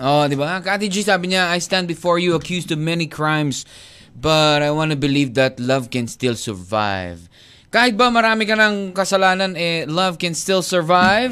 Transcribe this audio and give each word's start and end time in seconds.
Oh, 0.00 0.26
di 0.26 0.34
ba? 0.34 0.58
Kati 0.58 0.90
G 0.90 1.06
sabi 1.06 1.30
niya, 1.30 1.52
I 1.52 1.62
stand 1.62 1.86
before 1.86 2.18
you 2.18 2.34
accused 2.34 2.72
of 2.74 2.80
many 2.80 3.06
crimes, 3.06 3.68
but 4.16 4.62
I 4.62 4.70
want 4.74 4.90
to 4.90 4.98
believe 4.98 5.34
that 5.38 5.60
love 5.60 5.94
can 5.94 6.08
still 6.08 6.34
survive. 6.34 7.30
Kahit 7.70 7.94
ba 7.94 8.10
marami 8.10 8.50
ka 8.50 8.58
ng 8.58 8.90
kasalanan, 8.90 9.54
eh, 9.54 9.86
love 9.86 10.18
can 10.18 10.34
still 10.34 10.64
survive? 10.64 11.30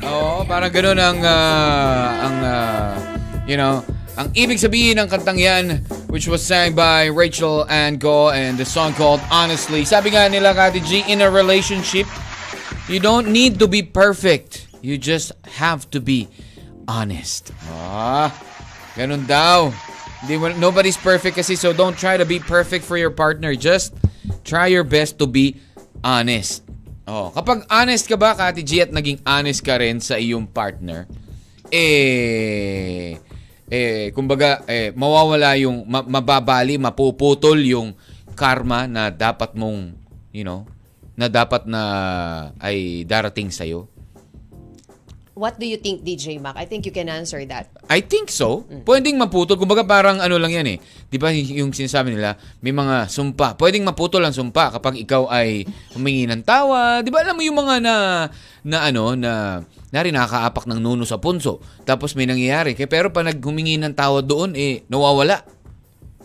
Oo, 0.00 0.48
parang 0.48 0.72
ganun 0.72 0.96
ang, 0.96 1.20
ah, 1.20 2.08
ang, 2.24 2.36
ah, 2.40 2.92
you 3.44 3.60
know, 3.60 3.84
ang 4.16 4.32
ibig 4.32 4.56
sabihin 4.56 4.96
ng 4.96 5.08
kantang 5.12 5.36
yan, 5.36 5.84
which 6.08 6.24
was 6.24 6.40
sang 6.40 6.72
by 6.72 7.12
Rachel 7.12 7.68
and 7.68 8.00
Go, 8.00 8.32
and 8.32 8.56
the 8.56 8.64
song 8.64 8.96
called 8.96 9.20
Honestly. 9.28 9.84
Sabi 9.84 10.16
nga 10.16 10.28
nila, 10.32 10.56
Kati 10.56 10.80
G, 10.80 11.04
in 11.04 11.20
a 11.20 11.28
relationship, 11.28 12.08
You 12.90 12.98
don't 12.98 13.30
need 13.30 13.60
to 13.62 13.68
be 13.68 13.86
perfect. 13.86 14.66
You 14.82 14.98
just 14.98 15.30
have 15.46 15.86
to 15.94 16.00
be 16.00 16.26
honest. 16.90 17.54
Ah, 17.70 18.34
ganun 18.98 19.22
daw. 19.22 19.70
Nobody's 20.58 20.98
perfect 20.98 21.38
kasi 21.38 21.54
so 21.54 21.70
don't 21.70 21.94
try 21.94 22.18
to 22.18 22.26
be 22.26 22.42
perfect 22.42 22.82
for 22.82 22.98
your 22.98 23.14
partner. 23.14 23.54
Just 23.54 23.94
try 24.42 24.66
your 24.66 24.82
best 24.82 25.16
to 25.22 25.30
be 25.30 25.62
honest. 26.02 26.66
Oh, 27.06 27.30
kapag 27.30 27.66
honest 27.70 28.06
ka 28.06 28.14
ba, 28.18 28.34
Kati 28.34 28.62
G, 28.62 28.82
at 28.82 28.90
naging 28.94 29.22
honest 29.26 29.62
ka 29.66 29.78
rin 29.78 29.98
sa 29.98 30.14
iyong 30.14 30.46
partner, 30.46 31.10
eh, 31.72 33.18
eh, 33.66 34.14
kumbaga, 34.14 34.62
eh, 34.70 34.94
mawawala 34.94 35.58
yung, 35.58 35.86
ma- 35.90 36.06
mababali, 36.06 36.78
mapuputol 36.78 37.58
yung 37.66 37.94
karma 38.38 38.86
na 38.86 39.10
dapat 39.10 39.58
mong, 39.58 39.94
you 40.30 40.46
know, 40.46 40.66
na 41.18 41.26
dapat 41.26 41.66
na 41.66 41.82
ay 42.62 43.02
darating 43.04 43.50
sa'yo. 43.50 43.90
What 45.40 45.56
do 45.56 45.64
you 45.64 45.80
think, 45.80 46.04
DJ 46.04 46.36
Mac? 46.36 46.52
I 46.60 46.68
think 46.68 46.84
you 46.84 46.92
can 46.92 47.08
answer 47.08 47.40
that. 47.48 47.72
I 47.88 48.04
think 48.04 48.28
so. 48.28 48.68
Pwedeng 48.84 49.16
maputol. 49.16 49.56
Kumbaga 49.56 49.88
parang 49.88 50.20
ano 50.20 50.36
lang 50.36 50.52
yan 50.52 50.68
eh. 50.68 50.76
Di 51.08 51.16
ba 51.16 51.32
yung 51.32 51.72
sinasabi 51.72 52.12
nila, 52.12 52.36
may 52.60 52.76
mga 52.76 53.08
sumpa. 53.08 53.56
Pwedeng 53.56 53.88
maputol 53.88 54.20
ang 54.20 54.36
sumpa 54.36 54.68
kapag 54.76 55.00
ikaw 55.00 55.32
ay 55.32 55.64
humingi 55.96 56.28
ng 56.28 56.44
tawa. 56.44 57.00
Di 57.00 57.08
ba 57.08 57.24
alam 57.24 57.40
mo 57.40 57.40
yung 57.40 57.56
mga 57.56 57.80
na, 57.80 57.94
na 58.68 58.84
ano, 58.84 59.16
na, 59.16 59.64
nari 59.88 60.12
nakakaapak 60.12 60.68
ng 60.68 60.76
nuno 60.76 61.08
sa 61.08 61.16
punso. 61.16 61.64
Tapos 61.88 62.12
may 62.20 62.28
nangyayari. 62.28 62.76
Kaya, 62.76 62.92
pero 62.92 63.08
pa 63.08 63.24
naghumingi 63.24 63.80
ng 63.80 63.96
tawa 63.96 64.20
doon, 64.20 64.52
eh, 64.52 64.84
nawawala. 64.92 65.40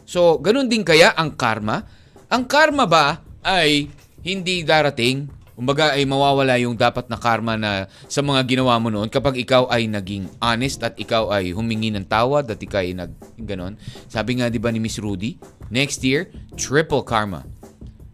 So, 0.04 0.44
ganun 0.44 0.68
din 0.68 0.84
kaya 0.84 1.16
ang 1.16 1.40
karma? 1.40 1.88
Ang 2.28 2.52
karma 2.52 2.84
ba 2.84 3.24
ay 3.48 3.88
hindi 4.28 4.60
darating? 4.68 5.35
Kumbaga 5.56 5.96
ay 5.96 6.04
mawawala 6.04 6.60
yung 6.60 6.76
dapat 6.76 7.08
na 7.08 7.16
karma 7.16 7.56
na 7.56 7.88
sa 8.12 8.20
mga 8.20 8.44
ginawa 8.44 8.76
mo 8.76 8.92
noon 8.92 9.08
kapag 9.08 9.40
ikaw 9.40 9.72
ay 9.72 9.88
naging 9.88 10.28
honest 10.44 10.84
at 10.84 11.00
ikaw 11.00 11.32
ay 11.32 11.56
humingi 11.56 11.96
ng 11.96 12.04
tawad 12.04 12.44
at 12.52 12.60
ikaw 12.60 12.84
ay 12.84 12.92
nag 12.92 13.16
ganon. 13.40 13.80
Sabi 14.12 14.44
nga 14.44 14.52
'di 14.52 14.60
ba 14.60 14.76
ni 14.76 14.84
Miss 14.84 15.00
Rudy, 15.00 15.40
next 15.72 16.04
year 16.04 16.28
triple 16.60 17.08
karma. 17.08 17.48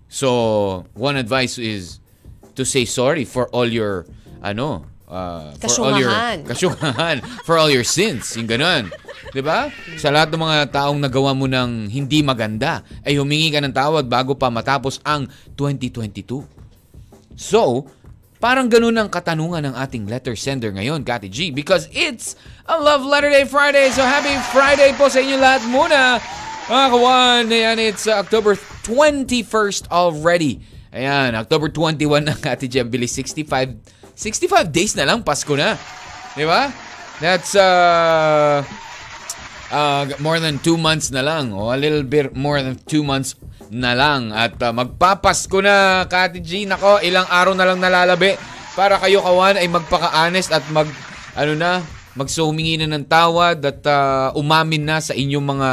So, 0.06 0.86
one 0.94 1.18
advice 1.18 1.58
is 1.58 1.98
to 2.54 2.62
say 2.62 2.86
sorry 2.86 3.26
for 3.26 3.50
all 3.50 3.66
your 3.66 4.06
ano, 4.46 4.86
uh, 5.10 5.58
for 5.58 5.74
all 5.82 5.98
your 5.98 6.14
kasyungahan, 6.46 7.26
for 7.48 7.58
all 7.58 7.74
your 7.74 7.88
sins, 7.88 8.38
yung 8.38 8.46
ganon. 8.46 8.94
'Di 9.34 9.42
ba? 9.42 9.74
Sa 9.98 10.14
lahat 10.14 10.30
ng 10.30 10.42
mga 10.46 10.58
taong 10.70 11.00
nagawa 11.02 11.34
mo 11.34 11.50
ng 11.50 11.90
hindi 11.90 12.22
maganda, 12.22 12.86
ay 13.02 13.18
humingi 13.18 13.50
ka 13.50 13.64
ng 13.66 13.74
tawad 13.74 14.06
bago 14.06 14.38
pa 14.38 14.54
matapos 14.54 15.02
ang 15.02 15.26
2022. 15.58 16.61
So, 17.42 17.90
parang 18.38 18.70
ganun 18.70 18.94
ang 19.02 19.10
katanungan 19.10 19.66
ng 19.66 19.74
ating 19.74 20.06
letter 20.06 20.38
sender 20.38 20.70
ngayon, 20.70 21.02
Kati 21.02 21.26
G, 21.26 21.50
because 21.50 21.90
it's 21.90 22.38
a 22.70 22.78
Love 22.78 23.02
Letter 23.02 23.34
Day 23.34 23.50
Friday. 23.50 23.90
So, 23.90 24.06
happy 24.06 24.38
Friday 24.54 24.94
po 24.94 25.10
sa 25.10 25.26
inyo 25.26 25.42
lahat 25.42 25.66
muna. 25.66 26.22
Mga 26.70 26.88
kawan, 26.94 27.44
ayan, 27.50 27.78
it's 27.82 28.06
uh, 28.06 28.22
October 28.22 28.54
21st 28.86 29.90
already. 29.90 30.62
Ayan, 30.94 31.34
October 31.34 31.66
21 31.74 32.30
na, 32.30 32.38
Kati 32.38 32.70
G. 32.70 32.78
Ang 32.78 32.94
bilis, 32.94 33.18
65, 33.18 33.74
65 34.14 34.70
days 34.70 34.94
na 34.94 35.10
lang, 35.10 35.26
Pasko 35.26 35.58
na. 35.58 35.82
Di 36.38 36.46
ba? 36.46 36.70
That's, 37.18 37.58
uh, 37.58 38.62
uh, 39.74 40.04
more 40.22 40.38
than 40.38 40.62
two 40.62 40.78
months 40.78 41.10
na 41.10 41.26
lang. 41.26 41.58
O 41.58 41.74
a 41.74 41.80
little 41.80 42.06
bit 42.06 42.38
more 42.38 42.62
than 42.62 42.78
two 42.86 43.02
months 43.02 43.34
na 43.72 43.96
lang. 43.96 44.36
At 44.36 44.60
uh, 44.60 44.76
magpapasko 44.76 45.58
na, 45.64 46.04
Kati 46.06 46.44
G. 46.44 46.68
Nako, 46.68 47.00
ilang 47.00 47.26
araw 47.26 47.56
na 47.56 47.64
lang 47.64 47.80
nalalabi 47.80 48.36
para 48.76 49.00
kayo 49.00 49.24
kawan 49.24 49.56
ay 49.56 49.68
magpaka-honest 49.72 50.52
at 50.52 50.64
mag, 50.70 50.88
ano 51.34 51.56
na, 51.56 51.80
magsumingi 52.12 52.76
na 52.76 52.92
ng 52.92 53.08
tawad 53.08 53.64
at 53.64 53.82
uh, 53.88 54.36
umamin 54.36 54.84
na 54.84 55.00
sa 55.00 55.16
inyong 55.16 55.48
mga 55.48 55.70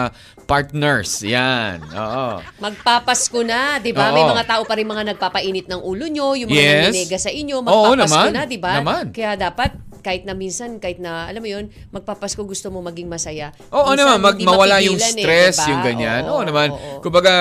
partners. 0.46 1.20
Yan. 1.26 1.82
Oo. 1.92 2.40
Magpapasko 2.62 3.42
na, 3.44 3.82
'di 3.82 3.92
ba? 3.92 4.14
May 4.14 4.24
Oo. 4.24 4.32
mga 4.32 4.46
tao 4.46 4.62
pa 4.64 4.78
rin 4.78 4.88
mga 4.88 5.12
nagpapainit 5.12 5.66
ng 5.68 5.82
ulo 5.82 6.08
nyo, 6.08 6.38
yung 6.38 6.48
mga 6.48 6.56
Yes. 6.56 6.82
naninega 6.88 7.18
sa 7.20 7.28
inyo, 7.28 7.60
Oo, 7.60 7.66
magpapasko 7.66 8.30
naman. 8.30 8.32
na, 8.32 8.42
'di 8.48 8.58
ba? 8.62 8.72
Kaya 9.12 9.36
dapat 9.36 9.76
kahit 10.00 10.24
na 10.24 10.34
minsan, 10.34 10.78
kahit 10.78 11.02
na, 11.02 11.28
alam 11.28 11.42
mo 11.42 11.48
yun, 11.50 11.68
magpapasko 11.90 12.40
gusto 12.42 12.70
mo 12.72 12.80
maging 12.80 13.06
masaya. 13.10 13.52
Oo 13.70 13.92
Minsan, 13.92 14.18
naman, 14.18 14.18
mag, 14.22 14.36
mawala 14.40 14.80
yung 14.80 14.96
eh, 14.96 15.12
stress, 15.12 15.56
'di 15.58 15.62
ba? 15.62 15.70
yung 15.70 15.82
ganyan. 15.84 16.22
Oo, 16.26 16.42
naman. 16.42 16.68
oo. 16.72 16.98
Kumbaga, 17.02 17.32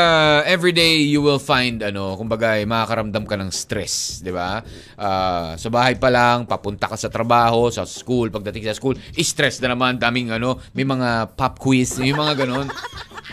everyday 0.46 1.02
you 1.06 1.22
will 1.24 1.42
find, 1.42 1.82
ano, 1.82 2.18
kumbaga, 2.18 2.58
eh, 2.58 2.66
makakaramdam 2.66 3.24
ka 3.24 3.36
ng 3.38 3.52
stress, 3.54 4.20
di 4.22 4.34
ba? 4.34 4.62
Ah, 4.98 5.54
sa 5.56 5.70
bahay 5.70 5.96
pa 5.96 6.10
lang, 6.12 6.46
papunta 6.50 6.90
ka 6.90 6.98
sa 6.98 7.08
trabaho, 7.08 7.70
sa 7.70 7.86
school, 7.86 8.30
pagdating 8.30 8.68
sa 8.68 8.76
school, 8.76 8.98
stress 9.18 9.62
na 9.62 9.74
naman, 9.74 9.98
daming, 10.02 10.34
ano, 10.34 10.60
may 10.74 10.84
mga 10.86 11.34
pop 11.38 11.58
quiz, 11.62 11.98
yung 12.02 12.20
mga 12.20 12.46
ganon. 12.46 12.68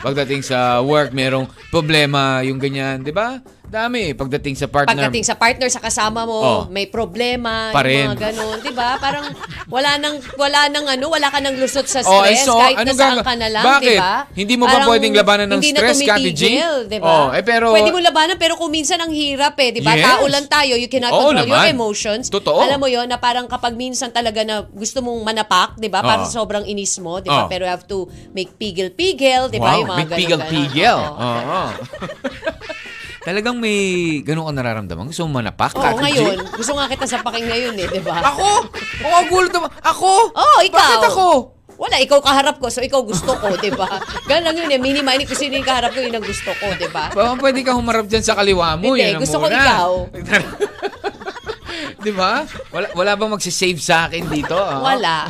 Pagdating 0.04 0.44
sa 0.44 0.84
work, 0.84 1.16
merong 1.16 1.48
problema, 1.72 2.44
yung 2.44 2.60
ganyan, 2.60 3.00
di 3.00 3.08
ba? 3.08 3.40
Dami. 3.64 4.12
Pagdating 4.12 4.54
sa 4.54 4.66
partner, 4.66 4.92
Pagdating 4.94 5.24
sa 5.24 5.34
partner, 5.34 5.66
sa 5.66 5.80
kasama 5.80 6.22
mo, 6.22 6.36
Oh. 6.36 6.62
may 6.68 6.86
problema, 6.86 7.68
Pa 7.68 7.82
yung 7.82 8.12
mga 8.12 8.30
ganun, 8.30 8.56
'di 8.60 8.70
ba? 8.70 8.94
Parang 8.96 9.26
wala 9.66 9.96
nang 9.96 10.14
wala 10.36 10.68
nang 10.68 10.86
ano, 10.86 11.08
wala 11.08 11.26
ka 11.26 11.40
nang 11.40 11.56
lusot 11.56 11.82
sa 11.82 11.98
Oh, 12.02 12.22
eh, 12.22 12.32
stress 12.32 12.44
so, 12.44 12.54
kahit 12.54 12.76
ano 12.76 12.86
na 12.86 12.94
saan 12.94 13.16
gaga- 13.18 13.26
ka 13.26 13.34
na 13.34 13.48
lang? 13.50 13.64
'di 13.80 13.96
ba? 13.96 14.14
Hindi 14.30 14.54
mo 14.54 14.64
ba 14.64 14.78
Parang 14.78 14.88
pwedeng 14.88 15.14
labanan 15.14 15.48
ng 15.48 15.60
stress, 15.60 15.98
Kati 15.98 16.30
G? 16.30 16.44
tumitigil, 16.54 16.74
'di 16.86 16.98
ba? 16.98 17.08
Oh, 17.08 17.28
eh, 17.30 17.42
pero- 17.42 17.72
Pwede 17.72 17.90
mo 17.90 17.98
labanan 17.98 18.36
pero 18.36 18.54
kung 18.54 18.70
minsan 18.70 18.96
ang 18.96 19.10
hirap 19.10 19.56
eh, 19.56 19.70
'di 19.70 19.80
ba? 19.80 19.92
Yes. 19.92 20.04
Tao 20.06 20.24
lang 20.28 20.46
tayo, 20.46 20.76
you 20.76 20.86
cannot 20.86 21.10
Oo 21.10 21.32
control 21.32 21.42
your 21.42 21.58
naman. 21.58 21.72
emotions. 21.72 22.28
Totoo. 22.28 22.60
Alam 22.60 22.78
mo 22.78 22.86
'yon 22.86 23.08
na 23.08 23.16
parang 23.16 23.48
kapag 23.48 23.74
minsan 23.74 24.10
talaga 24.10 24.44
na 24.44 24.62
gusto 24.62 25.00
mong 25.00 25.24
manapak, 25.24 25.74
'di 25.74 25.88
ba? 25.88 25.98
Para 25.98 26.22
Oh. 26.22 26.30
sobrang 26.30 26.62
inis 26.64 26.94
mo, 26.98 27.18
'di 27.18 27.26
ba? 27.26 27.46
Oh. 27.46 27.48
Pero 27.48 27.64
you 27.64 27.72
have 27.72 27.84
to 27.84 28.04
make 28.30 28.54
pigil-pigil, 28.54 29.48
'di 29.48 29.58
ba? 29.58 29.72
Wow, 29.72 29.78
Yung 29.80 29.88
mga 29.90 30.04
ganun, 30.06 30.18
pigil-pigil. 30.20 30.94
Oo. 30.94 31.62
Oo. 33.24 33.26
Talagang 33.26 33.56
may 33.56 33.78
ganun 34.20 34.44
ka 34.44 34.52
nararamdaman. 34.52 35.08
Gusto 35.08 35.24
mo 35.24 35.40
manapak, 35.40 35.72
Oo, 35.72 35.80
Kati 35.80 35.96
G? 35.96 36.02
ngayon. 36.04 36.36
Gusto 36.52 36.76
nga 36.76 36.84
kita 36.86 37.08
sa 37.08 37.24
paking 37.24 37.48
ngayon 37.48 37.74
eh, 37.74 37.88
'di 37.88 38.00
ba? 38.04 38.20
Ako? 38.20 38.48
Oo, 39.00 39.18
gulo 39.26 39.48
naman. 39.48 39.72
Ako? 39.80 40.10
Oh, 40.30 40.58
ikaw. 40.60 40.76
Bakit 40.78 41.04
ako? 41.08 41.26
Wala, 41.74 41.98
ikaw 41.98 42.22
kaharap 42.22 42.62
ko, 42.62 42.70
so 42.70 42.78
ikaw 42.78 43.02
gusto 43.02 43.34
ko, 43.34 43.50
di 43.58 43.74
ba? 43.74 43.98
Ganun 44.30 44.46
lang 44.46 44.56
yun 44.62 44.70
eh. 44.70 44.78
Minima, 44.78 45.10
ini 45.10 45.26
kung 45.26 45.34
sino 45.34 45.58
yung 45.58 45.66
kaharap 45.66 45.90
ko, 45.90 45.98
yun 45.98 46.14
ang 46.14 46.22
gusto 46.22 46.54
ko, 46.54 46.70
di 46.70 46.86
ba? 46.86 47.10
Baka 47.10 47.34
pwede 47.34 47.66
ka 47.66 47.74
humarap 47.74 48.06
dyan 48.06 48.22
sa 48.22 48.38
kaliwa 48.38 48.78
mo. 48.78 48.94
Hindi, 48.94 49.10
yun 49.10 49.18
gusto 49.18 49.42
ko 49.42 49.50
muna. 49.50 49.58
ikaw. 49.58 49.90
Di 52.04 52.12
ba? 52.12 52.44
Wala, 52.68 52.86
wala 52.92 53.10
bang 53.16 53.32
magsisave 53.32 53.80
sa 53.80 54.06
akin 54.06 54.28
dito? 54.28 54.52
ah? 54.54 54.76
Wala. 54.76 55.24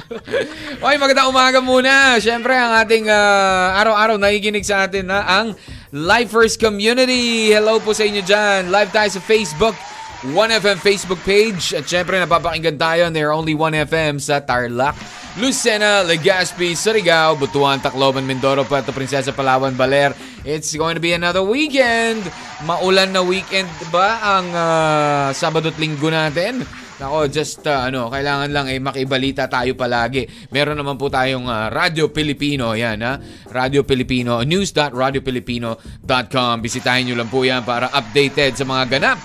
Okay, 0.74 0.96
magandang 0.98 1.30
umaga 1.30 1.62
muna. 1.62 2.18
Siyempre, 2.18 2.50
ang 2.50 2.74
ating 2.76 3.06
ah, 3.06 3.78
araw-araw 3.78 4.18
nakikinig 4.18 4.66
sa 4.66 4.84
atin 4.84 5.06
na 5.06 5.22
ang 5.22 5.54
Lifers 5.94 6.58
Community. 6.58 7.54
Hello 7.54 7.78
po 7.78 7.94
sa 7.94 8.02
inyo 8.02 8.18
dyan. 8.26 8.66
Live 8.66 8.90
tayo 8.90 9.06
sa 9.14 9.22
Facebook. 9.22 9.78
1FM 10.26 10.82
Facebook 10.82 11.22
page. 11.22 11.70
At 11.70 11.86
syempre, 11.86 12.18
napapakinggan 12.18 12.74
tayo 12.74 13.06
on 13.06 13.14
There 13.14 13.30
Only 13.30 13.54
1FM 13.54 14.18
sa 14.18 14.42
Tarlac, 14.42 14.98
Lucena, 15.38 16.02
Legazpi, 16.02 16.74
Surigao, 16.74 17.38
Butuan, 17.38 17.78
Tacloban, 17.78 18.26
Mindoro, 18.26 18.66
Puerto 18.66 18.90
Princesa, 18.90 19.30
Palawan, 19.30 19.78
Baler. 19.78 20.18
It's 20.42 20.74
going 20.74 20.98
to 20.98 21.04
be 21.04 21.14
another 21.14 21.46
weekend. 21.46 22.26
Maulan 22.66 23.14
na 23.14 23.22
weekend 23.22 23.70
ba 23.94 24.18
ang 24.18 24.50
ah, 24.50 25.30
Sabado 25.30 25.70
at 25.70 25.78
Linggo 25.78 26.10
natin? 26.10 26.66
Ako, 27.04 27.28
just 27.28 27.60
uh, 27.68 27.92
ano, 27.92 28.08
kailangan 28.08 28.48
lang 28.48 28.72
eh 28.72 28.80
makibalita 28.80 29.44
tayo 29.44 29.76
palagi. 29.76 30.24
Meron 30.48 30.80
naman 30.80 30.96
po 30.96 31.12
tayong 31.12 31.44
uh, 31.44 31.68
Radio 31.68 32.08
Pilipino, 32.08 32.72
yan 32.72 33.04
ha. 33.04 33.20
Radio 33.52 33.84
Pilipino, 33.84 34.40
news.radiopilipino.com. 34.40 36.52
Bisitahin 36.64 37.12
nyo 37.12 37.20
lang 37.20 37.28
po 37.28 37.44
yan 37.44 37.60
para 37.60 37.92
updated 37.92 38.56
sa 38.56 38.64
mga 38.64 38.96
ganap. 38.96 39.20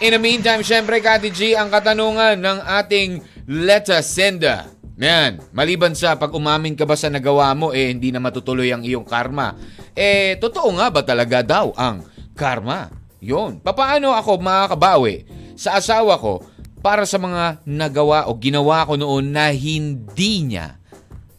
In 0.00 0.16
the 0.16 0.20
meantime, 0.22 0.64
syempre, 0.64 1.04
Kati 1.04 1.28
G, 1.28 1.52
ang 1.52 1.68
katanungan 1.68 2.40
ng 2.40 2.58
ating 2.80 3.20
Leta 3.44 4.00
Senda. 4.00 4.72
Yan, 4.96 5.44
maliban 5.52 5.92
sa 5.92 6.16
pag 6.16 6.32
umamin 6.32 6.72
ka 6.72 6.88
ba 6.88 6.96
sa 6.96 7.12
nagawa 7.12 7.52
mo, 7.52 7.76
eh 7.76 7.92
hindi 7.92 8.08
na 8.08 8.20
matutuloy 8.20 8.72
ang 8.72 8.80
iyong 8.80 9.04
karma. 9.04 9.52
Eh, 9.92 10.40
totoo 10.40 10.72
nga 10.80 10.88
ba 10.88 11.04
talaga 11.04 11.44
daw 11.44 11.76
ang 11.76 12.00
karma? 12.32 12.88
Yun. 13.20 13.60
Papaano 13.60 14.16
ako 14.16 14.40
makakabawi 14.40 15.28
sa 15.52 15.76
asawa 15.76 16.16
ko 16.16 16.40
para 16.80 17.04
sa 17.04 17.20
mga 17.20 17.60
nagawa 17.68 18.26
o 18.28 18.36
ginawa 18.36 18.88
ko 18.88 18.96
noon 18.96 19.32
na 19.32 19.52
hindi 19.52 20.44
niya 20.44 20.80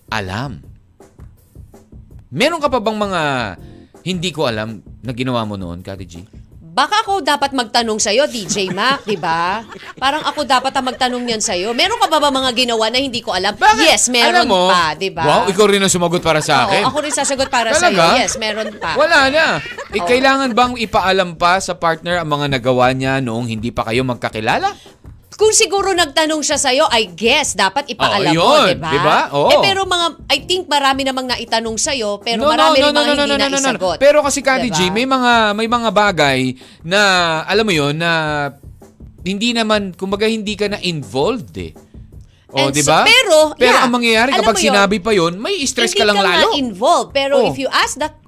alam? 0.08 0.62
Meron 2.32 2.64
ka 2.64 2.72
pa 2.72 2.80
bang 2.80 2.96
mga 2.96 3.22
hindi 4.02 4.30
ko 4.32 4.48
alam 4.48 4.80
na 5.04 5.12
ginawa 5.12 5.44
mo 5.44 5.60
noon, 5.60 5.84
Kati 5.84 6.06
G? 6.08 6.16
Baka 6.72 7.04
ako 7.04 7.20
dapat 7.20 7.52
magtanong 7.52 8.00
sa'yo, 8.00 8.32
DJ 8.32 8.72
Mac, 8.72 9.04
di 9.04 9.20
ba? 9.20 9.60
Parang 10.00 10.24
ako 10.24 10.48
dapat 10.48 10.72
ang 10.72 10.88
magtanong 10.88 11.28
yan 11.28 11.44
sa'yo. 11.44 11.76
Meron 11.76 12.00
ka 12.00 12.08
ba 12.08 12.24
ba 12.24 12.32
mga 12.32 12.56
ginawa 12.56 12.88
na 12.88 13.04
hindi 13.04 13.20
ko 13.20 13.36
alam? 13.36 13.60
Yes, 13.76 14.08
meron 14.08 14.48
Alam 14.48 14.56
mo, 14.56 14.72
pa, 14.72 14.96
di 14.96 15.12
ba? 15.12 15.20
Wow, 15.28 15.52
ikaw 15.52 15.68
rin 15.68 15.84
ang 15.84 15.92
sumagot 15.92 16.24
para 16.24 16.40
sa 16.40 16.64
akin. 16.64 16.88
Oo, 16.88 16.96
ako 16.96 16.98
rin 17.04 17.12
sasagot 17.12 17.52
para 17.52 17.76
Talaga? 17.76 17.92
sa'yo. 18.16 18.24
Yes, 18.24 18.40
meron 18.40 18.72
pa. 18.80 18.96
Wala 18.96 19.28
na. 19.28 19.60
Eh, 19.92 20.00
kailangan 20.00 20.56
bang 20.56 20.80
ipaalam 20.80 21.36
pa 21.36 21.60
sa 21.60 21.76
partner 21.76 22.24
ang 22.24 22.32
mga 22.32 22.56
nagawa 22.56 22.96
niya 22.96 23.20
noong 23.20 23.52
hindi 23.52 23.76
pa 23.76 23.84
kayo 23.92 24.08
magkakilala? 24.08 24.72
Kung 25.42 25.58
siguro 25.58 25.90
nagtanong 25.90 26.46
siya 26.46 26.62
sa'yo, 26.62 26.86
I 26.94 27.10
guess, 27.10 27.58
dapat 27.58 27.90
ipaalam 27.90 28.30
Oo, 28.38 28.46
mo, 28.46 28.70
di 28.70 28.78
ba? 28.78 28.92
di 28.94 29.00
ba? 29.02 29.20
Oo. 29.34 29.50
Eh, 29.50 29.58
pero 29.58 29.90
mga, 29.90 30.22
I 30.30 30.46
think 30.46 30.70
marami 30.70 31.02
namang 31.02 31.26
naitanong 31.26 31.82
sa'yo, 31.82 32.22
pero 32.22 32.46
marami 32.46 32.78
rin 32.78 32.94
mga 32.94 33.14
hindi 33.18 33.34
na 33.42 33.50
isagot. 33.50 33.98
Pero 33.98 34.22
kasi 34.22 34.46
Kati 34.46 34.70
Diba? 34.70 34.78
G, 34.78 34.94
may 34.94 35.10
mga 35.10 35.58
may 35.58 35.66
mga 35.66 35.90
bagay 35.90 36.40
na 36.86 37.02
alam 37.50 37.66
mo 37.66 37.74
'yon 37.74 37.98
na 37.98 38.12
hindi 39.26 39.50
naman 39.50 39.98
kumbaga 39.98 40.30
hindi 40.30 40.54
ka 40.54 40.70
na 40.70 40.78
involved 40.78 41.58
eh. 41.58 41.74
Oh, 42.54 42.70
di 42.70 42.86
so- 42.86 42.94
ba? 42.94 43.02
pero, 43.10 43.58
pero 43.58 43.74
yeah, 43.74 43.82
ang 43.82 43.96
mangyayari 43.98 44.38
kapag 44.38 44.62
yun, 44.62 44.66
sinabi 44.70 45.02
pa 45.02 45.10
'yon, 45.10 45.42
may 45.42 45.58
stress 45.66 45.98
hindi 45.98 46.04
ka 46.04 46.06
lang 46.06 46.22
nga 46.22 46.38
lalo. 46.38 46.54
involved. 46.54 47.18
Pero 47.18 47.42
Oh. 47.42 47.50
if 47.50 47.58
you 47.58 47.66
ask 47.74 47.98
that 47.98 48.21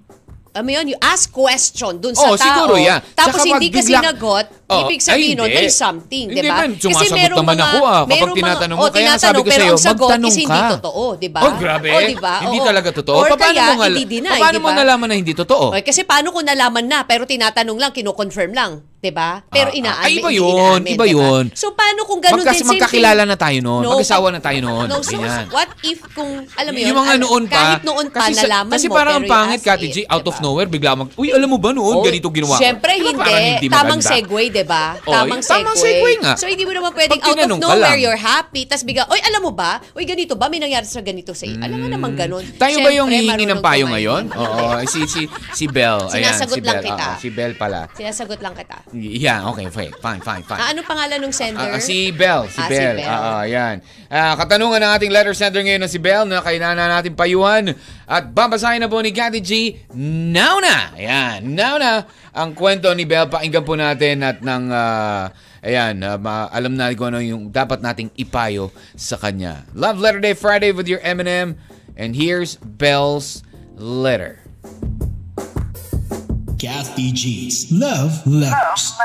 mo 0.56 0.70
yun, 0.70 0.86
you 0.86 0.98
ask 1.02 1.34
question 1.34 1.98
dun 1.98 2.14
sa 2.14 2.30
Oh, 2.30 2.38
tao. 2.38 2.46
siguro 2.46 2.78
yan. 2.78 3.02
Tapos 3.12 3.42
Tsaka 3.42 3.50
hindi 3.50 3.74
ka 3.74 3.82
bigla- 3.82 4.02
sinagot, 4.06 4.46
Oh, 4.70 4.86
ibig 4.86 5.02
sabihin 5.02 5.34
nun, 5.34 5.50
hindi. 5.50 5.58
there's 5.58 5.74
something, 5.74 6.30
Hindi 6.30 6.42
di 6.42 6.50
ba? 6.50 6.58
man, 6.60 6.70
sumasagot 6.78 7.30
naman 7.32 7.58
ako, 7.58 7.78
ah, 7.82 8.02
kapag 8.04 8.14
merong 8.14 8.38
tinatanong 8.38 8.78
mo. 8.78 8.82
oh, 8.84 8.90
Kaya 8.90 9.06
nga 9.08 9.18
sabi 9.18 9.40
ko 9.40 9.50
sa'yo, 9.50 9.76
magtanong 9.76 10.30
is 10.30 10.38
hindi 10.38 10.54
ka. 10.54 10.70
totoo, 10.78 11.04
di 11.16 11.30
ba? 11.30 11.40
Oh, 11.42 11.54
grabe. 11.56 11.88
Oh, 11.90 12.02
di 12.04 12.18
ba? 12.20 12.36
Hindi 12.44 12.60
Oo. 12.62 12.68
talaga 12.68 12.90
totoo. 12.92 13.18
Or 13.18 13.30
paano 13.32 13.42
kaya, 13.44 13.64
mo, 13.64 13.74
ngala- 13.82 13.98
hindi 13.98 14.06
deny, 14.06 14.38
paano 14.38 14.58
di 14.58 14.62
mo 14.62 14.70
nalaman 14.70 15.08
na 15.10 15.16
hindi 15.18 15.34
totoo? 15.34 15.66
Okay, 15.74 15.84
kasi 15.84 16.02
paano 16.06 16.30
kung 16.30 16.46
nalaman 16.46 16.86
na, 16.86 17.02
pero 17.02 17.26
tinatanong 17.26 17.78
lang, 17.80 17.90
kino-confirm 17.92 18.54
lang, 18.54 18.86
'di 19.04 19.12
ba? 19.12 19.44
Pero 19.52 19.68
Ah, 19.68 19.76
inaamin, 19.76 20.00
ah, 20.00 20.08
iba 20.16 20.30
yun, 20.32 20.80
inaamin, 20.80 20.94
iba 20.96 21.04
di 21.04 21.12
ba? 21.12 21.20
yun. 21.20 21.44
So 21.52 21.76
paano 21.76 22.08
kung 22.08 22.24
ganun 22.24 22.40
Magkas- 22.40 22.56
din 22.56 22.68
magkakilala 22.72 23.24
na 23.28 23.36
tayo 23.36 23.60
noon. 23.60 23.82
No, 23.84 23.90
Mag-asawa 23.94 24.28
na 24.32 24.40
tayo 24.40 24.60
noon. 24.64 24.88
No, 24.88 25.04
so 25.04 25.12
Ganyan. 25.12 25.46
what 25.52 25.68
if 25.84 26.00
kung 26.16 26.32
alam 26.56 26.72
mo 26.72 26.80
yun, 26.80 26.88
yung 26.88 27.00
mga 27.04 27.12
al- 27.12 27.20
noon 27.20 27.44
pa, 27.44 27.60
kahit 27.60 27.82
noon 27.84 28.08
pa 28.08 28.20
kasi, 28.24 28.40
nalaman 28.40 28.72
kasi 28.72 28.88
mo, 28.88 28.96
parang 28.96 29.20
pero 29.20 29.20
ang 29.20 29.34
pangit, 29.36 29.60
Kati 29.60 29.88
G, 29.92 29.98
out 30.08 30.24
of 30.24 30.32
diba? 30.32 30.46
nowhere, 30.48 30.70
bigla 30.72 30.92
mag, 30.96 31.10
uy, 31.14 31.28
alam 31.30 31.50
mo 31.50 31.60
ba 31.60 31.70
noon, 31.70 31.96
Oh, 32.00 32.02
ganito 32.02 32.32
ginawa 32.32 32.56
ko. 32.56 32.62
Siyempre, 32.64 32.92
Di 32.94 33.02
ba 33.02 33.04
hindi. 33.04 33.20
parang 33.20 33.44
hindi 33.44 33.68
Tamang 33.68 34.02
segue, 34.02 34.44
di 34.48 34.64
ba? 34.64 34.86
Oh, 35.04 35.12
Tamang 35.12 35.30
yung 35.36 35.44
tamang 35.44 35.76
segue 35.76 36.12
nga. 36.24 36.34
So, 36.40 36.48
hindi 36.48 36.64
mo 36.64 36.72
naman 36.72 36.92
pwedeng 36.96 37.20
out 37.20 37.36
of 37.36 37.60
nowhere, 37.60 38.00
you're 38.00 38.16
happy, 38.18 38.64
tas 38.64 38.88
bigla, 38.88 39.04
oy, 39.10 39.20
alam 39.20 39.42
mo 39.42 39.52
ba? 39.52 39.84
Oy, 39.92 40.08
ganito 40.08 40.40
ba? 40.40 40.48
May 40.48 40.64
nangyari 40.64 40.88
sa 40.88 41.04
ganito 41.04 41.36
sa 41.36 41.44
iyo. 41.44 41.60
Alam 41.60 41.76
mo 41.76 41.88
naman 41.90 42.16
ganun. 42.16 42.40
Hmm. 42.42 42.56
Tayo 42.56 42.80
ba 42.80 42.90
yung 42.90 43.10
hihingi 43.10 43.44
ng 43.44 43.60
payo 43.60 43.92
ngayon? 43.92 44.32
Oo, 44.32 44.80
si 44.88 45.04
si 45.06 45.22
si 45.52 45.66
Bell. 45.68 46.08
Sinasagot 46.08 46.56
si 46.56 46.62
lang 46.62 46.80
kita. 46.80 47.08
Si 47.18 47.28
Bell 47.28 47.54
pala. 47.58 47.90
Sinasagot 47.92 48.40
lang 48.40 48.54
kita. 48.54 48.78
Yeah, 48.94 49.50
okay, 49.50 49.74
fine, 49.74 49.90
fine, 49.98 50.22
fine, 50.22 50.46
fine. 50.46 50.62
Ah, 50.62 50.70
ano 50.70 50.86
pangalan 50.86 51.18
ng 51.18 51.34
sender? 51.34 51.66
Ah, 51.66 51.76
ah, 51.76 51.82
si 51.82 52.14
Bell, 52.14 52.46
si 52.46 52.62
Ah, 52.62 52.70
si 52.70 52.78
Bell. 52.78 52.96
Bell. 52.96 53.10
Oo, 53.10 53.42
yan. 53.44 53.76
Ah, 54.06 54.38
katanungan 54.38 54.78
ng 54.78 54.92
ating 54.94 55.10
letter 55.10 55.34
sender 55.34 55.66
ngayon 55.66 55.82
na 55.82 55.90
si 55.90 55.98
Bell 55.98 56.30
na 56.30 56.46
kailangan 56.46 56.78
na 56.78 56.94
natin 56.94 57.18
payuhan 57.18 57.74
at 58.06 58.24
babasahin 58.30 58.86
na 58.86 58.88
po 58.88 59.02
ni 59.02 59.10
Cathy 59.10 59.42
G. 59.42 59.52
Now 60.30 60.62
na! 60.62 60.94
Ayan, 60.94 61.58
now 61.58 61.82
na 61.82 62.06
ang 62.30 62.54
kwento 62.54 62.94
ni 62.94 63.02
Bell. 63.04 63.26
Pakinggan 63.26 63.66
po 63.66 63.74
natin 63.74 64.22
at 64.22 64.46
nang 64.46 64.70
ah, 64.70 65.34
ayan, 65.60 65.98
ah, 66.00 66.22
ma- 66.22 66.54
alam 66.54 66.78
natin 66.78 66.94
kung 66.94 67.10
ano 67.10 67.18
yung 67.18 67.50
dapat 67.50 67.82
nating 67.82 68.14
ipayo 68.14 68.70
sa 68.94 69.18
kanya. 69.18 69.66
Love 69.74 69.98
Letter 69.98 70.22
Day 70.22 70.38
Friday 70.38 70.70
with 70.70 70.86
your 70.86 71.02
M&M 71.02 71.58
and 71.98 72.14
here's 72.14 72.62
Bell's 72.62 73.42
letter. 73.74 74.43
Kathy 76.64 77.12
G's 77.12 77.68
Love 77.76 78.24
Letters. 78.24 78.96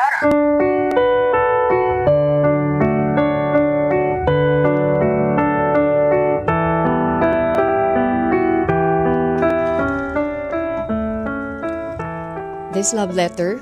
This 12.71 12.95
love 12.95 13.19
letter 13.19 13.59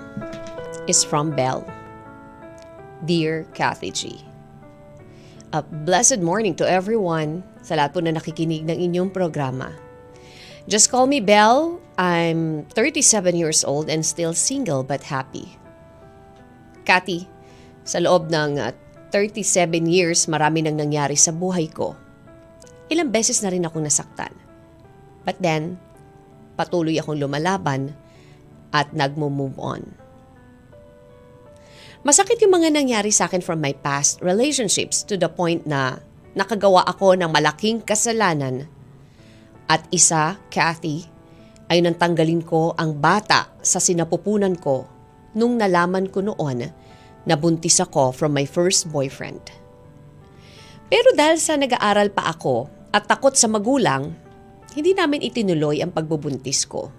is 0.85 1.01
from 1.01 1.33
Belle. 1.33 1.65
Dear 3.09 3.49
Kathy 3.57 3.89
G. 3.97 4.21
A 5.57 5.65
blessed 5.65 6.21
morning 6.21 6.53
to 6.61 6.69
everyone 6.69 7.41
sa 7.65 7.81
lahat 7.81 7.97
po 7.97 8.05
na 8.05 8.13
nakikinig 8.13 8.69
ng 8.69 8.77
inyong 8.77 9.09
programa. 9.09 9.86
Just 10.67 10.91
call 10.91 11.07
me 11.07 11.23
Belle. 11.23 11.79
I'm 11.95 12.67
37 12.75 13.39
years 13.39 13.63
old 13.63 13.87
and 13.87 14.03
still 14.03 14.35
single 14.35 14.83
but 14.83 15.07
happy. 15.07 15.55
Kathy, 16.83 17.31
sa 17.87 18.03
loob 18.03 18.35
ng 18.35 18.59
uh, 18.59 18.75
37 19.15 19.87
years, 19.87 20.27
marami 20.27 20.67
nang 20.67 20.75
nangyari 20.75 21.15
sa 21.15 21.31
buhay 21.31 21.71
ko. 21.71 21.95
Ilang 22.91 23.15
beses 23.15 23.47
na 23.47 23.55
rin 23.55 23.63
akong 23.63 23.87
nasaktan. 23.87 24.35
But 25.23 25.39
then, 25.39 25.79
patuloy 26.59 26.99
akong 26.99 27.23
lumalaban 27.23 27.95
at 28.75 28.91
nagmo-move 28.91 29.55
on. 29.63 29.87
Masakit 32.03 32.43
yung 32.43 32.59
mga 32.59 32.75
nangyari 32.75 33.15
sa 33.15 33.31
akin 33.31 33.43
from 33.43 33.63
my 33.63 33.75
past 33.75 34.19
relationships 34.19 35.07
to 35.07 35.15
the 35.15 35.31
point 35.31 35.63
na 35.63 36.03
nakagawa 36.35 36.83
ako 36.87 37.15
ng 37.15 37.31
malaking 37.31 37.83
kasalanan. 37.83 38.67
At 39.67 39.87
isa, 39.91 40.39
Kathy, 40.51 41.07
ay 41.67 41.83
nantanggalin 41.83 42.47
ko 42.47 42.75
ang 42.79 42.95
bata 42.95 43.51
sa 43.59 43.83
sinapupunan 43.83 44.55
ko 44.55 44.87
nung 45.35 45.59
nalaman 45.59 46.07
ko 46.07 46.23
noon 46.23 46.71
na 47.27 47.35
buntis 47.35 47.83
ako 47.83 48.15
from 48.15 48.31
my 48.31 48.47
first 48.47 48.87
boyfriend. 48.89 49.43
Pero 50.87 51.11
dahil 51.19 51.43
sa 51.43 51.59
nag-aaral 51.59 52.15
pa 52.15 52.31
ako 52.31 52.71
at 52.95 53.11
takot 53.11 53.35
sa 53.35 53.51
magulang, 53.51 54.15
hindi 54.79 54.95
namin 54.95 55.27
itinuloy 55.27 55.83
ang 55.83 55.91
pagbubuntis 55.91 56.63
ko. 56.63 56.95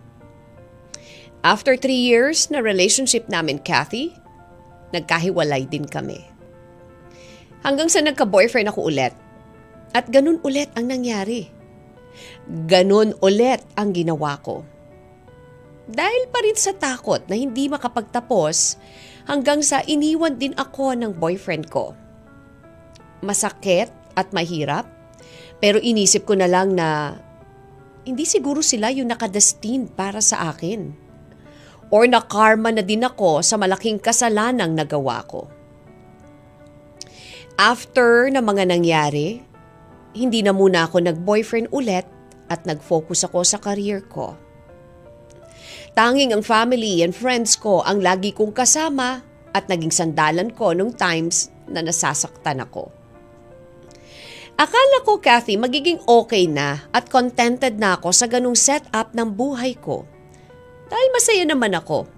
After 1.48 1.80
three 1.80 2.04
years 2.04 2.52
na 2.52 2.60
relationship 2.60 3.32
namin, 3.32 3.64
Kathy, 3.64 4.12
nagkahiwalay 4.92 5.72
din 5.72 5.88
kami. 5.88 6.20
Hanggang 7.64 7.88
sa 7.88 8.04
nagka-boyfriend 8.04 8.68
ako 8.68 8.92
ulit. 8.92 9.16
At 9.96 10.12
ganun 10.12 10.44
ulit 10.44 10.68
ang 10.76 10.92
nangyari. 10.92 11.48
Ganun 12.48 13.12
ulit 13.20 13.60
ang 13.75 13.92
ginawa 13.92 14.39
ko. 14.39 14.63
Dahil 15.88 16.32
pa 16.32 16.39
rin 16.44 16.56
sa 16.56 16.72
takot 16.75 17.20
na 17.27 17.36
hindi 17.36 17.68
makapagtapos 17.68 18.80
hanggang 19.27 19.60
sa 19.63 19.84
iniwan 19.84 20.39
din 20.39 20.56
ako 20.56 20.96
ng 20.96 21.16
boyfriend 21.16 21.68
ko. 21.68 21.92
Masakit 23.24 23.92
at 24.16 24.32
mahirap, 24.32 24.88
pero 25.60 25.80
inisip 25.80 26.27
ko 26.27 26.36
na 26.39 26.48
lang 26.48 26.75
na 26.75 27.20
hindi 28.08 28.24
siguro 28.24 28.63
sila 28.63 28.92
yung 28.92 29.12
nakadestined 29.12 29.92
para 29.96 30.24
sa 30.24 30.51
akin 30.51 31.08
or 31.92 32.08
na 32.08 32.24
karma 32.24 32.72
na 32.72 32.84
din 32.84 33.04
ako 33.04 33.44
sa 33.44 33.56
malaking 33.56 34.00
kasalanang 34.00 34.75
nagawa 34.75 35.24
ko. 35.27 35.48
After 37.58 38.27
na 38.32 38.44
mga 38.44 38.70
nangyari, 38.70 39.39
hindi 40.13 40.39
na 40.44 40.51
muna 40.51 40.88
ako 40.88 41.04
nag-boyfriend 41.04 41.72
ulit 41.74 42.06
at 42.48 42.63
nag-focus 42.63 43.27
ako 43.27 43.44
sa 43.44 43.60
career 43.60 44.04
ko. 44.08 44.36
Tanging 45.98 46.32
ang 46.32 46.46
family 46.46 47.01
and 47.01 47.12
friends 47.12 47.58
ko 47.58 47.82
ang 47.82 48.00
lagi 48.06 48.30
kong 48.30 48.54
kasama 48.54 49.25
at 49.51 49.66
naging 49.66 49.89
sandalan 49.89 50.54
ko 50.54 50.72
nung 50.72 50.94
times 50.94 51.50
na 51.66 51.82
nasasaktan 51.82 52.62
ako. 52.62 52.94
Akala 54.58 55.06
ko, 55.06 55.22
Kathy, 55.22 55.54
magiging 55.54 56.01
okay 56.10 56.50
na 56.50 56.89
at 56.89 57.13
contented 57.13 57.77
na 57.77 57.94
ako 57.94 58.10
sa 58.10 58.25
ganung 58.25 58.58
setup 58.58 59.13
ng 59.13 59.30
buhay 59.30 59.77
ko. 59.77 60.06
Dahil 60.89 61.10
masaya 61.13 61.46
naman 61.46 61.77
ako. 61.77 62.10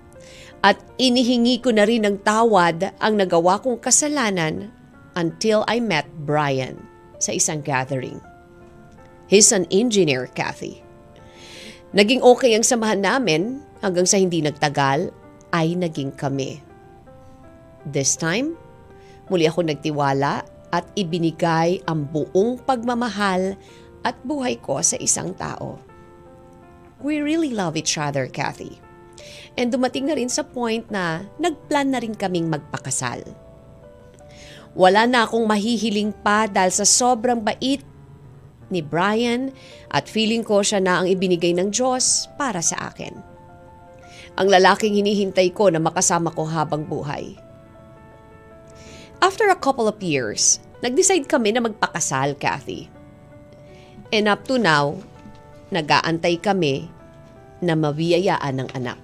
At 0.64 0.80
inihingi 1.00 1.60
ko 1.60 1.76
na 1.76 1.84
rin 1.84 2.08
ng 2.08 2.24
tawad 2.24 2.96
ang 3.00 3.14
nagawa 3.20 3.60
kong 3.60 3.80
kasalanan 3.84 4.72
until 5.20 5.68
I 5.68 5.84
met 5.84 6.08
Brian 6.24 6.80
sa 7.20 7.36
isang 7.36 7.60
gathering. 7.60 8.29
He's 9.30 9.54
an 9.54 9.70
engineer, 9.70 10.26
Kathy. 10.34 10.82
Naging 11.94 12.26
okay 12.26 12.58
ang 12.58 12.66
samahan 12.66 13.06
namin 13.06 13.62
hanggang 13.78 14.10
sa 14.10 14.18
hindi 14.18 14.42
nagtagal 14.42 15.14
ay 15.54 15.78
naging 15.78 16.18
kami. 16.18 16.66
This 17.86 18.18
time, 18.18 18.58
muli 19.30 19.46
ako 19.46 19.70
nagtiwala 19.70 20.42
at 20.74 20.86
ibinigay 20.98 21.86
ang 21.86 22.10
buong 22.10 22.58
pagmamahal 22.66 23.54
at 24.02 24.18
buhay 24.26 24.58
ko 24.58 24.82
sa 24.82 24.98
isang 24.98 25.38
tao. 25.38 25.78
We 26.98 27.22
really 27.22 27.54
love 27.54 27.78
each 27.78 28.02
other, 28.02 28.26
Kathy. 28.26 28.82
And 29.54 29.70
dumating 29.70 30.10
na 30.10 30.18
rin 30.18 30.34
sa 30.34 30.42
point 30.42 30.90
na 30.90 31.22
nagplan 31.38 31.94
na 31.94 32.02
rin 32.02 32.18
kaming 32.18 32.50
magpakasal. 32.50 33.22
Wala 34.74 35.06
na 35.06 35.30
akong 35.30 35.46
mahihiling 35.46 36.18
pa 36.18 36.50
dahil 36.50 36.74
sa 36.74 36.86
sobrang 36.86 37.42
bait 37.42 37.86
ni 38.70 38.82
Brian 38.82 39.54
at 39.90 40.10
feeling 40.10 40.46
ko 40.46 40.62
siya 40.62 40.82
na 40.82 41.02
ang 41.02 41.08
ibinigay 41.10 41.54
ng 41.58 41.74
Diyos 41.74 42.30
para 42.38 42.62
sa 42.62 42.90
akin. 42.94 43.14
Ang 44.40 44.48
lalaking 44.48 44.96
hinihintay 44.96 45.52
ko 45.52 45.68
na 45.68 45.82
makasama 45.84 46.32
ko 46.32 46.48
habang 46.48 46.88
buhay. 46.88 47.36
After 49.20 49.52
a 49.52 49.60
couple 49.60 49.90
of 49.92 50.00
years, 50.00 50.64
nag-decide 50.80 51.28
kami 51.28 51.52
na 51.52 51.60
magpakasal, 51.60 52.40
Kathy. 52.40 52.88
And 54.16 54.32
up 54.32 54.48
to 54.48 54.56
now, 54.56 54.96
nag-aantay 55.76 56.40
kami 56.40 56.88
na 57.60 57.76
mabiyayaan 57.76 58.64
ng 58.64 58.70
anak. 58.80 59.02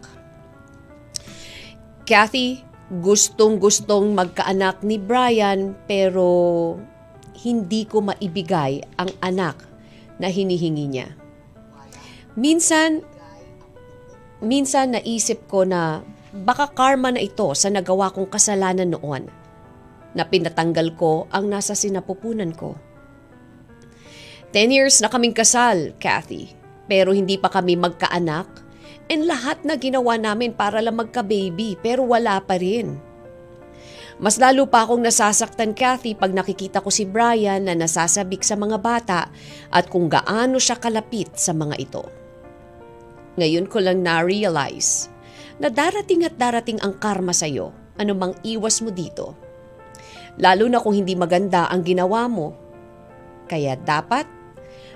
Kathy, 2.07 2.63
gustong-gustong 2.89 4.13
magkaanak 4.13 4.85
ni 4.85 5.01
Brian 5.01 5.73
pero 5.89 6.77
hindi 7.45 7.85
ko 7.85 8.01
maibigay 8.01 8.81
ang 8.97 9.13
anak 9.21 9.61
na 10.17 10.33
hinihingi 10.33 10.85
niya. 10.89 11.13
Minsan, 12.33 13.05
minsan 14.41 14.97
naisip 14.97 15.45
ko 15.45 15.61
na 15.63 16.01
baka 16.33 16.73
karma 16.73 17.13
na 17.13 17.21
ito 17.21 17.47
sa 17.53 17.69
nagawa 17.69 18.09
kong 18.09 18.27
kasalanan 18.27 18.97
noon 18.97 19.29
na 20.17 20.25
pinatanggal 20.25 20.97
ko 20.97 21.29
ang 21.29 21.47
nasa 21.47 21.77
sinapupunan 21.77 22.49
ko. 22.57 22.73
Ten 24.49 24.73
years 24.73 24.99
na 24.99 25.11
kaming 25.13 25.35
kasal, 25.35 25.93
Kathy, 26.01 26.51
pero 26.89 27.13
hindi 27.13 27.37
pa 27.37 27.53
kami 27.53 27.77
magkaanak 27.77 28.65
And 29.05 29.29
lahat 29.29 29.61
na 29.61 29.77
ginawa 29.77 30.17
namin 30.17 30.57
para 30.57 30.81
lang 30.81 30.97
magka-baby 30.97 31.77
pero 31.77 32.01
wala 32.09 32.41
pa 32.41 32.57
rin. 32.57 32.97
Mas 34.15 34.39
lalo 34.39 34.63
pa 34.71 34.87
akong 34.87 35.03
nasasaktan 35.03 35.75
Kathy 35.75 36.15
pag 36.15 36.31
nakikita 36.31 36.79
ko 36.79 36.87
si 36.87 37.03
Brian 37.03 37.67
na 37.67 37.75
nasasabik 37.75 38.47
sa 38.47 38.55
mga 38.55 38.79
bata 38.79 39.27
at 39.67 39.91
kung 39.91 40.07
gaano 40.07 40.55
siya 40.55 40.79
kalapit 40.79 41.35
sa 41.35 41.51
mga 41.51 41.75
ito. 41.75 42.03
Ngayon 43.35 43.67
ko 43.67 43.83
lang 43.83 43.99
na-realize 43.99 45.11
na 45.59 45.67
darating 45.67 46.23
at 46.23 46.39
darating 46.39 46.79
ang 46.79 46.95
karma 46.95 47.35
sa 47.35 47.43
iyo 47.43 47.75
anumang 47.99 48.31
iwas 48.47 48.79
mo 48.79 48.87
dito. 48.87 49.35
Lalo 50.39 50.67
na 50.71 50.79
kung 50.79 50.95
hindi 50.95 51.15
maganda 51.15 51.67
ang 51.67 51.83
ginawa 51.83 52.27
mo. 52.31 52.55
Kaya 53.51 53.75
dapat 53.75 54.27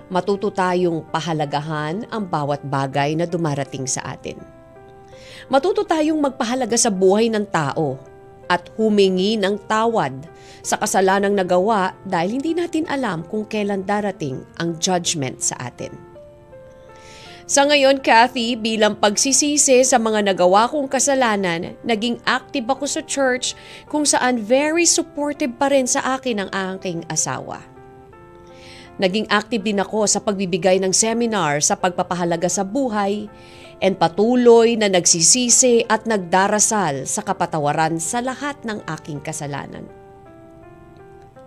matuto 0.08 0.48
tayong 0.48 1.12
pahalagahan 1.12 2.08
ang 2.08 2.24
bawat 2.24 2.64
bagay 2.64 3.20
na 3.20 3.28
dumarating 3.28 3.84
sa 3.84 4.16
atin. 4.16 4.40
Matuto 5.52 5.84
tayong 5.84 6.24
magpahalaga 6.24 6.80
sa 6.80 6.88
buhay 6.88 7.28
ng 7.28 7.46
tao 7.52 8.00
at 8.50 8.68
humingi 8.76 9.38
ng 9.38 9.56
tawad 9.70 10.26
sa 10.66 10.76
kasalanang 10.76 11.38
nagawa 11.38 11.96
dahil 12.04 12.42
hindi 12.42 12.58
natin 12.58 12.90
alam 12.90 13.24
kung 13.30 13.48
kailan 13.48 13.86
darating 13.88 14.44
ang 14.60 14.76
judgment 14.82 15.40
sa 15.40 15.56
atin. 15.62 15.94
Sa 17.50 17.66
ngayon, 17.66 18.06
Kathy, 18.06 18.54
bilang 18.54 18.94
pagsisisi 19.02 19.82
sa 19.82 19.98
mga 19.98 20.22
nagawa 20.22 20.70
kong 20.70 20.86
kasalanan, 20.86 21.74
naging 21.82 22.22
active 22.30 22.70
ako 22.70 22.86
sa 22.86 23.02
church 23.02 23.58
kung 23.90 24.06
saan 24.06 24.38
very 24.38 24.86
supportive 24.86 25.58
pa 25.58 25.74
rin 25.74 25.90
sa 25.90 26.14
akin 26.14 26.46
ang 26.46 26.50
aking 26.78 27.02
asawa. 27.10 27.69
Naging 29.00 29.32
active 29.32 29.64
din 29.64 29.80
ako 29.80 30.04
sa 30.12 30.20
pagbibigay 30.20 30.84
ng 30.84 30.92
seminar 30.92 31.64
sa 31.64 31.80
pagpapahalaga 31.80 32.52
sa 32.52 32.68
buhay 32.68 33.32
and 33.80 33.96
patuloy 33.96 34.76
na 34.76 34.92
nagsisisi 34.92 35.88
at 35.88 36.04
nagdarasal 36.04 37.08
sa 37.08 37.24
kapatawaran 37.24 37.96
sa 37.96 38.20
lahat 38.20 38.60
ng 38.68 38.84
aking 39.00 39.24
kasalanan. 39.24 39.88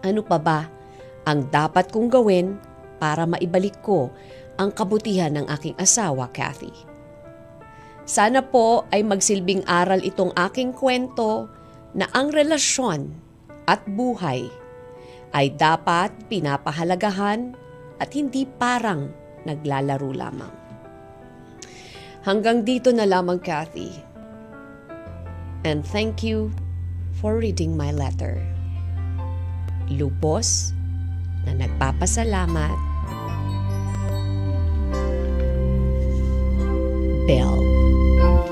Ano 0.01 0.25
pa 0.25 0.41
ba 0.41 0.65
ang 1.29 1.45
dapat 1.53 1.93
kong 1.93 2.09
gawin 2.09 2.57
para 2.97 3.29
maibalik 3.29 3.77
ko 3.85 4.09
ang 4.57 4.73
kabutihan 4.73 5.37
ng 5.37 5.45
aking 5.53 5.77
asawa, 5.77 6.33
Kathy? 6.33 6.73
Sana 8.09 8.41
po 8.41 8.89
ay 8.91 9.05
magsilbing 9.05 9.69
aral 9.69 10.01
itong 10.01 10.33
aking 10.35 10.73
kwento 10.73 11.53
na 11.93 12.09
ang 12.17 12.33
relasyon 12.33 13.13
at 13.69 13.85
buhay 13.85 14.49
ay 15.33 15.57
dapat 15.57 16.13
pinapahalagahan 16.29 17.57
at 17.97 18.11
hindi 18.13 18.45
parang 18.45 19.09
naglalaro 19.49 20.13
lamang. 20.13 20.53
Hanggang 22.23 22.63
dito 22.63 22.95
na 22.95 23.09
lamang, 23.09 23.43
Kathy. 23.43 23.91
And 25.67 25.83
thank 25.83 26.23
you 26.23 26.55
for 27.19 27.41
reading 27.41 27.75
my 27.75 27.91
letter. 27.91 28.39
Lubos 29.91 30.71
na 31.49 31.57
nagpapasalamat. 31.59 32.79
Bell. 37.27 37.59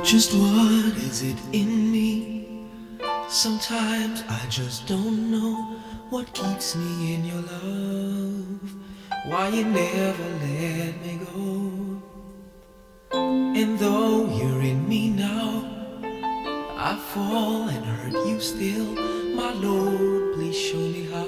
Just 0.02 0.34
what 0.34 0.94
is 0.99 1.22
it 1.22 1.38
in 1.52 1.90
me? 1.90 2.46
Sometimes 3.30 4.26
I 4.26 4.42
just 4.50 4.90
don't 4.90 5.30
know 5.30 5.78
what 6.11 6.33
keeps 6.35 6.75
me 6.75 7.14
in 7.14 7.25
your 7.25 7.40
love. 7.40 8.75
Why 9.26 9.49
you 9.49 9.64
never 9.64 10.29
let 10.45 11.07
me 11.07 11.21
go. 11.33 12.02
And 13.12 13.79
though 13.79 14.26
you're 14.26 14.61
in 14.61 14.88
me 14.88 15.11
now, 15.11 15.64
I 16.76 16.97
fall 17.12 17.69
and 17.69 17.85
hurt 17.85 18.26
you 18.26 18.40
still. 18.40 18.87
My 19.37 19.52
Lord, 19.52 20.35
please 20.35 20.59
show 20.59 20.79
me 20.79 21.05
how 21.12 21.26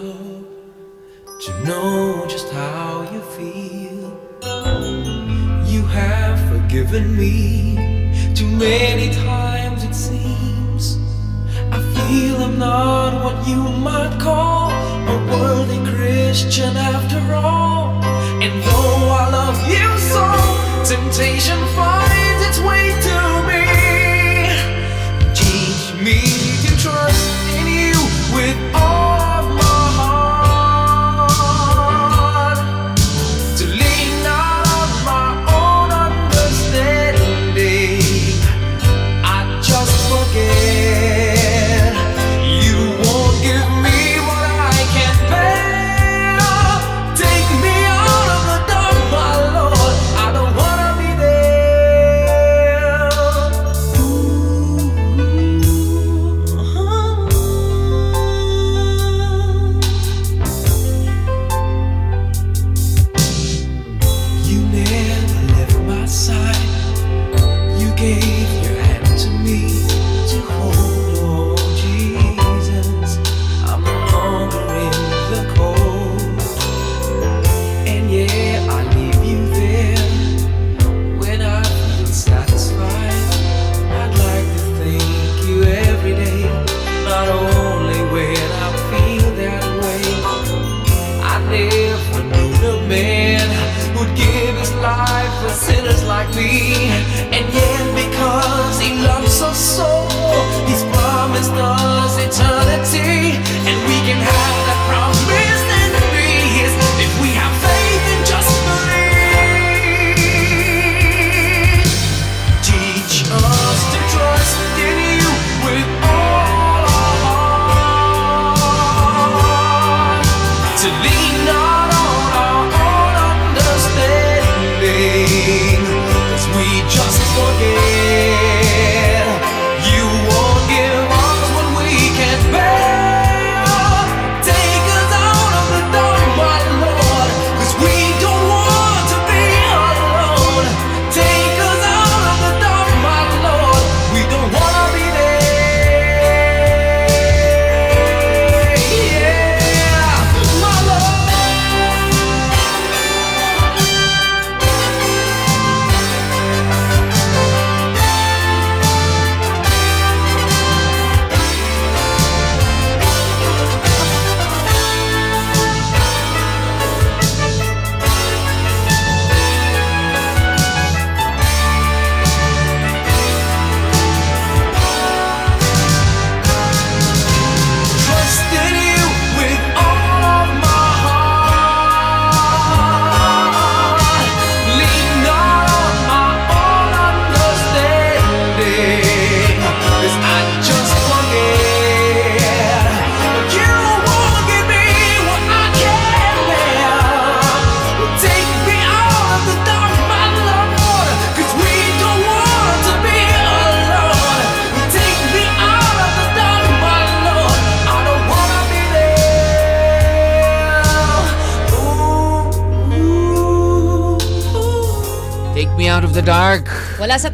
to 1.45 1.65
know 1.65 2.27
just 2.29 2.53
how 2.53 3.03
you 3.12 3.21
feel. 3.37 4.19
You 5.73 5.83
have 5.87 6.41
forgiven 6.51 7.17
me 7.17 8.35
too 8.35 8.51
many 8.51 9.15
times, 9.15 9.85
it 9.85 9.95
seems. 9.95 10.51
Feel 12.12 12.42
I'm 12.42 12.59
not 12.59 13.25
what 13.25 13.49
you 13.49 13.57
might 13.57 14.21
call 14.21 14.71
a 14.71 15.16
worthy 15.33 15.78
Christian 15.90 16.76
after 16.76 17.23
all. 17.33 17.88
And 18.45 18.62
though 18.62 19.04
I 19.21 19.31
love 19.38 19.59
you 19.75 19.88
so, 20.12 20.26
temptation 20.85 21.59
finds 21.75 22.40
its 22.49 22.59
way 22.69 22.92
to 23.09 23.16
me. 23.49 23.64
Teach 25.33 25.85
me 26.04 26.41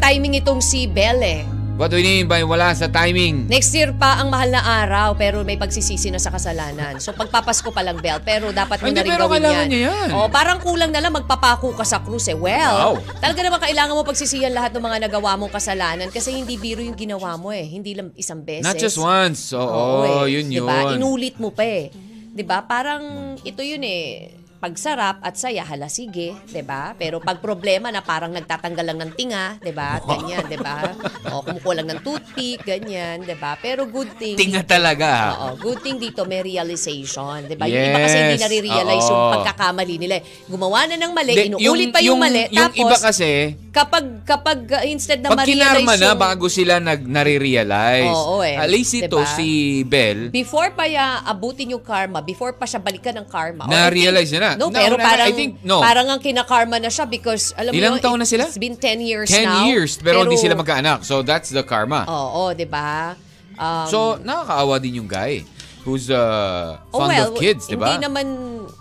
timing 0.08 0.40
itong 0.40 0.64
si 0.64 0.88
Belle 0.88 1.20
eh. 1.20 1.42
What 1.76 1.92
do 1.92 2.00
you 2.00 2.24
mean 2.24 2.26
by 2.32 2.40
wala 2.48 2.72
sa 2.72 2.88
timing? 2.88 3.44
Next 3.44 3.76
year 3.76 3.92
pa 3.92 4.16
ang 4.18 4.32
mahal 4.32 4.48
na 4.48 4.64
araw 4.64 5.12
pero 5.20 5.44
may 5.44 5.60
pagsisisi 5.60 6.08
na 6.08 6.16
sa 6.16 6.32
kasalanan. 6.32 6.96
So 6.96 7.12
pagpapasko 7.12 7.68
pa 7.68 7.84
lang, 7.84 8.00
Bel, 8.00 8.16
pero 8.24 8.48
dapat 8.48 8.80
mo 8.80 8.88
Hindi, 8.88 8.98
na 8.98 9.04
rin 9.04 9.12
pero 9.12 9.28
gawin 9.28 9.44
kailangan 9.44 9.60
yan. 9.60 9.68
niya 9.68 9.80
yan. 9.84 10.08
Oh, 10.16 10.32
parang 10.32 10.64
kulang 10.64 10.90
na 10.96 11.04
lang 11.04 11.12
magpapako 11.12 11.76
ka 11.76 11.84
sa 11.84 12.00
krus 12.00 12.24
eh. 12.32 12.34
Well, 12.34 12.96
Wow. 12.96 13.20
talaga 13.20 13.40
naman 13.44 13.60
kailangan 13.60 13.94
mo 13.94 14.02
pagsisihan 14.02 14.50
lahat 14.50 14.72
ng 14.72 14.82
mga 14.88 14.98
nagawa 15.12 15.36
mong 15.36 15.52
kasalanan 15.52 16.08
kasi 16.08 16.32
hindi 16.32 16.56
biro 16.56 16.80
yung 16.80 16.96
ginawa 16.96 17.36
mo 17.36 17.52
eh. 17.52 17.68
Hindi 17.68 17.92
lang 17.92 18.08
isang 18.16 18.40
beses. 18.40 18.64
Not 18.64 18.80
just 18.80 18.96
once. 18.96 19.52
Oo, 19.52 20.24
eh. 20.24 20.40
yun 20.40 20.48
yun. 20.48 20.64
Diba? 20.64 20.96
Inulit 20.96 21.36
mo 21.36 21.52
pa 21.52 21.68
eh. 21.68 21.92
'Di 22.32 22.48
ba? 22.48 22.64
Parang 22.64 23.36
ito 23.44 23.60
yun 23.60 23.84
eh 23.84 24.37
pagsarap 24.58 25.22
at 25.22 25.34
saya, 25.34 25.62
hala 25.62 25.86
sige, 25.86 26.34
'di 26.44 26.62
ba? 26.62 26.92
Pero 26.92 27.18
pag 27.18 27.38
problema 27.38 27.88
na 27.88 28.02
parang 28.02 28.28
nagtatanggal 28.28 28.84
lang 28.84 28.98
ng 28.98 29.12
tinga, 29.14 29.54
'di 29.56 29.70
ba? 29.70 30.02
Ganyan, 30.02 30.44
'di 30.44 30.58
ba? 30.58 30.90
O 31.30 31.42
kumukuha 31.42 31.74
lang 31.76 31.88
ng 31.88 32.00
toothpick, 32.00 32.64
ganyan, 32.64 33.22
'di 33.22 33.36
ba? 33.36 33.54
Pero 33.56 33.86
good 33.86 34.10
thing 34.16 34.34
Tinga 34.34 34.62
talaga. 34.62 35.36
Oo, 35.36 35.48
good 35.62 35.78
thing 35.78 35.96
dito 35.96 36.24
may 36.24 36.42
realization, 36.42 37.46
'di 37.46 37.54
ba? 37.54 37.64
Yung 37.64 37.86
iba 37.86 37.98
kasi 38.00 38.16
hindi 38.18 38.36
Yes, 38.36 38.42
na-realize 38.44 39.06
yung 39.06 39.22
oo. 39.22 39.32
pagkakamali 39.32 39.94
nila. 39.96 40.14
eh. 40.18 40.22
Gumawa 40.46 40.86
na 40.86 40.96
ng 40.96 41.12
mali, 41.12 41.32
Hindi, 41.32 41.46
inuulit 41.54 41.88
pa 41.90 42.00
yung, 42.00 42.18
mali, 42.18 42.46
Yung 42.48 42.58
tapos 42.66 42.78
iba 42.80 42.96
kasi, 42.98 43.30
kapag 43.70 44.04
kapag 44.24 44.58
uh, 44.72 44.84
instead 44.84 45.20
na 45.20 45.30
pag 45.30 45.42
ma-realize 45.42 45.78
kinarma 45.78 45.94
na, 45.94 46.06
yung- 46.08 46.20
bago 46.20 46.46
sila 46.48 46.74
nag 46.78 47.00
nare-realize. 47.00 48.10
Oo, 48.10 48.42
eh. 48.42 48.56
At 48.56 48.66
least 48.66 48.90
ito, 48.92 49.18
Diba? 49.18 49.30
si 49.30 49.48
Belle, 49.84 50.30
Before 50.30 50.70
pa 50.72 50.84
ya 50.84 51.22
abutin 51.22 51.70
yung 51.70 51.80
karma, 51.80 52.18
before 52.20 52.52
pa 52.52 52.64
siya 52.64 52.78
balikan 52.78 53.14
ng 53.14 53.26
karma. 53.26 53.64
I 53.64 53.70
Na-realize 53.70 54.28
niya 54.28 54.42
na. 54.42 54.47
No, 54.54 54.70
No, 54.70 54.78
pero 54.78 54.94
no, 54.94 55.02
no, 55.02 55.04
parang, 55.04 55.26
I 55.26 55.32
think, 55.34 55.52
no. 55.60 55.78
parang 55.82 56.06
ang 56.06 56.20
kinakarma 56.22 56.78
na 56.78 56.88
siya 56.88 57.04
because, 57.04 57.52
alam 57.52 57.74
Ilang 57.74 57.98
mo, 57.98 58.04
taon 58.04 58.18
na 58.22 58.28
sila? 58.28 58.46
It's 58.46 58.56
been 58.56 58.78
10 58.78 59.02
years 59.02 59.28
10 59.28 59.44
now. 59.44 59.66
years, 59.66 59.98
pero, 59.98 60.22
hindi 60.22 60.38
sila 60.38 60.54
magkaanak. 60.54 61.04
So, 61.04 61.20
that's 61.20 61.50
the 61.50 61.60
karma. 61.60 62.06
Oo, 62.06 62.54
di 62.54 62.64
ba? 62.64 63.18
Um, 63.58 63.86
So, 63.90 63.98
nakakaawa 64.16 64.78
din 64.78 65.02
yung 65.02 65.10
guy 65.10 65.42
who's 65.82 66.12
uh, 66.12 66.76
oh, 66.92 67.00
fond 67.00 67.10
well, 67.10 67.32
of 67.32 67.40
kids, 67.40 67.64
di 67.64 67.74
ba? 67.74 67.90
Hindi 67.90 68.04
naman, 68.04 68.26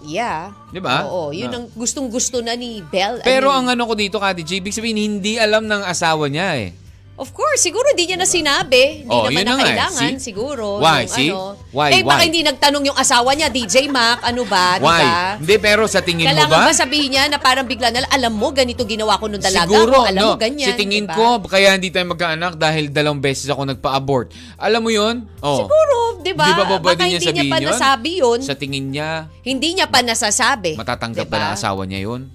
yeah. 0.04 0.52
Di 0.70 0.84
ba? 0.84 1.08
Oo, 1.08 1.32
yun 1.32 1.48
Na- 1.50 1.64
ang 1.64 1.66
gustong-gusto 1.72 2.44
na 2.44 2.54
ni 2.54 2.84
Belle. 2.84 3.24
I 3.24 3.26
Pero 3.26 3.48
mean, 3.48 3.58
ang 3.64 3.80
ano 3.80 3.84
ko 3.88 3.96
dito, 3.96 4.20
Kati 4.20 4.44
J, 4.44 4.60
ibig 4.60 4.76
sabihin, 4.76 5.00
hindi 5.00 5.40
alam 5.40 5.66
ng 5.66 5.82
asawa 5.82 6.28
niya 6.28 6.60
eh. 6.60 6.70
Of 7.18 7.34
course, 7.34 7.60
siguro 7.60 7.82
hindi 7.90 8.06
niya 8.08 8.22
na 8.22 8.30
sinabi. 8.30 9.02
Hindi 9.02 9.10
Oh, 9.10 9.26
naman 9.26 9.34
na 9.34 9.42
na 9.42 9.50
nga 9.50 9.58
eh. 9.58 9.66
kailangan, 9.66 10.12
See? 10.14 10.22
siguro. 10.24 10.78
Why? 10.78 11.02
nung 11.02 11.10
See? 11.10 11.30
Ano. 11.34 11.58
Why? 11.68 11.90
Eh, 11.90 12.02
baka 12.02 12.14
Why? 12.14 12.26
hindi 12.30 12.42
nagtanong 12.46 12.84
yung 12.86 12.94
asawa 12.96 13.30
niya, 13.34 13.50
DJ 13.50 13.90
Mac, 13.90 14.22
ano 14.22 14.46
ba? 14.46 14.78
Why? 14.78 15.02
Diba? 15.02 15.18
Hindi, 15.42 15.56
pero 15.58 15.82
sa 15.86 16.00
tingin 16.00 16.30
Kailangan 16.30 16.46
mo 16.48 16.62
ba? 16.62 16.70
ba 16.70 16.78
sabihin 16.78 17.10
niya 17.10 17.26
na 17.26 17.38
parang 17.38 17.66
bigla 17.66 17.90
na, 17.90 18.06
alam 18.08 18.30
mo, 18.32 18.54
ganito 18.54 18.86
ginawa 18.86 19.18
ko 19.18 19.26
nung 19.26 19.42
dalaga 19.42 19.66
Siguro, 19.66 19.98
mo, 19.98 20.06
alam 20.06 20.22
no. 20.22 20.30
mo, 20.30 20.38
ganyan. 20.38 20.70
Sa 20.70 20.78
tingin 20.78 21.04
diba? 21.04 21.18
ko, 21.18 21.26
kaya 21.44 21.74
hindi 21.74 21.90
tayo 21.90 22.06
magkaanak 22.08 22.54
dahil 22.54 22.84
dalawang 22.88 23.18
beses 23.18 23.50
ako 23.50 23.66
nagpa-abort. 23.68 24.30
Alam 24.56 24.82
mo 24.82 24.92
yun? 24.94 25.26
Oh. 25.42 25.66
Siguro, 25.66 25.98
di 26.22 26.38
ba? 26.38 26.46
Di 26.46 26.54
ba 26.54 26.64
ba 26.70 26.78
Baka 26.78 27.02
niya 27.02 27.18
hindi 27.18 27.34
niya 27.34 27.46
pa 27.48 27.58
yun? 27.58 27.66
nasabi 27.68 28.12
yun. 28.22 28.40
Sa 28.42 28.54
tingin 28.54 28.94
niya, 28.94 29.26
Hindi 29.42 29.74
niya 29.74 29.90
pa 29.90 30.06
nasasabi. 30.06 30.78
matatanggap 30.78 31.26
Diba? 31.26 31.34
ba 31.34 31.46
ng 31.50 31.54
asawa 31.56 31.82
niya 31.84 32.06
yun? 32.06 32.30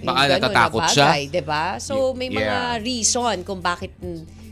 Yung 0.00 0.08
Baka 0.08 0.20
na 0.22 0.32
natatakot 0.36 0.82
siya? 0.88 1.06
bagay, 1.06 1.22
diba? 1.28 1.64
So, 1.78 2.12
may 2.12 2.28
mga 2.28 2.56
Yeah. 2.74 2.80
reason 2.80 3.44
kung 3.44 3.60
bakit 3.60 3.92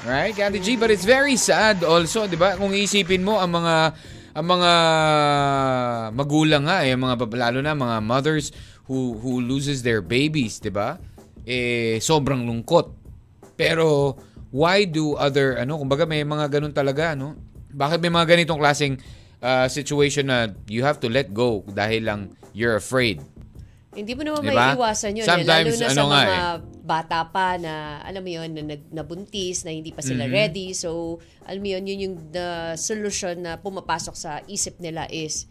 Right, 0.00 0.32
Kati 0.32 0.62
G, 0.62 0.80
but 0.80 0.88
it's 0.88 1.04
very 1.04 1.36
sad 1.36 1.84
also, 1.84 2.24
'di 2.24 2.40
ba? 2.40 2.56
Kung 2.56 2.72
iisipin 2.72 3.20
mo 3.20 3.36
ang 3.36 3.52
mga 3.52 3.74
ang 4.32 4.46
mga 4.48 4.72
magulang 6.16 6.64
nga, 6.64 6.88
eh, 6.88 6.96
mga 6.96 7.20
lalo 7.36 7.58
na 7.60 7.76
mga 7.76 7.96
mothers 8.00 8.48
who 8.88 9.20
who 9.20 9.44
loses 9.44 9.84
their 9.84 10.00
babies, 10.00 10.56
'di 10.56 10.72
ba? 10.72 10.96
Eh 11.44 12.00
sobrang 12.00 12.48
lungkot. 12.48 12.96
Pero 13.60 14.16
why 14.54 14.88
do 14.88 15.20
other 15.20 15.60
ano, 15.60 15.76
kumbaga 15.76 16.08
may 16.08 16.24
mga 16.24 16.48
ganun 16.48 16.72
talaga, 16.72 17.12
no? 17.12 17.36
Bakit 17.70 18.00
may 18.00 18.10
mga 18.10 18.26
ganitong 18.34 18.56
klaseng 18.56 18.96
uh, 19.40 19.66
situation 19.66 20.28
na 20.28 20.38
you 20.66 20.80
have 20.80 21.00
to 21.00 21.08
let 21.08 21.32
go 21.32 21.64
dahil 21.66 22.04
lang 22.04 22.20
you're 22.52 22.76
afraid? 22.76 23.20
Hindi 23.90 24.14
mo 24.14 24.22
naman 24.22 24.46
Diba? 24.46 24.54
may 24.54 24.78
iwasan 24.78 25.18
yun. 25.18 25.26
Sometimes, 25.26 25.66
eh. 25.66 25.74
Lalo 25.74 25.82
na 25.82 25.88
ano 25.90 25.98
sa 25.98 26.04
mga 26.06 26.22
eh. 26.22 26.56
bata 26.86 27.18
pa 27.26 27.58
na, 27.58 27.74
alam 28.00 28.22
mo 28.22 28.30
yun, 28.30 28.46
na 28.54 28.62
nabuntis, 28.94 29.66
na 29.66 29.74
hindi 29.74 29.90
pa 29.90 29.98
sila 29.98 30.24
Mm-hmm. 30.24 30.38
ready. 30.38 30.66
So, 30.72 31.18
alam 31.42 31.58
mo 31.58 31.68
yun, 31.68 31.82
yun 31.84 31.98
yung 32.00 32.16
the 32.30 32.78
solution 32.78 33.42
na 33.42 33.58
pumapasok 33.58 34.14
sa 34.14 34.38
isip 34.46 34.78
nila 34.78 35.10
is 35.10 35.50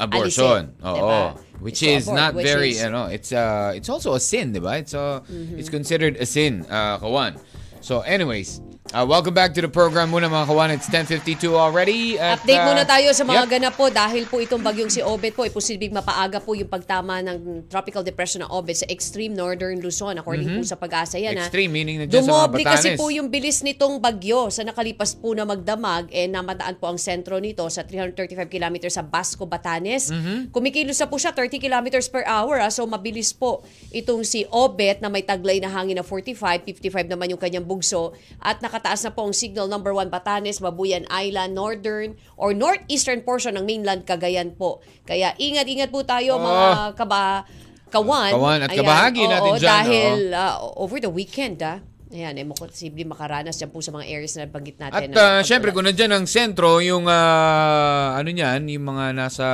abortion. 0.00 0.72
alisin, 0.72 0.80
Oo. 0.80 0.96
diba? 0.96 1.20
Which 1.60 1.80
So, 1.80 1.92
is 1.92 2.04
abort, 2.04 2.16
not 2.16 2.30
which 2.32 2.46
very 2.46 2.72
is- 2.72 2.82
ano, 2.82 3.06
it's 3.06 3.30
uh 3.30 3.76
it's 3.76 3.88
also 3.88 4.16
a 4.16 4.20
sin, 4.20 4.50
'di 4.50 4.60
ba? 4.60 4.80
It's 4.80 4.92
uh 4.92 5.20
Mm-hmm. 5.22 5.56
it's 5.60 5.68
considered 5.68 6.16
a 6.16 6.24
sin, 6.24 6.64
uh 6.66 6.96
kawan. 6.98 7.36
So 7.78 8.00
anyways, 8.00 8.64
uh, 8.92 9.06
welcome 9.06 9.32
back 9.32 9.56
to 9.56 9.64
the 9.64 9.70
program 9.70 10.12
muna 10.12 10.28
mga 10.28 10.44
kawan. 10.44 10.68
It's 10.76 10.90
10:52 10.92 11.56
already. 11.56 12.20
At, 12.20 12.42
Update 12.42 12.60
uh, 12.60 12.68
muna 12.68 12.84
tayo 12.84 13.08
sa 13.16 13.24
mga 13.24 13.48
yep. 13.48 13.52
ganap 13.56 13.74
po 13.80 13.88
dahil 13.88 14.28
po 14.28 14.36
itong 14.42 14.60
bagyong 14.60 14.92
si 14.92 15.00
Obet 15.00 15.32
po 15.32 15.48
ay 15.48 15.52
posibleng 15.54 15.94
mapaaga 15.94 16.42
po 16.42 16.52
yung 16.52 16.68
pagtama 16.68 17.24
ng 17.24 17.64
tropical 17.72 18.04
depression 18.04 18.44
ng 18.44 18.50
Obet 18.52 18.84
sa 18.84 18.86
extreme 18.92 19.32
northern 19.32 19.80
Luzon 19.80 20.20
according 20.20 20.52
po 20.52 20.60
sa 20.66 20.76
pag-asa 20.76 21.16
yan. 21.16 21.38
ha. 21.38 21.46
Mm-hmm. 21.46 21.48
Extreme, 21.48 21.70
meaning 21.72 21.96
na 22.02 22.04
dyan 22.04 22.24
sa 22.26 22.28
mga 22.28 22.44
Dumoble 22.50 22.64
kasi 22.66 22.88
po 22.98 23.06
yung 23.08 23.28
bilis 23.32 23.64
nitong 23.64 24.02
bagyo 24.02 24.52
sa 24.52 24.66
nakalipas 24.66 25.16
po 25.16 25.32
na 25.32 25.48
magdamag 25.48 26.12
eh 26.12 26.28
namataan 26.28 26.76
po 26.76 26.92
ang 26.92 27.00
sentro 27.00 27.40
nito 27.40 27.64
sa 27.72 27.86
335 27.86 28.52
km 28.52 28.76
sa 28.92 29.00
Basco, 29.00 29.48
Batanes. 29.48 30.12
Mm-hmm. 30.12 30.52
Kumikilos 30.52 30.98
na 31.00 31.06
po 31.08 31.16
siya 31.16 31.32
30 31.32 31.56
km 31.56 31.86
per 32.10 32.26
hour 32.28 32.60
ha. 32.60 32.68
so 32.68 32.84
mabilis 32.84 33.32
po 33.32 33.64
itong 33.94 34.26
si 34.26 34.44
Obet 34.52 35.00
na 35.00 35.08
may 35.08 35.24
taglay 35.24 35.56
na 35.62 35.70
hangin 35.70 35.96
na 35.96 36.04
45, 36.04 36.36
55 36.66 37.08
naman 37.08 37.30
yung 37.30 37.40
kanyang 37.40 37.64
bugso 37.64 38.12
at 38.42 38.58
nakataas 38.74 39.06
na 39.06 39.14
po 39.14 39.22
ang 39.22 39.30
signal 39.30 39.70
number 39.70 39.94
1 39.94 40.10
Batanes, 40.10 40.58
Babuyan 40.58 41.06
Island, 41.06 41.54
northern 41.54 42.18
or 42.34 42.50
northeastern 42.50 43.22
portion 43.22 43.54
ng 43.54 43.62
mainland 43.62 44.02
Cagayan 44.02 44.50
po. 44.58 44.82
Kaya 45.06 45.30
ingat-ingat 45.38 45.94
po 45.94 46.02
tayo 46.02 46.42
mga 46.42 46.98
kaba 46.98 47.46
kawan. 47.94 48.34
Kawan 48.34 48.58
at 48.66 48.74
Ayan, 48.74 48.82
kabahagi 48.82 49.22
natin 49.30 49.50
oo, 49.54 49.58
dyan, 49.62 49.70
Dahil 49.70 50.14
uh, 50.34 50.58
over 50.74 50.98
the 50.98 51.06
weekend 51.06 51.62
ah. 51.62 51.78
Ayan, 52.10 52.34
eh, 52.34 52.46
posible 52.50 53.06
makaranas 53.06 53.54
dyan 53.62 53.70
po 53.70 53.78
sa 53.78 53.94
mga 53.94 54.10
areas 54.10 54.34
na 54.34 54.50
banggit 54.50 54.74
At 54.82 55.06
natin. 55.06 55.14
uh, 55.14 55.42
syempre 55.46 55.70
kung 55.70 55.86
nandiyan 55.86 56.10
ang 56.10 56.26
sentro, 56.26 56.82
yung 56.82 57.06
uh, 57.06 58.18
ano 58.18 58.26
niyan, 58.26 58.66
yung 58.74 58.90
mga 58.90 59.14
nasa 59.14 59.46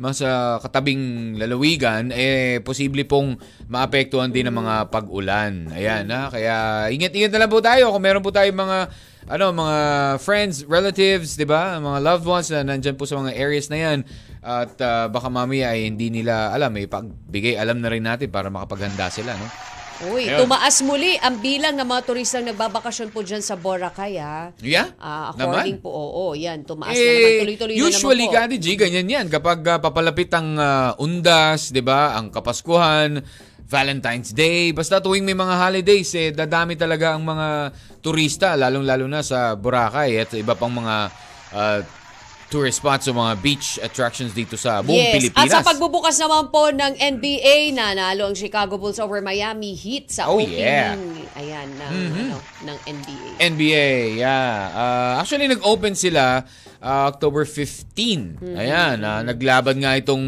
nasa 0.00 0.56
katabing 0.60 1.34
lalawigan 1.36 2.12
eh 2.12 2.60
posible 2.64 3.04
pong 3.04 3.36
maapektuhan 3.68 4.32
din 4.32 4.48
ng 4.48 4.56
mga 4.56 4.74
pag-ulan. 4.88 5.72
Ayan 5.72 6.08
na, 6.08 6.32
kaya 6.32 6.88
ingat-ingat 6.92 7.32
na 7.32 7.40
lang 7.44 7.50
po 7.52 7.60
tayo 7.60 7.92
kung 7.92 8.04
meron 8.04 8.24
po 8.24 8.32
tayong 8.32 8.56
mga 8.56 8.78
ano, 9.30 9.54
mga 9.54 9.78
friends, 10.18 10.66
relatives, 10.66 11.38
'di 11.38 11.46
ba? 11.46 11.78
Mga 11.78 11.98
loved 12.02 12.26
ones 12.26 12.48
na 12.50 12.66
nandiyan 12.66 12.98
po 12.98 13.06
sa 13.06 13.18
mga 13.18 13.38
areas 13.38 13.70
na 13.70 13.78
'yan. 13.78 13.98
At 14.42 14.74
uh, 14.82 15.06
baka 15.06 15.30
mamaya 15.30 15.70
ay 15.70 15.86
hindi 15.86 16.10
nila 16.10 16.50
alam, 16.50 16.74
eh 16.74 16.90
pagbigay 16.90 17.54
alam 17.54 17.78
na 17.78 17.86
rin 17.92 18.02
natin 18.02 18.26
para 18.26 18.50
makapaghanda 18.50 19.06
sila, 19.14 19.38
no? 19.38 19.46
Uy, 20.02 20.26
Ayun. 20.26 20.42
tumaas 20.44 20.82
muli 20.82 21.14
ang 21.22 21.38
bilang 21.38 21.78
ng 21.78 21.86
mga 21.86 22.02
turistang 22.02 22.42
nagbabakasyon 22.50 23.14
po 23.14 23.22
dyan 23.22 23.38
sa 23.38 23.54
Boracay 23.54 24.18
ah. 24.18 24.50
Yeah? 24.58 24.90
Ah, 24.98 25.30
according 25.30 25.78
Naman. 25.78 25.84
po, 25.84 25.94
oo, 25.94 26.34
yan, 26.34 26.66
tumaas 26.66 26.90
na 26.90 27.06
naman. 27.06 27.30
Eh, 27.30 27.40
Tuloy-tuloy 27.46 27.74
usually, 27.78 28.26
na 28.26 28.42
naman 28.42 28.50
po. 28.50 28.54
Kati 28.54 28.56
G, 28.58 28.66
ganyan 28.74 29.06
yan. 29.06 29.26
Kapag 29.30 29.58
ah, 29.70 29.78
papalapit 29.78 30.34
ang 30.34 30.58
ah, 30.58 30.98
undas, 30.98 31.70
di 31.70 31.86
ba, 31.86 32.18
ang 32.18 32.34
Kapaskuhan, 32.34 33.22
Valentine's 33.62 34.34
Day, 34.34 34.74
basta 34.74 34.98
tuwing 34.98 35.22
may 35.22 35.38
mga 35.38 35.54
holidays, 35.56 36.10
eh, 36.18 36.34
dadami 36.34 36.74
talaga 36.74 37.14
ang 37.14 37.22
mga 37.22 37.70
turista, 38.02 38.58
lalong-lalo 38.58 39.06
na 39.06 39.22
sa 39.22 39.54
Boracay 39.54 40.18
at 40.18 40.34
iba 40.34 40.58
pang 40.58 40.74
mga 40.74 40.96
ah, 41.54 41.80
tourist 42.52 42.84
spots 42.84 43.08
o 43.08 43.16
mga 43.16 43.40
beach 43.40 43.80
attractions 43.80 44.36
dito 44.36 44.60
sa 44.60 44.84
buong 44.84 44.92
yes. 44.92 45.14
Pilipinas. 45.16 45.48
At 45.48 45.64
sa 45.64 45.64
pagbubukas 45.64 46.20
naman 46.20 46.52
po 46.52 46.68
ng 46.68 47.00
NBA, 47.00 47.72
nanalo 47.72 48.28
ang 48.28 48.36
Chicago 48.36 48.76
Bulls 48.76 49.00
over 49.00 49.24
Miami 49.24 49.72
Heat 49.72 50.12
sa 50.12 50.28
Oh, 50.28 50.36
opening 50.36 50.60
yeah. 50.60 50.92
Mm-hmm. 50.92 51.40
ayan, 51.40 51.68
ng, 51.72 51.92
ano, 52.12 52.36
ng 52.68 52.78
NBA. 52.84 53.28
NBA, 53.40 53.90
yeah. 54.20 54.52
Uh, 54.76 55.12
actually, 55.24 55.48
nag-open 55.48 55.96
sila 55.96 56.44
uh, 56.84 57.02
October 57.08 57.48
15. 57.48 58.44
Ayan, 58.60 59.00
uh, 59.00 59.24
naglaban 59.24 59.80
nga 59.80 59.96
itong 59.96 60.26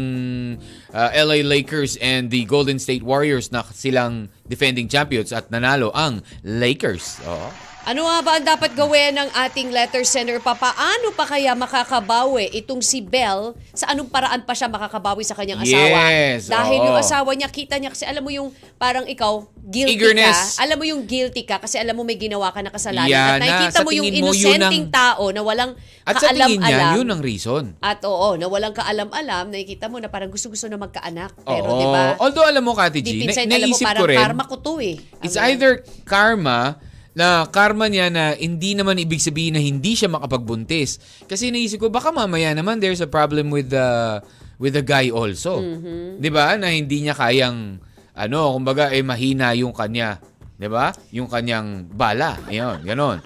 uh, 0.89 1.09
LA 1.13 1.45
Lakers 1.45 2.01
and 2.01 2.33
the 2.33 2.41
Golden 2.49 2.81
State 2.81 3.05
Warriors 3.05 3.53
na 3.53 3.61
silang 3.69 4.33
defending 4.49 4.89
champions 4.89 5.29
at 5.29 5.53
nanalo 5.53 5.93
ang 5.93 6.25
Lakers. 6.41 7.21
Oo. 7.29 7.74
Ano 7.85 8.01
nga 8.01 8.17
ba 8.19 8.31
ang 8.35 8.45
dapat 8.47 8.73
gawin 8.73 9.13
ng 9.13 9.29
ating 9.45 9.69
letter 9.69 10.01
sender 10.01 10.41
pa? 10.41 10.57
Paano 10.57 11.13
pa 11.13 11.21
kaya 11.23 11.53
makakabawi 11.53 12.49
itong 12.57 12.81
si 12.81 12.97
Bell? 12.97 13.53
Sa 13.77 13.85
anong 13.85 14.09
paraan 14.09 14.41
pa 14.41 14.57
siya 14.57 14.65
makakabawi 14.65 15.21
sa 15.21 15.37
kanyang 15.37 15.61
asawa? 15.61 16.01
Yes, 16.09 16.49
Dahil 16.49 16.81
oo. 16.81 16.85
yung 16.89 16.97
asawa 16.97 17.29
niya, 17.31 17.45
kita 17.45 17.77
niya 17.77 17.93
kasi 17.93 18.01
alam 18.01 18.25
mo 18.25 18.33
yung 18.33 18.49
parang 18.81 19.05
ikaw, 19.05 19.45
guilty 19.61 20.01
Eagerness. 20.01 20.57
ka. 20.57 20.65
Alam 20.65 20.77
mo 20.77 20.85
yung 20.87 21.05
guilty 21.05 21.41
ka 21.41 21.61
kasi 21.61 21.77
alam 21.77 21.93
mo 21.93 22.01
may 22.01 22.17
ginawa 22.17 22.49
ka 22.49 22.65
na 22.65 22.73
kasalanan. 22.73 23.05
Yan 23.05 23.21
At 23.21 23.37
na. 23.37 23.45
nakikita 23.45 23.77
Sa 23.77 23.81
mo 23.81 23.91
yung 23.93 24.05
tingin 24.09 24.17
mo, 24.19 24.25
yun 24.27 24.33
inosenteng 24.33 24.83
ang- 24.83 24.93
tao 24.93 25.23
na 25.29 25.41
walang 25.41 25.71
At 26.01 26.13
sa 26.17 26.27
tingin 26.27 26.57
niya, 26.57 26.57
kaalam-alam. 26.57 26.93
yun 26.97 27.07
ang 27.07 27.21
reason. 27.21 27.63
At 27.79 28.01
oo, 28.01 28.33
na 28.33 28.45
walang 28.45 28.73
kaalam-alam, 28.73 29.53
nakikita 29.53 29.85
mo 29.85 30.01
na 30.01 30.09
parang 30.09 30.33
gusto-gusto 30.33 30.65
na 30.65 30.81
magkaanak. 30.81 31.37
Pero 31.39 31.69
Oo. 31.69 31.77
di 31.77 31.85
ba? 31.85 32.17
Although 32.17 32.49
alam 32.49 32.61
mo, 32.61 32.73
Kati 32.73 32.97
G, 32.97 33.05
Deep 33.05 33.17
na- 33.21 33.25
inside, 33.27 33.45
alam 33.47 33.61
mo, 33.63 33.69
naisip 33.71 33.85
parang 33.85 34.01
ko 34.01 34.09
rin, 34.09 34.17
karma 34.19 34.43
ko 34.43 34.55
to 34.57 34.73
eh. 34.79 34.97
It's 35.21 35.37
Ano? 35.37 35.45
either 35.47 35.71
karma 36.01 36.81
na 37.15 37.47
karma 37.47 37.87
niya 37.87 38.11
na 38.11 38.35
hindi 38.35 38.75
naman 38.75 38.99
ibig 38.99 39.23
sabihin 39.23 39.55
na 39.55 39.63
hindi 39.63 39.95
siya 39.95 40.11
makapagbuntis. 40.11 41.23
Kasi 41.25 41.47
naisip 41.49 41.79
ko 41.79 41.87
baka 41.87 42.11
mamaya 42.11 42.51
naman 42.51 42.83
there's 42.83 42.99
a 42.99 43.07
problem 43.07 43.49
with 43.49 43.71
the 43.71 44.19
with 44.59 44.75
the 44.75 44.83
guy 44.83 45.07
also. 45.07 45.63
Mm-hmm. 45.63 46.19
'Di 46.19 46.29
ba? 46.29 46.59
Na 46.59 46.75
hindi 46.75 47.07
niya 47.07 47.15
kayang 47.15 47.79
ano, 48.15 48.39
kumbaga 48.59 48.91
eh 48.91 48.99
mahina 48.99 49.55
yung 49.55 49.71
kanya, 49.71 50.19
'di 50.59 50.67
ba? 50.67 50.91
Yung 51.15 51.31
kanyang 51.31 51.87
bala. 51.87 52.35
Ayun, 52.51 52.83
ganon. 52.83 53.23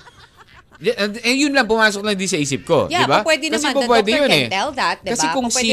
Eh, 0.79 1.35
yun 1.35 1.51
lang 1.51 1.67
pumasok 1.67 2.07
lang 2.07 2.15
din 2.15 2.31
sa 2.31 2.39
isip 2.39 2.63
ko, 2.63 2.87
Yeah, 2.87 3.03
di 3.03 3.11
ba? 3.11 3.19
pa 3.19 3.27
pwede 3.27 3.51
Kasi 3.51 3.67
naman. 3.67 3.83
The 3.83 3.89
pwede 3.91 4.11
doctor 4.15 4.15
yun 4.15 4.29
can 4.31 4.39
eh. 4.39 4.47
tell 4.47 4.71
that, 4.71 4.97
di 5.03 5.09
Kasi 5.11 5.25
kung 5.35 5.47
si 5.51 5.67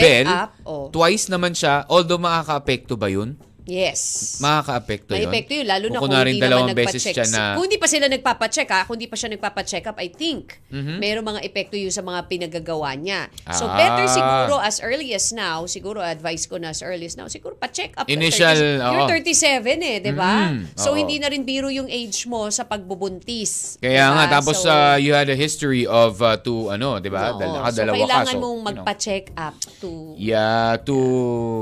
Bell, 0.00 0.24
up, 0.24 0.50
oh. 0.64 0.88
twice 0.88 1.28
naman 1.28 1.52
siya, 1.52 1.84
although 1.84 2.16
makaka-apekto 2.16 2.96
ba 2.96 3.12
yun? 3.12 3.36
Yes. 3.68 4.00
Makaka-apekto 4.40 5.12
May 5.12 5.22
yun? 5.22 5.28
epekto 5.28 5.52
yun, 5.52 5.68
lalo 5.68 5.86
na 5.86 6.00
Kung 6.00 6.08
hindi 6.08 6.40
naman 6.40 6.72
nagpa-check. 6.72 7.12
siya 7.12 7.26
na... 7.28 7.42
Kung 7.52 7.68
hindi 7.68 7.76
pa 7.76 7.84
sila 7.84 8.08
nagpapacheck 8.08 8.68
ha, 8.72 8.80
kung 8.88 8.96
hindi 8.96 9.06
pa 9.06 9.14
siya 9.14 9.28
nagpapacheck 9.28 9.84
up, 9.84 10.00
I 10.00 10.08
think, 10.08 10.56
Mhm. 10.72 10.96
mayroong 10.96 11.28
mga 11.28 11.40
epekto 11.44 11.76
yun 11.76 11.92
sa 11.92 12.00
mga 12.00 12.24
pinagagawa 12.24 12.96
niya. 12.96 13.28
So 13.52 13.68
Ah. 13.68 13.76
better 13.76 14.08
siguro 14.08 14.56
as 14.56 14.80
early 14.80 15.12
as 15.12 15.28
now, 15.30 15.68
siguro 15.68 16.00
advice 16.00 16.48
ko 16.48 16.56
na 16.56 16.72
as 16.72 16.80
early 16.80 17.04
as 17.04 17.14
now, 17.14 17.28
siguro 17.28 17.52
pa-check 17.54 17.92
up. 17.94 18.08
Initial, 18.08 18.56
30 18.56 18.80
You're 18.80 19.04
oo. 19.04 19.08
37 19.12 19.78
eh, 19.78 20.00
di 20.00 20.12
ba? 20.12 20.48
Mhm, 20.48 20.72
So 20.74 20.90
oo. 20.90 20.96
hindi 20.96 21.20
na 21.20 21.28
rin 21.28 21.44
biro 21.44 21.68
yung 21.68 21.86
age 21.86 22.24
mo 22.24 22.48
sa 22.48 22.64
pagbubuntis. 22.64 23.76
Kaya 23.78 24.04
di 24.06 24.14
nga, 24.14 24.24
tapos 24.32 24.56
So, 24.58 24.66
uh, 24.66 24.96
you 24.96 25.12
had 25.12 25.28
a 25.28 25.36
history 25.36 25.84
of 25.84 26.18
uh, 26.18 26.40
to, 26.40 26.72
ano, 26.72 26.98
di 26.98 27.12
ba? 27.12 27.30
oo. 27.30 27.38
Dal- 27.38 27.68
so 27.68 27.84
kailangan 27.84 28.32
So, 28.32 28.40
mong 28.40 28.58
magpa-check 28.64 29.36
up 29.36 29.52
to... 29.78 30.16
Yeah, 30.16 30.80
to 30.82 30.96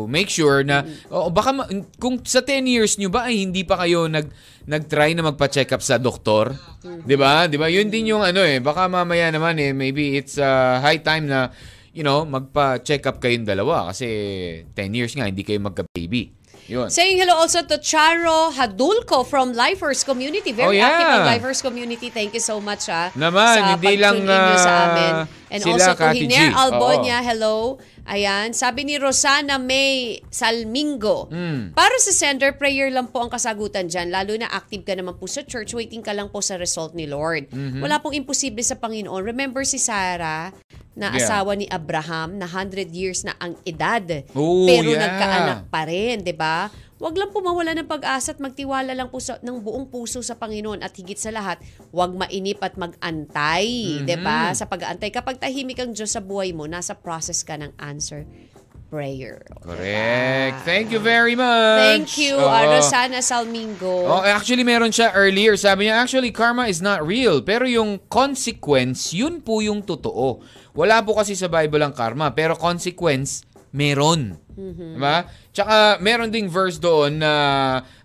make 0.06 0.28
sure 0.28 0.62
na 0.62 0.76
Mm-hmm. 0.78 1.08
oh, 1.10 1.28
baka 1.28 1.50
ma- 1.50 1.68
kung 1.96 2.20
sa 2.24 2.44
10 2.44 2.68
years 2.68 3.00
nyo 3.00 3.08
ba 3.08 3.28
ay 3.28 3.40
hindi 3.44 3.64
pa 3.64 3.80
kayo 3.80 4.04
nag 4.04 4.28
nag-try 4.68 5.16
na 5.16 5.24
magpa-check 5.32 5.72
up 5.72 5.80
sa 5.80 5.96
doktor. 5.96 6.52
'di 6.84 7.16
ba? 7.16 7.48
'Di 7.48 7.56
ba? 7.56 7.72
Yun 7.72 7.88
din 7.88 8.12
yung 8.12 8.20
ano 8.20 8.44
eh, 8.44 8.60
baka 8.60 8.84
mamaya 8.90 9.32
naman 9.32 9.56
eh 9.56 9.72
maybe 9.72 10.18
it's 10.20 10.36
uh, 10.36 10.76
high 10.82 11.00
time 11.00 11.24
na 11.30 11.48
you 11.96 12.04
know, 12.04 12.28
magpa-check 12.28 13.08
up 13.08 13.16
kayong 13.24 13.48
dalawa 13.48 13.88
kasi 13.88 14.06
10 14.76 14.92
years 14.92 15.16
nga, 15.16 15.24
hindi 15.24 15.40
kayo 15.40 15.64
magka-baby. 15.64 16.28
Yun. 16.68 16.90
Saying 16.92 17.22
hello 17.22 17.40
also 17.40 17.62
to 17.62 17.78
Charo 17.78 18.50
Hadulco 18.52 19.22
from 19.24 19.54
Lifers 19.54 20.02
Community. 20.02 20.50
Very 20.50 20.66
Oh, 20.66 20.74
yeah. 20.74 20.90
active 20.92 21.08
ang 21.08 21.26
Lifers 21.30 21.60
Community. 21.62 22.10
Thank 22.10 22.34
you 22.34 22.42
so 22.42 22.58
much 22.58 22.90
ah, 22.90 23.14
Naman, 23.14 23.54
sa 23.54 23.62
hindi 23.78 23.94
lang, 23.96 24.18
nyo 24.20 24.54
sa 24.58 24.68
ah, 24.68 24.86
amin. 24.90 25.12
And 25.50 25.62
sila, 25.62 25.78
also 25.78 25.92
to 25.94 26.02
Kati 26.02 26.26
G. 26.26 26.34
Hiner 26.34 26.52
Oo. 26.52 26.58
Albonia, 26.58 27.18
hello. 27.22 27.78
Ayan, 28.06 28.54
sabi 28.54 28.86
ni 28.86 28.98
Rosana 28.98 29.58
May 29.58 30.22
Salmingo. 30.30 31.26
Hmm. 31.30 31.74
Para 31.74 31.94
sa 31.98 32.14
sender, 32.14 32.54
prayer 32.54 32.90
lang 32.90 33.10
po 33.10 33.22
ang 33.22 33.30
kasagutan 33.30 33.90
dyan. 33.90 34.10
Lalo 34.10 34.34
na 34.38 34.46
active 34.50 34.86
ka 34.86 34.94
naman 34.94 35.18
po 35.18 35.26
sa 35.26 35.42
church, 35.42 35.74
waiting 35.74 36.02
ka 36.02 36.14
lang 36.14 36.30
po 36.30 36.38
sa 36.38 36.54
result 36.58 36.94
ni 36.94 37.10
Lord. 37.10 37.50
Mm-hmm. 37.50 37.82
Wala 37.82 37.98
pong 37.98 38.14
imposible 38.14 38.62
sa 38.62 38.78
Panginoon. 38.78 39.22
Remember 39.26 39.66
si 39.66 39.78
Sarah, 39.82 40.54
na 40.96 41.12
Yeah. 41.12 41.28
asawa 41.28 41.52
ni 41.52 41.68
Abraham 41.68 42.40
na 42.40 42.48
100 42.48 42.88
years 42.96 43.20
na 43.20 43.36
ang 43.36 43.52
edad. 43.68 44.24
Oh, 44.32 44.64
pero 44.64 44.96
yeah. 44.96 45.04
nagkaanak 45.04 45.60
pa 45.68 45.84
rin, 45.84 46.24
'di 46.24 46.32
ba? 46.32 46.72
Huwag 46.96 47.12
lang 47.20 47.28
po 47.28 47.44
mawala 47.44 47.76
ng 47.76 47.84
pag-asa 47.84 48.32
at 48.32 48.40
magtiwala 48.40 48.96
lang 48.96 49.12
po 49.12 49.20
sa, 49.20 49.36
ng 49.44 49.60
buong 49.60 49.92
puso 49.92 50.24
sa 50.24 50.32
Panginoon 50.32 50.80
at 50.80 50.96
higit 50.96 51.20
sa 51.20 51.28
lahat, 51.28 51.60
huwag 51.92 52.16
mainip 52.16 52.64
at 52.64 52.80
mag-antay, 52.80 54.00
'di 54.00 54.16
ba? 54.24 54.50
Mm-hmm. 54.50 54.56
Sa 54.56 54.64
pag-aantay 54.64 55.12
kapag 55.12 55.36
tahimik 55.36 55.76
ang 55.76 55.92
Diyos 55.92 56.16
sa 56.16 56.24
buhay 56.24 56.56
mo, 56.56 56.64
nasa 56.64 56.96
process 56.96 57.44
ka 57.44 57.60
ng 57.60 57.76
answer 57.76 58.24
prayer. 58.86 59.42
Correct. 59.60 60.62
Thank 60.62 60.94
you 60.94 61.02
very 61.02 61.34
much. 61.34 61.82
Thank 61.82 62.10
you, 62.22 62.38
Oo. 62.38 62.46
uh, 62.46 62.78
Rosana 62.78 63.20
Salmingo. 63.20 64.06
Oh, 64.06 64.22
actually 64.22 64.62
meron 64.62 64.94
siya 64.94 65.12
earlier. 65.12 65.58
Sabi 65.58 65.90
niya, 65.90 66.00
actually 66.00 66.30
karma 66.30 66.70
is 66.70 66.78
not 66.78 67.02
real. 67.02 67.42
Pero 67.42 67.66
yung 67.66 67.98
consequence, 68.06 69.10
yun 69.10 69.42
po 69.42 69.60
yung 69.60 69.82
totoo. 69.82 70.40
Wala 70.72 71.02
po 71.02 71.18
kasi 71.18 71.34
sa 71.34 71.50
Bible 71.50 71.82
ang 71.82 71.92
karma. 71.92 72.32
Pero 72.32 72.54
consequence, 72.54 73.42
meron. 73.74 74.38
Diba? 74.56 75.28
Tsaka 75.52 76.00
meron 76.00 76.32
ding 76.32 76.48
verse 76.48 76.80
doon 76.80 77.20
na 77.20 77.32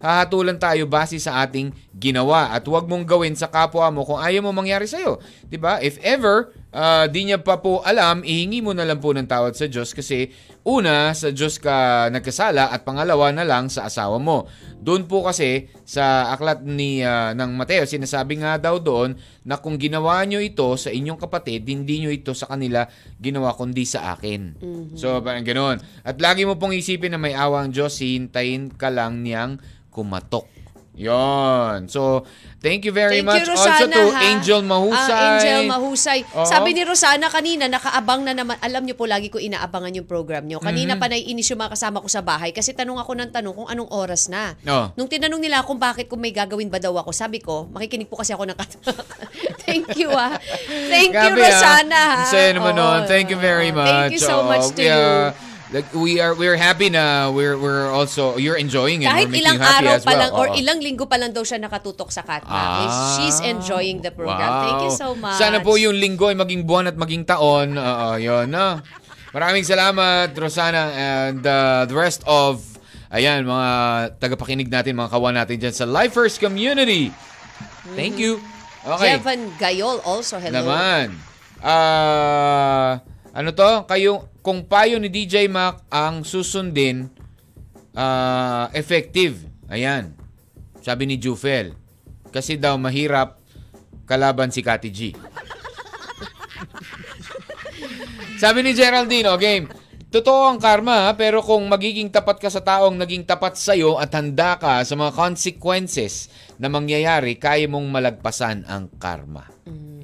hahatulan 0.04 0.60
tayo 0.60 0.84
base 0.84 1.16
sa 1.18 1.48
ating 1.48 1.72
ginawa. 1.96 2.52
At 2.52 2.68
huwag 2.68 2.92
mong 2.92 3.08
gawin 3.08 3.36
sa 3.40 3.48
kapwa 3.48 3.88
mo 3.92 4.04
kung 4.04 4.20
ayaw 4.20 4.44
mo 4.44 4.52
mangyari 4.52 4.88
sa'yo. 4.88 5.24
Diba? 5.48 5.80
If 5.80 5.96
ever, 6.04 6.52
ah, 6.76 7.08
di 7.08 7.32
niya 7.32 7.40
pa 7.40 7.60
po 7.64 7.80
alam, 7.88 8.24
ihingi 8.28 8.60
mo 8.60 8.76
na 8.76 8.84
lang 8.84 9.00
po 9.00 9.16
ng 9.16 9.28
tawad 9.28 9.56
sa 9.56 9.72
Diyos 9.72 9.96
kasi 9.96 10.32
una, 10.62 11.16
sa 11.16 11.32
Diyos 11.32 11.58
ka 11.58 12.08
nagkasala 12.14 12.70
at 12.70 12.84
pangalawa 12.84 13.32
na 13.34 13.48
lang 13.48 13.72
sa 13.72 13.88
asawa 13.88 14.20
mo. 14.22 14.46
Doon 14.82 15.06
po 15.06 15.22
kasi 15.22 15.70
sa 15.86 16.34
aklat 16.34 16.66
ni 16.66 17.04
ah, 17.04 17.32
ng 17.32 17.54
Mateo, 17.56 17.88
sinasabi 17.88 18.44
nga 18.44 18.60
daw 18.60 18.80
doon 18.80 19.16
na 19.42 19.58
kung 19.58 19.78
ginawa 19.78 20.22
nyo 20.26 20.38
ito 20.38 20.74
sa 20.78 20.94
inyong 20.94 21.18
kapatid, 21.18 21.66
hindi 21.66 22.02
nyo 22.02 22.12
ito 22.14 22.34
sa 22.34 22.50
kanila 22.50 22.86
ginawa 23.18 23.54
kundi 23.58 23.86
sa 23.86 24.14
akin. 24.14 24.58
So, 24.94 25.18
parang 25.22 25.46
ganoon. 25.46 25.82
At 26.06 26.22
lagi 26.22 26.41
mo 26.44 26.56
pong 26.56 26.74
isipin 26.74 27.14
na 27.14 27.20
may 27.20 27.34
awa 27.34 27.64
ang 27.64 27.72
Diyos, 27.72 28.00
hintayin 28.00 28.74
ka 28.74 28.90
lang 28.90 29.22
niyang 29.22 29.60
kumatok. 29.90 30.48
Yon. 30.92 31.88
So, 31.88 32.28
thank 32.60 32.84
you 32.84 32.92
very 32.92 33.24
Thank 33.24 33.32
much 33.32 33.48
you, 33.48 33.56
also 33.56 33.64
Rosana, 33.64 33.96
to 33.96 34.04
ha? 34.12 34.20
Angel 34.28 34.60
Mahusay. 34.60 35.24
Ah, 35.24 35.32
Angel 35.40 35.62
Mahusay. 35.66 36.20
Oo. 36.36 36.44
Sabi 36.44 36.76
ni 36.76 36.84
Rosana 36.84 37.32
kanina, 37.32 37.72
nakaabang 37.72 38.28
na 38.28 38.36
naman. 38.36 38.60
Alam 38.60 38.84
niyo 38.84 39.00
po, 39.00 39.08
lagi 39.08 39.32
ko 39.32 39.40
inaabangan 39.40 39.96
yung 39.96 40.04
program 40.04 40.44
niyo. 40.46 40.60
Kanina 40.60 40.94
Mhm. 40.94 41.02
pa 41.02 41.08
naiinis 41.08 41.48
yung 41.48 41.64
mga 41.64 41.80
kasama 41.80 42.04
ko 42.04 42.12
sa 42.12 42.20
bahay 42.20 42.52
kasi 42.52 42.76
tanong 42.76 43.00
ako 43.00 43.18
ng 43.18 43.32
tanong 43.32 43.56
kung 43.56 43.70
anong 43.72 43.88
oras 43.88 44.28
na. 44.28 44.54
Oh. 44.68 44.92
Nung 45.00 45.08
tinanong 45.08 45.40
nila 45.40 45.64
kung 45.64 45.80
bakit 45.80 46.12
kung 46.12 46.20
may 46.20 46.36
gagawin 46.36 46.68
ba 46.68 46.78
daw 46.78 46.94
ako, 47.00 47.16
sabi 47.16 47.40
ko, 47.40 47.72
makikinig 47.72 48.12
po 48.12 48.20
kasi 48.20 48.36
ako 48.36 48.52
ng 48.52 48.58
Thank 49.66 49.96
you, 49.96 50.12
ah. 50.12 50.36
Thank 50.92 51.16
you, 51.16 51.32
Grabe, 51.34 51.40
ah. 51.40 51.50
Rosana, 51.50 52.02
ha? 52.04 52.22
Saya 52.28 52.52
naman 52.52 52.76
nun. 52.76 53.08
Thank 53.08 53.32
you 53.32 53.40
very 53.40 53.72
much. 53.72 54.12
Thank 54.12 54.20
you 54.20 54.22
so 54.22 54.44
Oo, 54.44 54.52
much 54.52 54.76
to 54.76 54.84
we, 54.84 54.92
you. 54.92 55.51
Uh, 55.72 55.76
Like 55.80 55.88
we 55.96 56.20
are 56.20 56.36
we're 56.36 56.60
happy 56.60 56.92
na 56.92 57.32
we're 57.32 57.56
we're 57.56 57.88
also 57.88 58.36
you're 58.36 58.60
enjoying 58.60 59.08
it. 59.08 59.08
Kahit 59.08 59.32
ilang 59.32 59.56
araw 59.56 60.04
pa 60.04 60.12
well. 60.12 60.20
lang 60.20 60.32
or 60.36 60.48
Oo. 60.52 60.60
ilang 60.60 60.84
linggo 60.84 61.08
pa 61.08 61.16
lang 61.16 61.32
daw 61.32 61.48
siya 61.48 61.64
nakatutok 61.64 62.12
sa 62.12 62.28
Katma. 62.28 62.52
Ah, 62.52 63.16
She's 63.16 63.40
enjoying 63.40 64.04
the 64.04 64.12
program. 64.12 64.52
wow. 64.52 64.64
Thank 64.68 64.82
you 64.84 64.94
so 64.94 65.16
much. 65.16 65.40
Sana 65.40 65.64
po 65.64 65.80
yung 65.80 65.96
linggo 65.96 66.28
ay 66.28 66.36
maging 66.36 66.68
buwan 66.68 66.92
at 66.92 67.00
maging 67.00 67.24
taon. 67.24 67.80
Oo, 67.80 68.20
yun. 68.20 68.52
No? 68.52 68.84
Maraming 69.32 69.64
salamat, 69.64 70.36
Rosana, 70.36 70.92
and 70.92 71.40
uh, 71.48 71.88
the 71.88 71.96
rest 71.96 72.20
of, 72.28 72.60
ayan, 73.16 73.48
mga 73.48 73.70
tagapakinig 74.20 74.68
natin, 74.68 75.00
mga 75.00 75.08
kawan 75.08 75.40
natin 75.40 75.56
dyan 75.56 75.72
sa 75.72 75.88
Lifers 75.88 76.36
Community. 76.36 77.16
Thank 77.96 78.20
you. 78.20 78.44
Okay. 78.84 79.16
Jevan 79.16 79.56
Gayol 79.56 80.04
also, 80.04 80.36
hello. 80.36 80.68
Naman. 80.68 81.16
Ah, 81.64 83.00
ano 83.32 83.56
to? 83.56 83.88
Kayo, 83.88 84.28
kung 84.44 84.68
payo 84.68 85.00
ni 85.00 85.08
DJ 85.08 85.48
Mac 85.48 85.88
ang 85.88 86.28
susundin, 86.28 87.08
ah, 87.96 88.68
effective. 88.76 89.48
Ayan. 89.72 90.12
Sabi 90.84 91.08
ni 91.08 91.16
Jufel. 91.16 91.72
Kasi 92.32 92.60
daw 92.60 92.76
mahirap 92.76 93.40
kalaban 94.08 94.52
si 94.52 94.60
Kati 94.64 94.90
G. 94.92 95.00
Sabi 98.42 98.66
ni 98.66 98.74
Geraldine, 98.74 99.30
okay, 99.32 99.68
totoo 100.10 100.50
ang 100.50 100.60
karma, 100.60 101.14
pero 101.14 101.46
kung 101.46 101.64
magiging 101.70 102.10
tapat 102.10 102.42
ka 102.42 102.50
sa 102.50 102.60
taong 102.60 102.98
naging 102.98 103.24
tapat 103.24 103.54
sa'yo 103.54 104.02
at 104.02 104.12
handa 104.18 104.58
ka 104.58 104.82
sa 104.82 104.96
mga 104.98 105.14
consequences 105.14 106.28
na 106.62 106.70
mangyayari, 106.70 107.42
kaya 107.42 107.66
mong 107.66 107.90
malagpasan 107.90 108.70
ang 108.70 108.94
karma. 109.02 109.50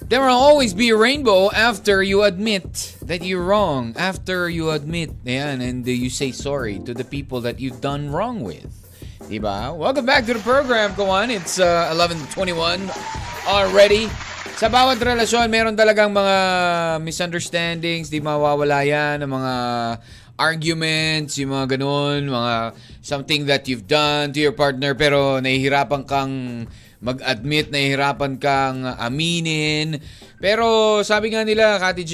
there 0.09 0.25
will 0.25 0.41
always 0.41 0.73
be 0.73 0.89
a 0.89 0.97
rainbow 0.97 1.53
after 1.53 2.01
you 2.01 2.25
admit 2.25 2.97
that 3.05 3.21
you're 3.21 3.45
wrong. 3.45 3.93
After 3.93 4.49
you 4.49 4.73
admit, 4.73 5.13
ayan, 5.29 5.61
and 5.61 5.85
you 5.85 6.09
say 6.09 6.33
sorry 6.33 6.81
to 6.81 6.97
the 6.97 7.05
people 7.05 7.45
that 7.45 7.61
you've 7.61 7.77
done 7.77 8.09
wrong 8.09 8.41
with. 8.41 8.80
Diba? 9.29 9.75
Welcome 9.77 10.05
back 10.09 10.25
to 10.25 10.33
the 10.33 10.43
program, 10.43 10.97
Kawan. 10.97 11.29
It's 11.29 11.59
uh, 11.61 11.93
11.21 11.93 12.89
already. 13.45 14.09
Sa 14.57 14.69
bawat 14.69 15.01
relasyon, 15.01 15.49
meron 15.49 15.77
talagang 15.77 16.13
mga 16.13 16.37
misunderstandings, 17.01 18.09
di 18.09 18.21
mawawala 18.21 18.85
yan, 18.85 19.21
ng 19.25 19.31
mga 19.31 19.53
arguments, 20.37 21.37
yung 21.37 21.53
mga 21.53 21.77
ganun, 21.77 22.29
mga 22.29 22.73
something 23.01 23.45
that 23.45 23.69
you've 23.69 23.85
done 23.85 24.33
to 24.33 24.41
your 24.41 24.53
partner 24.53 24.97
pero 24.97 25.37
nahihirapan 25.37 26.01
kang 26.05 26.33
mag-admit, 27.01 27.73
nahihirapan 27.73 28.37
kang 28.37 28.85
aminin. 28.97 29.97
Pero 30.37 31.01
sabi 31.01 31.33
nga 31.33 31.41
nila, 31.41 31.77
Kati 31.77 32.03
G, 32.05 32.13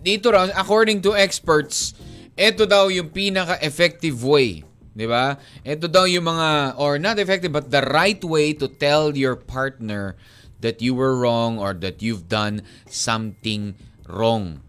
dito 0.00 0.32
raw, 0.32 0.48
according 0.56 1.04
to 1.04 1.12
experts, 1.16 1.92
ito 2.36 2.64
daw 2.64 2.88
yung 2.88 3.12
pinaka-effective 3.12 4.16
way. 4.24 4.64
Di 4.92 5.08
ba? 5.08 5.40
Ito 5.64 5.88
daw 5.88 6.04
yung 6.04 6.28
mga, 6.28 6.76
or 6.76 7.00
not 7.00 7.16
effective, 7.16 7.52
but 7.52 7.72
the 7.72 7.84
right 7.88 8.20
way 8.20 8.52
to 8.52 8.68
tell 8.68 9.16
your 9.16 9.36
partner 9.36 10.16
that 10.60 10.84
you 10.84 10.92
were 10.92 11.16
wrong 11.16 11.56
or 11.56 11.72
that 11.72 12.04
you've 12.04 12.28
done 12.28 12.60
something 12.86 13.72
wrong. 14.04 14.60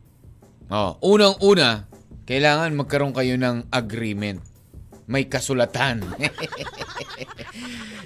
Oh, 0.72 0.96
unang-una, 1.04 1.86
kailangan 2.24 2.72
magkaroon 2.74 3.14
kayo 3.14 3.36
ng 3.36 3.68
agreement. 3.70 4.40
May 5.06 5.28
kasulatan. 5.28 6.08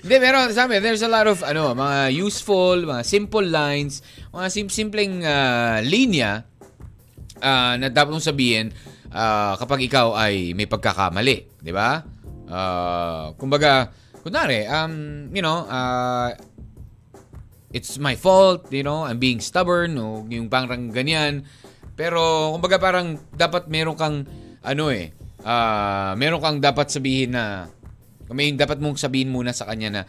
Hindi, 0.02 0.16
meron, 0.18 0.50
sabi, 0.50 0.82
there's 0.82 1.06
a 1.06 1.12
lot 1.12 1.30
of, 1.30 1.46
ano, 1.46 1.78
mga 1.78 2.18
useful, 2.18 2.82
mga 2.82 3.06
simple 3.06 3.46
lines, 3.46 4.02
mga 4.34 4.48
sim 4.50 4.68
simpleng 4.74 5.22
ah, 5.22 5.80
linya 5.86 6.50
ah, 7.40 7.78
na 7.78 7.94
dapat 7.94 8.18
mong 8.18 8.26
sabihin 8.26 8.74
ah, 9.14 9.56
kapag 9.60 9.86
ikaw 9.86 10.16
ay 10.16 10.52
may 10.58 10.66
pagkakamali. 10.66 11.62
Di 11.62 11.72
ba? 11.72 12.02
Ah, 12.48 13.36
kumbaga, 13.36 13.92
kunwari, 14.24 14.68
um, 14.68 15.28
you 15.36 15.44
know, 15.44 15.68
ah, 15.68 16.32
it's 17.72 18.00
my 18.00 18.16
fault, 18.16 18.72
you 18.72 18.84
know, 18.84 19.04
I'm 19.04 19.20
being 19.20 19.44
stubborn, 19.44 20.00
o 20.00 20.24
yung 20.32 20.48
parang 20.48 20.92
ganyan. 20.92 21.44
Pero, 22.00 22.54
kumbaga 22.56 22.80
parang 22.80 23.20
dapat 23.36 23.68
meron 23.68 24.00
kang, 24.00 24.24
ano 24.64 24.84
eh, 24.92 25.12
ah, 25.44 26.16
meron 26.16 26.40
kang 26.40 26.58
dapat 26.64 26.88
sabihin 26.88 27.36
na, 27.36 27.68
may 28.28 28.52
dapat 28.52 28.80
mong 28.84 29.00
sabihin 29.00 29.32
muna 29.32 29.56
sa 29.56 29.68
kanya 29.68 29.90
na, 29.92 30.02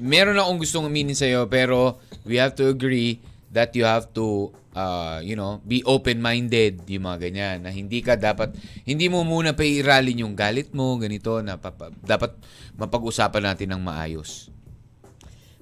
meron 0.00 0.40
akong 0.40 0.60
gustong 0.64 0.88
aminin 0.88 1.16
sa'yo, 1.16 1.48
pero 1.48 2.00
we 2.24 2.40
have 2.40 2.56
to 2.56 2.68
agree 2.68 3.20
that 3.52 3.72
you 3.76 3.84
have 3.84 4.08
to, 4.12 4.52
ah, 4.78 5.18
you 5.18 5.34
know, 5.34 5.58
be 5.66 5.82
open-minded, 5.82 6.86
yung 6.86 7.10
mga 7.10 7.18
ganyan, 7.26 7.56
na 7.66 7.74
hindi 7.74 7.98
ka 7.98 8.14
dapat, 8.14 8.54
hindi 8.86 9.10
mo 9.10 9.26
muna 9.26 9.58
pairalin 9.58 10.22
yung 10.22 10.38
galit 10.38 10.70
mo, 10.70 10.94
ganito, 11.02 11.42
na 11.42 11.58
dapat 12.06 12.38
mapag-usapan 12.78 13.42
natin 13.50 13.74
ng 13.74 13.82
maayos. 13.82 14.54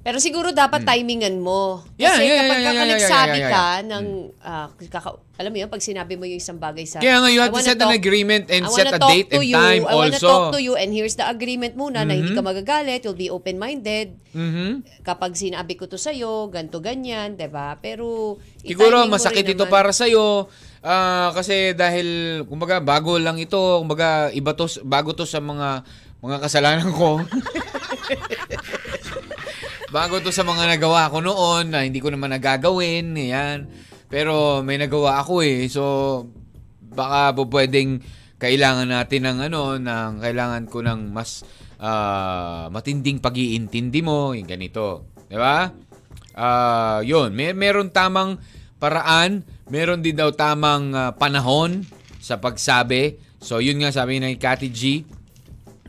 Pero 0.07 0.23
siguro 0.23 0.55
dapat 0.55 0.87
timingan 0.87 1.35
mo. 1.37 1.83
Hmm. 1.83 1.99
Yeah, 1.99 2.15
Kasi 2.15 2.23
yeah, 2.23 2.31
yeah, 2.31 2.39
kapag 2.39 2.55
yeah, 2.55 2.63
yeah, 2.63 2.71
ka 2.71 2.79
yeah, 2.79 2.93
nagsabi 2.95 3.27
yeah, 3.29 3.43
yeah, 3.43 3.51
ka 3.51 3.65
ng, 3.83 4.07
ah, 4.39 4.67
kaka- 4.87 5.19
alam 5.37 5.51
mo 5.51 5.59
yun, 5.59 5.67
pag 5.67 5.83
sinabi 5.83 6.15
mo 6.15 6.25
yung 6.25 6.39
isang 6.39 6.57
bagay 6.57 6.87
sa... 6.87 6.97
Kaya 6.97 7.19
nga, 7.19 7.29
you 7.29 7.43
have 7.43 7.51
I 7.51 7.53
to 7.53 7.59
wanna 7.59 7.69
set 7.69 7.83
an 7.83 7.91
agreement 7.91 8.45
and 8.47 8.63
I 8.65 8.71
set 8.71 8.87
wanna 8.87 8.97
a 8.97 9.03
talk 9.03 9.11
date 9.11 9.29
to 9.29 9.37
and 9.37 9.45
you, 9.45 9.59
time 9.59 9.83
I 9.83 9.93
wanna 9.93 10.15
also. 10.15 10.25
talk 10.25 10.45
to 10.55 10.61
you 10.63 10.73
and 10.73 10.95
here's 10.95 11.13
the 11.13 11.27
agreement 11.27 11.75
muna 11.75 12.07
na 12.07 12.15
hindi 12.15 12.31
ka 12.31 12.39
Mhm. 12.39 12.47
magagalit, 12.47 13.03
you'll 13.03 13.19
be 13.19 13.29
open-minded. 13.29 14.15
Mhm. 14.31 14.87
Kapag 15.03 15.35
sinabi 15.35 15.75
ko 15.75 15.85
to 15.85 15.99
sa'yo, 15.99 16.49
ganto 16.49 16.79
ganyan, 16.79 17.35
'di 17.35 17.51
ba? 17.51 17.75
Pero 17.77 18.39
Siguro 18.57 19.03
i-timing 19.03 19.11
mo 19.11 19.15
masakit 19.19 19.43
rin 19.43 19.53
ito 19.53 19.67
naman. 19.67 19.75
para 19.75 19.91
sa 19.91 20.07
iyo 20.07 20.47
kasi 21.35 21.75
dahil 21.75 22.07
kumbaga 22.47 22.79
bago 22.79 23.19
lang 23.19 23.37
ito, 23.37 23.59
kumbaga 23.59 24.31
iba 24.31 24.55
to 24.55 24.65
bago 24.83 25.11
to 25.13 25.27
sa 25.27 25.43
mga 25.43 25.83
mga 26.23 26.37
kasalanan 26.41 26.91
ko. 26.91 27.21
bago 29.97 30.21
to 30.21 30.29
sa 30.29 30.45
mga 30.45 30.77
nagawa 30.77 31.09
ko 31.09 31.25
noon 31.25 31.73
na 31.73 31.81
hindi 31.81 32.05
ko 32.05 32.13
naman 32.13 32.29
nagagawin, 32.37 33.17
yan. 33.17 33.65
Pero 34.13 34.61
may 34.61 34.77
nagawa 34.77 35.25
ako 35.25 35.41
eh. 35.41 35.65
So 35.73 35.85
baka 36.85 37.33
po 37.33 37.49
pwedeng 37.49 38.05
kailangan 38.37 38.93
natin 38.93 39.25
ng 39.25 39.39
ano, 39.49 39.81
ng 39.81 40.21
kailangan 40.21 40.69
ko 40.69 40.85
ng 40.85 41.17
mas 41.17 41.49
ah, 41.81 42.69
matinding 42.69 43.25
pag-iintindi 43.25 44.05
mo, 44.05 44.37
yung 44.37 44.45
ganito. 44.45 45.09
'Di 45.33 45.41
ba? 45.41 45.73
Ah, 46.37 47.01
'yun, 47.01 47.33
may 47.33 47.57
meron 47.57 47.89
tamang 47.89 48.37
paraan, 48.77 49.49
meron 49.73 50.05
din 50.05 50.13
daw 50.13 50.29
tamang 50.37 50.93
ah, 50.93 51.17
panahon 51.17 51.89
sa 52.21 52.37
pagsabi. 52.37 53.17
So 53.41 53.65
'yun 53.65 53.81
nga 53.81 53.97
sabi 53.97 54.21
ni 54.21 54.37
Kati 54.37 54.69
G, 54.69 55.09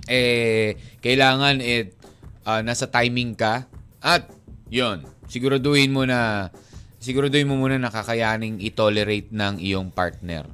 eh 0.07 0.79
kailangan 1.03 1.59
eh 1.59 1.91
ah, 2.47 2.63
nasa 2.63 2.87
timing 2.87 3.35
ka 3.35 3.67
at 4.07 4.31
'yun, 4.71 5.03
siguraduhin 5.27 5.91
mo 5.91 6.07
na 6.07 6.47
siguraduhin 6.97 7.45
mo 7.45 7.59
muna 7.59 7.75
nakakayaning 7.77 8.63
i-tolerate 8.63 9.29
ng 9.29 9.59
iyong 9.59 9.91
partner. 9.91 10.47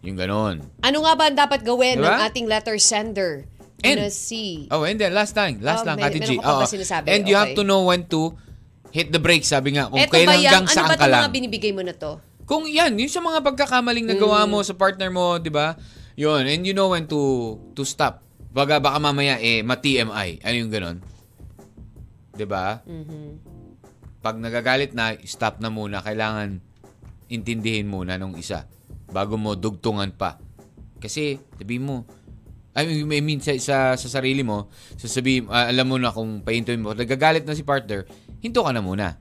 Yung 0.00 0.16
ganon. 0.16 0.64
Ano 0.80 0.98
nga 1.02 1.12
ba 1.12 1.28
ang 1.28 1.36
dapat 1.36 1.60
gawin 1.60 1.98
Diba? 1.98 2.16
ng 2.16 2.22
ating 2.24 2.46
letter 2.48 2.76
sender? 2.78 3.44
And- 3.78 4.00
na 4.00 4.10
si 4.10 4.66
Oh, 4.70 4.82
and 4.82 4.98
then 4.98 5.14
last 5.14 5.32
time, 5.32 5.62
last 5.62 5.84
Oh, 5.84 5.86
lang 5.86 6.02
Kati 6.02 6.18
G. 6.18 6.34
ba 6.36 6.66
sinasabi? 6.66 7.06
And 7.08 7.22
you 7.26 7.38
have 7.38 7.54
to 7.54 7.62
know 7.62 7.86
when 7.86 8.08
to 8.10 8.34
hit 8.90 9.12
the 9.12 9.20
brakes, 9.20 9.46
sabi 9.46 9.76
nga. 9.76 9.86
Kung 9.86 10.00
Eto 10.00 10.10
ba 10.10 10.14
kailan 10.18 10.34
hanggang 10.34 10.64
Ano 10.64 10.72
saan 10.72 10.88
ba 10.88 10.96
ka 10.96 10.98
itong 10.98 11.12
lang. 11.12 11.22
mga 11.22 11.34
binibigay 11.34 11.70
mo 11.70 11.82
na 11.86 11.94
to? 11.94 12.18
Kung 12.42 12.64
yan, 12.64 12.96
yung 12.96 13.12
sa 13.12 13.20
mga 13.20 13.44
pagkakamaling 13.44 14.08
nagawa 14.08 14.42
Mm. 14.42 14.50
mo 14.50 14.58
sa 14.64 14.72
partner 14.72 15.12
mo, 15.12 15.36
di 15.36 15.52
ba? 15.52 15.76
Yun, 16.16 16.42
and 16.42 16.64
you 16.64 16.74
know 16.74 16.90
when 16.90 17.06
to 17.06 17.20
to 17.76 17.84
stop. 17.84 18.24
Baga 18.50 18.80
baka 18.80 18.98
mamaya 18.98 19.38
eh 19.38 19.62
ma-TMI. 19.62 20.42
Ano 20.42 20.56
yung 20.56 20.72
ganon? 20.72 20.96
Di 22.38 22.46
ba? 22.46 22.78
Mm-hmm. 22.86 23.26
Pag 24.22 24.38
nagagalit 24.38 24.94
na, 24.94 25.18
stop 25.26 25.58
na 25.58 25.68
muna. 25.68 25.98
Kailangan 25.98 26.62
intindihin 27.26 27.90
muna 27.90 28.14
nung 28.16 28.38
isa 28.38 28.70
bago 29.10 29.34
mo 29.34 29.58
dugtungan 29.58 30.14
pa. 30.14 30.38
Kasi, 31.02 31.34
sabi 31.58 31.82
mo, 31.82 32.06
I 32.78 32.86
mean, 32.86 33.10
I 33.10 33.20
mean 33.20 33.40
sa, 33.42 33.52
sa, 33.58 33.76
sa 33.98 34.08
sarili 34.08 34.46
mo, 34.46 34.70
sasabi, 34.94 35.42
ah, 35.50 35.66
alam 35.66 35.90
mo 35.90 35.98
na 35.98 36.14
kung 36.14 36.46
pahintuin 36.46 36.78
mo, 36.78 36.94
nagagalit 36.94 37.42
na 37.42 37.58
si 37.58 37.66
partner, 37.66 38.06
hinto 38.38 38.62
ka 38.62 38.70
na 38.70 38.78
muna. 38.78 39.18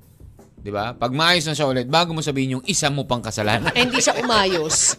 'Di 0.58 0.70
ba? 0.74 0.94
Pag 0.94 1.14
maayos 1.14 1.46
na 1.46 1.54
siya 1.54 1.70
ulit, 1.70 1.88
bago 1.88 2.12
mo 2.14 2.22
sabihin 2.22 2.60
yung 2.60 2.66
isa 2.66 2.90
mo 2.90 3.06
pang 3.06 3.22
kasalanan. 3.22 3.72
Hindi 3.74 3.98
siya 3.98 4.18
umayos. 4.20 4.98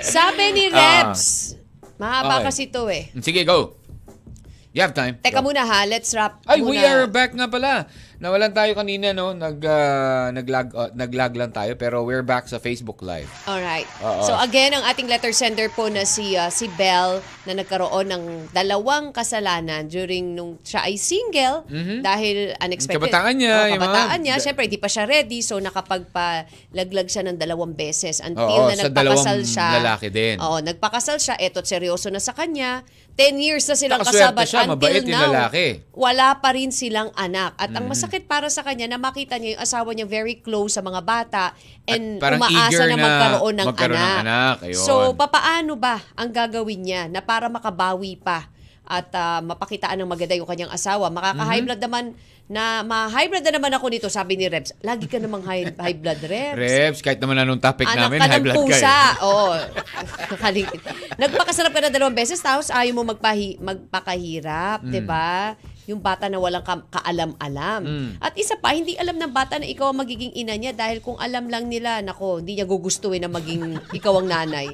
Sabi 0.00 0.44
ni 0.52 0.64
Ah. 0.72 1.12
Rebs, 1.12 1.54
mahaba 1.96 2.40
Okay. 2.40 2.46
kasi 2.50 2.62
to 2.68 2.88
eh. 2.88 3.08
Sige, 3.20 3.44
go. 3.44 3.76
You 4.76 4.84
have 4.84 4.92
time. 4.92 5.16
Teka 5.16 5.40
Go. 5.40 5.48
muna 5.48 5.64
ha, 5.64 5.88
let's 5.88 6.12
wrap 6.12 6.44
Ay, 6.44 6.60
muna. 6.60 6.68
we 6.68 6.76
are 6.78 7.08
back 7.08 7.32
nga 7.32 7.48
pala. 7.48 7.88
Nawalan 8.16 8.52
tayo 8.52 8.72
kanina, 8.72 9.12
no? 9.12 9.32
Nag, 9.32 9.56
ah, 9.62 10.28
naglag, 10.28 10.68
ah, 10.72 10.88
naglag 10.90 11.32
lang 11.32 11.48
tayo, 11.48 11.72
pero 11.74 12.00
we're 12.00 12.20
back 12.20 12.44
sa 12.44 12.56
Facebook 12.56 13.00
Live. 13.00 13.28
Alright. 13.44 13.88
Oo. 14.00 14.20
So 14.22 14.36
again, 14.36 14.72
ang 14.72 14.84
ating 14.84 15.04
letter 15.04 15.32
sender 15.32 15.68
po 15.68 15.88
na 15.88 16.04
si 16.04 16.32
uh, 16.32 16.48
si 16.48 16.68
Belle 16.70 17.20
na 17.44 17.56
nagkaroon 17.56 18.04
ng 18.06 18.22
dalawang 18.52 19.12
kasalanan 19.12 19.84
during 19.86 20.32
nung 20.32 20.60
siya 20.60 20.84
ay 20.84 20.96
single 20.96 21.64
dahil 22.02 22.52
unexpected. 22.58 23.00
Kabataan 23.00 23.32
niya, 23.34 23.56
Oh, 23.58 23.68
yung 23.70 23.80
kabataan 23.80 24.08
mga- 24.12 24.24
niya. 24.28 24.36
Siyempre, 24.38 24.64
hindi 24.64 24.76
pa 24.76 24.88
siya 24.88 25.04
ready. 25.04 25.40
So 25.40 25.56
nakapagpalaglag 25.56 27.08
siya 27.08 27.24
ng 27.24 27.36
dalawang 27.36 27.72
beses 27.72 28.20
until 28.20 28.44
Oo, 28.44 28.68
na 28.68 28.76
sa 28.76 28.88
nagpakasal 28.88 28.92
dalawang 29.40 29.40
siya. 29.46 29.68
lalaki 29.74 30.08
din. 30.10 30.36
Oo, 30.38 30.60
nagpakasal 30.60 31.16
siya. 31.16 31.36
Eto, 31.38 31.60
seryoso 31.62 32.08
na 32.08 32.18
sa 32.18 32.32
kanya. 32.32 32.84
10 33.16 33.40
years 33.40 33.64
na 33.64 33.74
silang 33.74 34.00
Nakaswerte 34.00 34.28
kasabot 34.28 34.44
siya, 34.44 34.60
until 34.62 34.72
mabait 34.76 35.00
yung 35.00 35.08
now. 35.10 35.24
lalaki. 35.32 35.66
Wala 35.90 36.28
pa 36.36 36.48
rin 36.52 36.68
silang 36.68 37.08
anak. 37.16 37.56
At 37.56 37.72
ang 37.72 37.88
masakit 37.88 38.28
para 38.28 38.44
sa 38.46 38.60
kanya 38.60 38.84
na 38.86 39.00
makita 39.00 39.40
niya 39.40 39.56
yung 39.56 39.62
asawa 39.64 39.88
niya 39.90 40.04
very 40.04 40.36
close 40.36 40.76
sa 40.76 40.84
mga 40.84 41.00
bata 41.00 41.56
and 41.84 42.20
parang 42.20 42.44
umaasa 42.44 42.68
eager 42.68 42.86
na 42.86 42.92
na 42.92 43.00
magkaroon 43.00 43.54
ng 43.56 43.66
magkaroon 43.66 43.96
ng 43.96 44.04
anak. 44.04 44.20
anak. 44.20 44.56
Ayun. 44.68 44.84
So, 44.84 44.94
papaano 45.12 45.72
ba 45.74 45.96
ang 46.12 46.28
gagawin 46.28 46.84
niya 46.84 47.02
na 47.08 47.24
para 47.24 47.48
makabawi 47.48 48.20
pa 48.20 48.52
at 48.84 49.08
ah, 49.12 49.40
mapakitaan 49.40 49.96
ng 49.96 50.06
maganda 50.06 50.36
yung 50.36 50.46
kanyang 50.46 50.68
asawa? 50.68 51.08
Makaka-high 51.08 51.64
Mm-hmm. 51.64 51.66
blood 51.72 51.80
naman 51.80 52.04
na 52.46 52.86
blood 53.26 53.42
na 53.42 53.52
naman 53.52 53.72
ako 53.72 53.86
nito, 53.90 54.06
sabi 54.06 54.38
ni 54.38 54.46
Rebs. 54.46 54.70
Lagi 54.80 55.04
ka 55.04 55.18
namang 55.18 55.42
high, 55.42 55.66
high 55.72 55.98
blood, 55.98 56.22
Rebs. 56.22 56.54
Rebs, 56.56 57.00
kahit 57.02 57.18
naman 57.18 57.36
anong 57.36 57.58
topic 57.58 57.84
Anak 57.84 58.06
namin, 58.06 58.18
ka 58.18 58.26
high 58.28 58.38
blood 58.40 58.54
ka 58.54 58.62
pusa. 58.62 58.94
eh. 58.94 59.12
Oo. 59.26 59.46
Nakaligid. 60.30 60.80
Nagpakasarap 61.16 61.70
ka 61.70 61.80
na 61.80 61.90
dalawang 61.90 62.14
beses, 62.14 62.38
tapos 62.38 62.70
ayaw 62.70 62.94
mo 62.94 63.02
magpahi, 63.08 63.58
magpakahirap, 63.58 64.78
Mm. 64.80 64.92
di 64.92 65.00
ba? 65.00 65.58
Yung 65.86 65.98
bata 65.98 66.26
na 66.26 66.38
walang 66.38 66.62
ka- 66.62 66.82
kaalam-alam. 66.88 67.80
Mm. 67.82 68.10
At 68.18 68.34
isa 68.34 68.54
pa, 68.56 68.74
hindi 68.74 68.94
alam 68.94 69.14
ng 69.16 69.30
bata 69.30 69.54
na 69.56 69.66
ikaw 69.66 69.90
ang 69.90 70.02
magiging 70.02 70.34
ina 70.34 70.54
niya 70.54 70.70
dahil 70.72 70.98
kung 70.98 71.14
alam 71.16 71.46
lang 71.46 71.66
nila, 71.66 71.98
nako, 72.00 72.42
hindi 72.42 72.58
niya 72.58 72.66
gugustuhin 72.66 73.22
na 73.22 73.30
maging 73.30 73.62
ikaw 73.98 74.18
ang 74.18 74.26
nanay. 74.26 74.66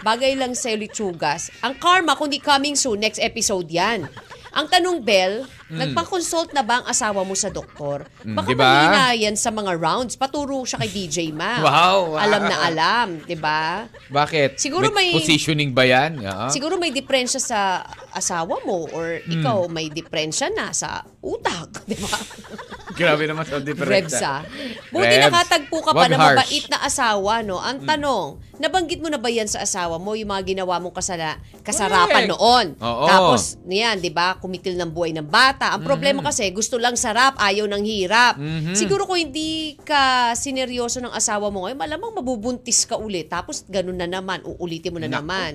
Bagay 0.00 0.32
lang 0.32 0.52
sa 0.52 0.68
litsugas. 0.70 1.48
Ang 1.60 1.76
karma, 1.76 2.12
kundi 2.14 2.36
coming 2.36 2.72
soon, 2.72 3.00
next 3.00 3.16
episode 3.18 3.64
yan. 3.66 4.12
Ang 4.50 4.66
tanong, 4.66 4.98
Bel, 5.00 5.44
nagpa-consult 5.68 6.50
na 6.50 6.62
ba 6.62 6.80
ang 6.80 6.86
asawa 6.86 7.20
mo 7.20 7.32
sa 7.32 7.48
doktor? 7.48 8.08
Mm, 8.22 8.34
Baka 8.34 8.48
di 8.48 8.54
ba? 8.54 8.64
mahina 8.64 9.02
yan 9.14 9.36
sa 9.36 9.50
mga 9.50 9.76
rounds. 9.76 10.14
Paturo 10.14 10.64
siya 10.64 10.80
kay 10.80 10.88
DJ 10.88 11.30
Ma. 11.30 11.60
Wow, 11.60 11.70
wow. 12.10 12.18
Alam 12.18 12.42
na 12.42 12.56
alam, 12.62 13.08
'di 13.20 13.36
ba? 13.36 13.84
Bakit? 14.08 14.56
Siguro 14.56 14.88
may- 14.88 15.12
positioning 15.12 15.70
ba 15.70 15.84
yan? 15.84 16.24
Ah. 16.24 16.48
Siguro 16.48 16.76
may 16.76 16.88
diferensya 16.88 17.38
sa 17.38 17.84
asawa 18.10 18.58
mo 18.64 18.88
or 18.90 19.20
Hmm. 19.20 19.32
ikaw 19.34 19.58
may 19.66 19.88
diferensya 19.88 20.48
na 20.48 20.72
sa 20.72 21.04
utak, 21.18 21.84
'di 21.84 21.96
ba? 21.98 22.14
Grabe 22.98 23.30
naman 23.30 23.46
sa 23.46 23.62
difference. 23.62 24.10
Rebs 24.10 24.18
ah. 24.20 24.42
Buti 24.90 25.06
Rebs, 25.06 25.30
nakatagpo 25.30 25.78
ka 25.86 25.92
pa 25.94 26.02
wag 26.02 26.10
na 26.10 26.18
harsh. 26.18 26.38
Mabait 26.42 26.64
na 26.66 26.78
asawa, 26.82 27.46
no? 27.46 27.62
Ang 27.62 27.86
tanong, 27.86 28.26
nabanggit 28.58 28.98
mo 28.98 29.06
na 29.06 29.22
ba 29.22 29.30
yan 29.30 29.46
sa 29.46 29.62
asawa 29.62 30.02
mo, 30.02 30.18
yung 30.18 30.26
mga 30.26 30.50
ginawa 30.50 30.82
mong 30.82 30.98
kasala, 30.98 31.38
kasarapan 31.62 32.26
Correct. 32.26 32.32
noon? 32.34 32.66
Oo. 32.82 33.06
Tapos, 33.06 33.54
niyan, 33.62 34.02
di 34.02 34.10
ba, 34.10 34.34
kumitil 34.42 34.74
ng 34.74 34.90
buhay 34.90 35.14
ng 35.14 35.30
bata. 35.30 35.70
Ang 35.70 35.86
problema 35.86 36.18
Mm-hmm. 36.18 36.26
kasi, 36.26 36.50
gusto 36.50 36.74
lang 36.74 36.98
sarap, 36.98 37.38
ayaw 37.38 37.70
ng 37.70 37.84
hirap. 37.86 38.34
Siguro 38.74 39.06
kung 39.06 39.20
hindi 39.20 39.78
ka 39.86 40.34
sineryoso 40.34 40.98
ng 40.98 41.14
asawa 41.14 41.54
mo 41.54 41.70
ngayon, 41.70 41.78
malamang 41.78 42.18
mabubuntis 42.18 42.82
ka 42.82 42.98
ulit. 42.98 43.30
Tapos, 43.30 43.62
ganun 43.70 43.94
na 43.94 44.10
naman, 44.10 44.42
uulitin 44.42 44.90
mo 44.90 44.98
na 44.98 45.06
Nako. 45.06 45.22
naman. 45.22 45.52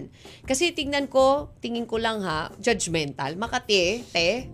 Kasi 0.47 0.71
tingnan 0.71 1.11
ko, 1.11 1.51
tingin 1.59 1.83
ko 1.83 1.99
lang 1.99 2.23
ha, 2.23 2.47
judgmental, 2.55 3.35
makati, 3.35 3.99
te, 4.07 4.47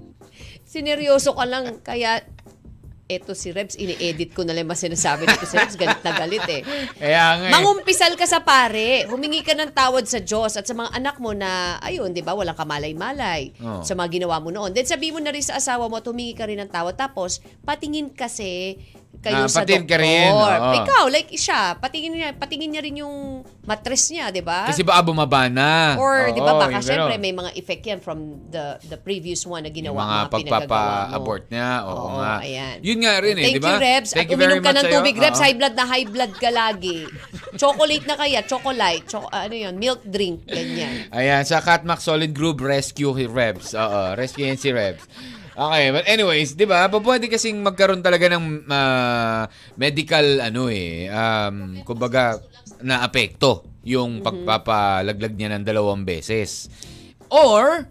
sineryoso 0.69 1.33
ka 1.33 1.45
lang, 1.49 1.81
kaya 1.81 2.21
eto 3.09 3.33
si 3.33 3.49
Rebs, 3.49 3.73
ini-edit 3.73 4.37
ko 4.37 4.45
na 4.45 4.53
lang 4.53 4.69
mga 4.69 4.85
sinasabi 4.85 5.25
nito 5.25 5.41
si 5.49 5.57
Rebs, 5.57 5.73
galit 5.73 5.97
na 6.05 6.13
galit 6.13 6.45
eh. 6.45 6.61
Kaya 6.93 7.41
nga 7.41 7.45
eh. 7.49 7.53
Mangumpisal 7.57 8.13
ka 8.13 8.29
sa 8.29 8.45
pare, 8.45 9.09
humingi 9.09 9.41
ka 9.41 9.57
ng 9.57 9.73
tawad 9.73 10.05
sa 10.05 10.21
Diyos 10.21 10.53
at 10.53 10.69
sa 10.69 10.77
mga 10.77 10.93
anak 10.93 11.17
mo 11.17 11.33
na, 11.33 11.81
ayun, 11.81 12.13
di 12.13 12.21
ba, 12.21 12.37
walang 12.37 12.53
kamalay-malay 12.53 13.57
Oo. 13.65 13.81
sa 13.81 13.97
mga 13.97 14.21
ginawa 14.21 14.37
mo 14.37 14.53
noon. 14.53 14.77
Then 14.77 14.85
sabi 14.85 15.09
mo 15.09 15.17
na 15.17 15.33
rin 15.33 15.41
sa 15.41 15.57
asawa 15.57 15.89
mo 15.89 15.97
at 15.97 16.05
humingi 16.05 16.37
ka 16.37 16.45
rin 16.45 16.61
ng 16.61 16.69
tawad. 16.69 16.93
Tapos, 16.93 17.41
patingin 17.65 18.13
kasi 18.13 18.77
kayo 19.19 19.43
Ah, 19.43 19.51
sa 19.51 19.67
doktor. 19.67 19.83
ka 19.85 19.97
rin, 19.99 20.31
oo. 20.31 20.71
Ikaw, 20.79 21.03
like 21.07 21.27
siya, 21.33 21.75
patingin 21.75 22.11
niya, 22.13 22.29
patingin 22.31 22.71
niya 22.71 22.79
rin 22.79 22.95
yung 22.97 23.15
mattress 23.63 24.07
niya, 24.09 24.31
di 24.31 24.39
ba? 24.39 24.63
Kasi 24.63 24.79
baka 24.79 25.03
bumaba 25.03 25.45
na. 25.45 25.99
Or, 25.99 26.31
Oo, 26.31 26.33
di 26.33 26.39
ba, 26.39 26.55
baka 26.55 26.79
yung 26.79 26.87
syempre 26.87 27.15
may 27.17 27.31
mga 27.31 27.51
effect 27.53 27.83
yan 27.83 27.99
from 27.99 28.19
the 28.47 28.79
the 28.85 28.95
previous 28.95 29.43
one 29.43 29.61
na 29.61 29.67
Yung 29.67 29.91
ginawa, 29.91 29.99
mga 29.99 30.07
mga, 30.07 30.23
mo. 30.23 30.31
pagpapa-abort 30.31 31.43
niya. 31.47 31.69
Oo, 31.85 32.07
nga. 32.15 32.35
ayan. 32.39 32.75
Yun 32.79 32.97
nga 33.01 33.13
rin 33.19 33.35
eh, 33.35 33.43
Thank 33.43 33.55
di 33.55 33.59
ba? 33.59 33.69
you, 33.69 33.77
Rebs. 33.77 34.09
Thank 34.09 34.23
At 34.23 34.31
you 34.31 34.37
very 34.37 34.51
uminom 34.53 34.63
ka 34.63 34.71
ng 34.71 34.83
sa'yo. 34.83 34.95
tubig. 34.95 35.15
Rebs, 35.15 35.35
Oo. 35.35 35.43
high 35.43 35.57
blood 35.57 35.75
na 35.75 35.85
high 35.85 36.07
blood 36.07 36.33
ka 36.33 36.49
lagi. 36.49 36.99
Chocolate 37.53 38.05
na 38.05 38.15
kaya, 38.15 38.39
chocolate. 38.41 39.03
Choco, 39.05 39.27
ano 39.27 39.51
yun, 39.53 39.75
milk 39.75 40.01
drink, 40.01 40.47
ganyan. 40.47 41.11
Ayan, 41.11 41.43
sa 41.43 41.59
Catmac 41.59 41.99
Solid 41.99 42.31
Group, 42.31 42.59
rescue 42.59 43.11
si 43.11 43.25
Rebs. 43.25 43.75
Oo, 43.75 44.15
rescue 44.15 44.45
yan 44.45 44.55
si 44.55 44.71
Rebs. 44.71 45.03
Okay, 45.59 45.91
but 45.91 46.07
anyways, 46.07 46.55
'di 46.55 46.63
ba? 46.63 46.87
Pwede 46.87 47.27
kasing 47.27 47.59
magkaroon 47.59 47.99
talaga 47.99 48.31
ng 48.31 48.63
ah, 48.71 49.43
medical 49.75 50.39
ano 50.39 50.71
eh, 50.71 51.11
um, 51.11 51.83
kumbaga 51.83 52.39
na 52.79 53.03
apekto 53.03 53.67
yung 53.83 54.23
pagpapalaglag 54.23 55.35
niya 55.35 55.59
ng 55.59 55.67
dalawang 55.67 56.07
beses. 56.07 56.71
Or 57.27 57.83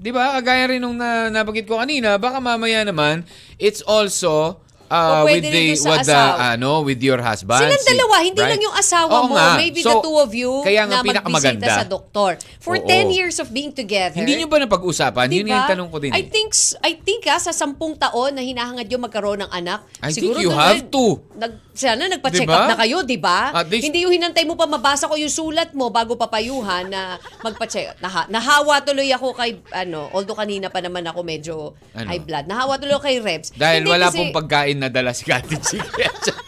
'di 0.00 0.10
ba, 0.16 0.40
kagaya 0.40 0.72
rin 0.72 0.80
nung 0.80 0.96
na, 0.96 1.28
nabanggit 1.28 1.68
ko 1.68 1.76
kanina, 1.76 2.16
baka 2.16 2.40
mamaya 2.40 2.88
naman 2.88 3.28
it's 3.60 3.84
also 3.84 4.64
uh, 4.90 5.22
with 5.22 5.40
the 5.40 5.64
with 5.78 6.04
the 6.04 6.20
ano 6.36 6.82
with 6.82 7.00
your 7.00 7.22
husband. 7.22 7.62
Silang 7.62 7.80
si- 7.80 7.90
dalawa, 7.94 8.14
hindi 8.20 8.42
right? 8.42 8.50
lang 8.52 8.60
yung 8.60 8.76
asawa 8.76 9.10
Oo 9.14 9.26
mo. 9.30 9.34
nga. 9.38 9.56
Maybe 9.56 9.80
So, 9.80 9.88
the 9.88 10.02
two 10.02 10.16
of 10.18 10.30
you 10.34 10.50
kaya 10.60 10.82
nga 10.84 11.00
na 11.00 11.22
magbisita 11.22 11.66
sa 11.70 11.84
doktor. 11.86 12.36
For 12.58 12.76
Oo. 12.76 12.84
10 12.84 13.14
years 13.14 13.38
of 13.38 13.48
being 13.48 13.70
together. 13.70 14.18
Hindi 14.18 14.36
nyo 14.36 14.50
ba 14.50 14.58
napag-usapan? 14.58 15.26
Yun 15.30 15.46
Diba? 15.46 15.54
yung 15.56 15.70
tanong 15.70 15.88
ko 15.88 15.98
din. 16.02 16.10
I 16.12 16.20
eh. 16.20 16.28
think 16.28 16.50
I 16.82 16.92
think 16.98 17.22
ah, 17.30 17.38
sa 17.38 17.54
sampung 17.54 17.94
taon 17.94 18.34
na 18.34 18.42
hinahangad 18.42 18.90
yung 18.90 19.00
magkaroon 19.00 19.46
ng 19.46 19.50
anak. 19.50 19.86
I 20.02 20.10
siguro 20.10 20.36
think 20.36 20.44
you 20.44 20.52
have 20.52 20.82
to. 20.90 21.04
Nag, 21.38 21.52
sana 21.72 22.10
nagpa-check 22.10 22.44
Diba? 22.44 22.58
up 22.58 22.68
na 22.68 22.76
kayo, 22.76 23.00
di 23.00 23.16
ba? 23.16 23.54
Least- 23.64 23.86
Hindi 23.86 24.04
yung 24.04 24.12
hinantay 24.12 24.44
mo 24.44 24.58
pa 24.58 24.66
mabasa 24.66 25.06
ko 25.06 25.14
yung 25.16 25.32
sulat 25.32 25.72
mo 25.72 25.88
bago 25.88 26.18
papayuhan 26.18 26.90
na 26.90 27.16
magpa-check. 27.40 27.96
Naha, 28.00 28.26
nahawa 28.28 28.82
tuloy 28.82 29.08
ako 29.08 29.32
kay, 29.32 29.62
ano, 29.72 30.10
although 30.10 30.36
kanina 30.36 30.68
pa 30.68 30.82
naman 30.82 31.06
ako 31.06 31.20
medyo 31.22 31.54
Ano? 31.94 32.08
high 32.10 32.20
blood. 32.20 32.44
Nahawa 32.44 32.76
tuloy 32.76 32.92
ako 32.92 33.04
kay 33.06 33.18
Rebs. 33.20 33.54
Dahil 33.54 33.80
Hindi 33.80 33.92
wala 33.92 34.06
kasi- 34.08 34.18
pong 34.18 34.32
pagkain 34.34 34.76
na 34.80 34.88
dala 34.88 35.12
si 35.12 35.28
Kati 35.28 35.56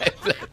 high 0.01 0.17
blood. 0.25 0.49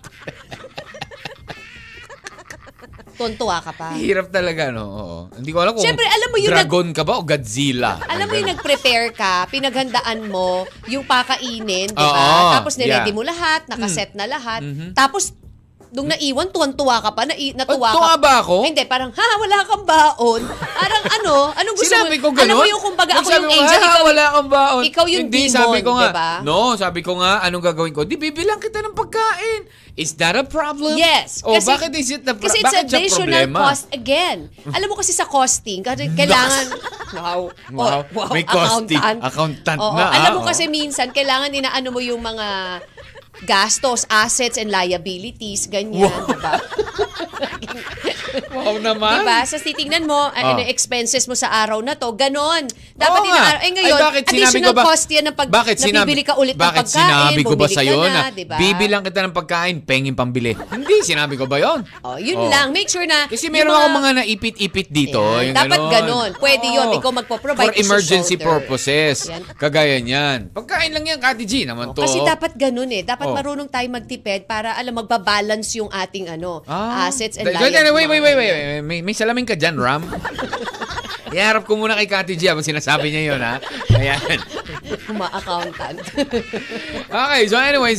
Tontuwa 3.20 3.60
ka 3.60 3.76
pa. 3.76 3.92
Hirap 4.00 4.32
talaga, 4.32 4.72
no? 4.72 4.84
Oo. 4.88 5.18
Hindi 5.36 5.52
ko 5.52 5.60
alam 5.60 5.76
kung 5.76 5.84
Siyempre, 5.84 6.08
alam 6.08 6.28
mo 6.32 6.36
yung 6.40 6.52
dragon 6.56 6.88
ka 6.96 7.02
ba 7.04 7.20
o 7.20 7.22
Godzilla. 7.24 8.00
Alam 8.08 8.32
mo 8.32 8.34
yung 8.40 8.48
nag-prepare 8.56 9.12
ka, 9.12 9.44
pinaghandaan 9.52 10.24
mo 10.24 10.64
yung 10.88 11.04
pakainin, 11.04 11.92
di 11.92 12.00
ba? 12.00 12.16
Oo, 12.16 12.52
Tapos 12.56 12.80
niready 12.80 13.12
yeah. 13.12 13.16
mo 13.16 13.20
lahat, 13.20 13.68
nakaset 13.68 14.16
na 14.16 14.24
lahat. 14.24 14.64
Mhm. 14.64 14.96
Tapos, 14.96 15.36
nung 15.90 16.06
naiwan, 16.06 16.46
tuwan-tuwa 16.48 17.02
ka 17.02 17.10
pa, 17.10 17.26
nai- 17.26 17.50
natuwa 17.52 17.90
Oh, 17.90 17.94
tuwa 17.98 18.14
ka. 18.14 18.18
ba 18.18 18.32
ako? 18.38 18.56
Hindi, 18.62 18.82
parang, 18.84 19.10
ha, 19.10 19.26
wala 19.36 19.58
kang 19.62 19.82
baon. 19.82 20.40
Parang 20.48 21.04
ano, 21.12 21.34
anong 21.52 21.74
gusto 21.74 21.90
Sinabi 21.90 22.16
mo? 22.16 22.22
ko 22.22 22.28
ganun? 22.30 22.46
Alam 22.46 22.56
mo 22.56 22.66
yung 22.68 22.82
kumbaga 22.84 23.12
ako 23.16 23.28
yung 23.28 23.48
angel, 23.48 23.74
"Ah, 23.76 23.90
ikaw, 23.90 24.02
wala 24.06 24.24
kang 24.30 24.48
baon. 24.48 24.82
ikaw 24.86 25.04
yung 25.04 25.22
Hindi, 25.26 25.42
demon, 25.44 25.56
sabi 25.56 25.78
ko 25.80 25.90
nga, 25.92 26.08
diba? 26.08 26.30
No, 26.42 26.56
sabi 26.74 27.00
ko 27.00 27.12
nga, 27.18 27.42
anong 27.42 27.64
gagawin 27.64 27.90
ko? 27.90 28.02
Di, 28.02 28.14
bibilang 28.14 28.56
kita 28.56 28.78
ng 28.80 28.94
pagkain. 28.94 29.62
Is 29.92 30.14
that 30.16 30.32
a 30.32 30.46
problem? 30.46 30.94
Yes. 30.94 31.42
O, 31.42 31.58
bakit 31.58 31.90
is 31.92 32.08
it 32.08 32.22
a 32.22 32.32
pro- 32.32 32.46
Kasi 32.46 32.62
it's 32.62 32.70
bakit 32.70 32.86
additional 32.88 33.26
problema? 33.50 33.58
cost 33.66 33.84
again. 33.90 34.38
Alam 34.64 34.86
mo 34.86 34.96
kasi 34.96 35.10
sa 35.10 35.26
costing, 35.26 35.82
kasi 35.82 36.06
kailangan... 36.08 36.66
Wow. 37.10 37.50
Wow. 37.74 38.06
Oh, 38.06 38.30
May 38.30 38.46
costing. 38.46 38.94
Accountant 38.94 39.74
Oo, 39.76 39.98
na, 39.98 40.04
ah. 40.04 40.10
Alam 40.14 40.30
mo 40.30 40.40
Oo. 40.40 40.46
kasi 40.46 40.70
minsan, 40.70 41.10
kailangan 41.10 41.50
inaano 41.50 41.90
mo 41.90 41.98
yung 41.98 42.22
mga 42.22 42.78
gastos, 43.42 44.04
assets, 44.06 44.56
and 44.56 44.68
liabilities, 44.68 45.66
ganyan, 45.66 46.06
Wow. 46.06 46.26
diba? 46.26 46.54
Wow 48.50 48.78
naman. 48.78 49.22
Diba? 49.22 49.38
Sa 49.42 49.58
titingnan 49.58 50.04
mo, 50.04 50.30
Ah. 50.30 50.54
ano 50.54 50.62
expenses 50.62 51.26
mo 51.26 51.34
sa 51.34 51.50
araw 51.52 51.80
na 51.80 51.94
to, 51.94 52.14
ganon. 52.14 52.66
Dapat 52.94 53.20
Oo 53.20 53.26
ina 53.26 53.34
nga. 53.36 53.50
Eh 53.60 53.70
ngayon, 53.72 53.90
Ay, 53.90 54.02
bakit 54.02 54.22
additional 54.28 54.62
ko 54.62 54.72
ba, 54.72 54.82
cost 54.84 55.08
yan 55.08 55.24
ng 55.26 55.36
pag 55.36 55.48
bakit 55.50 55.76
nabibili 55.82 56.22
ka 56.22 56.34
ulit 56.36 56.54
bakit 56.54 56.86
ng 56.86 56.90
pagkain, 56.90 57.02
sinabi 57.02 57.40
ko 57.42 57.54
ba 57.54 57.66
sa'yo 57.66 57.98
na, 57.98 58.10
na, 58.10 58.22
diba? 58.30 58.54
bibilang 58.54 59.02
kita 59.02 59.20
ng 59.24 59.34
pagkain, 59.34 59.76
pengin 59.82 60.14
pambili? 60.14 60.52
Hindi, 60.54 60.96
sinabi 61.02 61.34
ko 61.34 61.46
ba 61.46 61.58
yon? 61.58 61.80
Oh, 62.02 62.18
yun 62.18 62.38
Oh. 62.38 62.46
lang. 62.46 62.70
Make 62.70 62.86
sure 62.86 63.02
na... 63.04 63.26
Kasi 63.26 63.50
meron 63.50 63.72
ako 63.72 63.86
mga 63.96 64.10
naipit-ipit 64.20 64.88
dito. 64.88 65.18
Ayan, 65.20 65.50
yung 65.50 65.56
dapat 65.56 65.80
ganon. 65.80 65.90
ganon. 65.90 66.30
Pwede 66.38 66.66
yun. 66.68 66.86
Oo. 66.86 66.98
Ikaw 67.00 67.10
magpo-provide 67.16 67.66
For 67.66 67.74
emergency 67.76 68.36
shoulder. 68.36 68.46
purposes. 68.46 69.16
Yan. 69.26 69.42
Kagaya 69.54 69.96
niyan. 69.98 70.38
Pagkain 70.50 70.90
lang 70.90 71.04
yan, 71.04 71.18
Kati 71.18 71.44
G 71.44 71.64
naman 71.64 71.90
to. 71.92 72.02
Kasi 72.02 72.22
dapat 72.22 72.54
ganun 72.54 72.90
eh. 72.90 73.02
Dapat 73.02 73.26
Oh. 73.30 73.38
marunong 73.38 73.70
tayo 73.70 73.86
magtipid 73.88 74.50
para 74.50 74.74
alam 74.74 74.98
magbabalance 74.98 75.78
yung 75.78 75.88
ating 75.88 76.28
ano, 76.28 76.66
assets 76.66 77.38
and 77.38 77.46
liabilities. 77.46 77.94
Wait, 77.94 78.08
wait, 78.10 78.22
wait, 78.22 78.36
wait. 78.36 78.52
wait. 78.52 78.82
May, 78.82 78.98
may 79.00 79.14
salamin 79.14 79.46
ka 79.46 79.54
dyan, 79.54 79.78
Ram. 79.78 80.02
Iharap 81.30 81.62
ko 81.62 81.78
muna 81.78 81.94
kay 81.94 82.10
Kati 82.10 82.34
G 82.34 82.50
habang 82.50 82.66
sinasabi 82.66 83.14
niya 83.14 83.34
yun, 83.34 83.38
ha? 83.38 83.62
Ayan. 83.94 84.18
Kuma-accountant. 85.06 86.02
Okay, 87.10 87.42
so 87.46 87.58
anyway, 87.58 87.94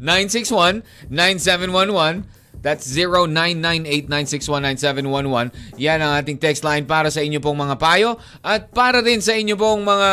0998-961-9711. 0.00 2.24
That's 2.58 2.90
0998-961-9711. 2.90 5.78
Yan 5.78 6.02
ang 6.02 6.18
ating 6.18 6.42
text 6.42 6.66
line 6.66 6.84
para 6.84 7.10
sa 7.10 7.22
inyo 7.22 7.38
pong 7.38 7.58
mga 7.58 7.78
payo 7.78 8.18
at 8.42 8.70
para 8.74 9.02
din 9.02 9.20
sa 9.22 9.32
inyo 9.34 9.54
pong 9.54 9.86
mga 9.86 10.10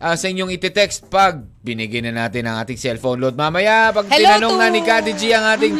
ah, 0.00 0.16
sa 0.16 0.28
inyong 0.28 0.50
iti-text 0.52 1.08
pag 1.08 1.40
binigyan 1.64 2.12
na 2.12 2.28
natin 2.28 2.46
ang 2.48 2.60
ating 2.60 2.76
cellphone 2.76 3.20
load. 3.20 3.36
Mamaya, 3.36 3.92
pag 3.92 4.06
Hello 4.08 4.36
tinanong 4.36 4.56
to- 4.56 4.60
na 4.60 4.68
ni 4.68 4.80
Kati 4.84 5.12
G 5.16 5.32
ang 5.32 5.44
ating 5.56 5.74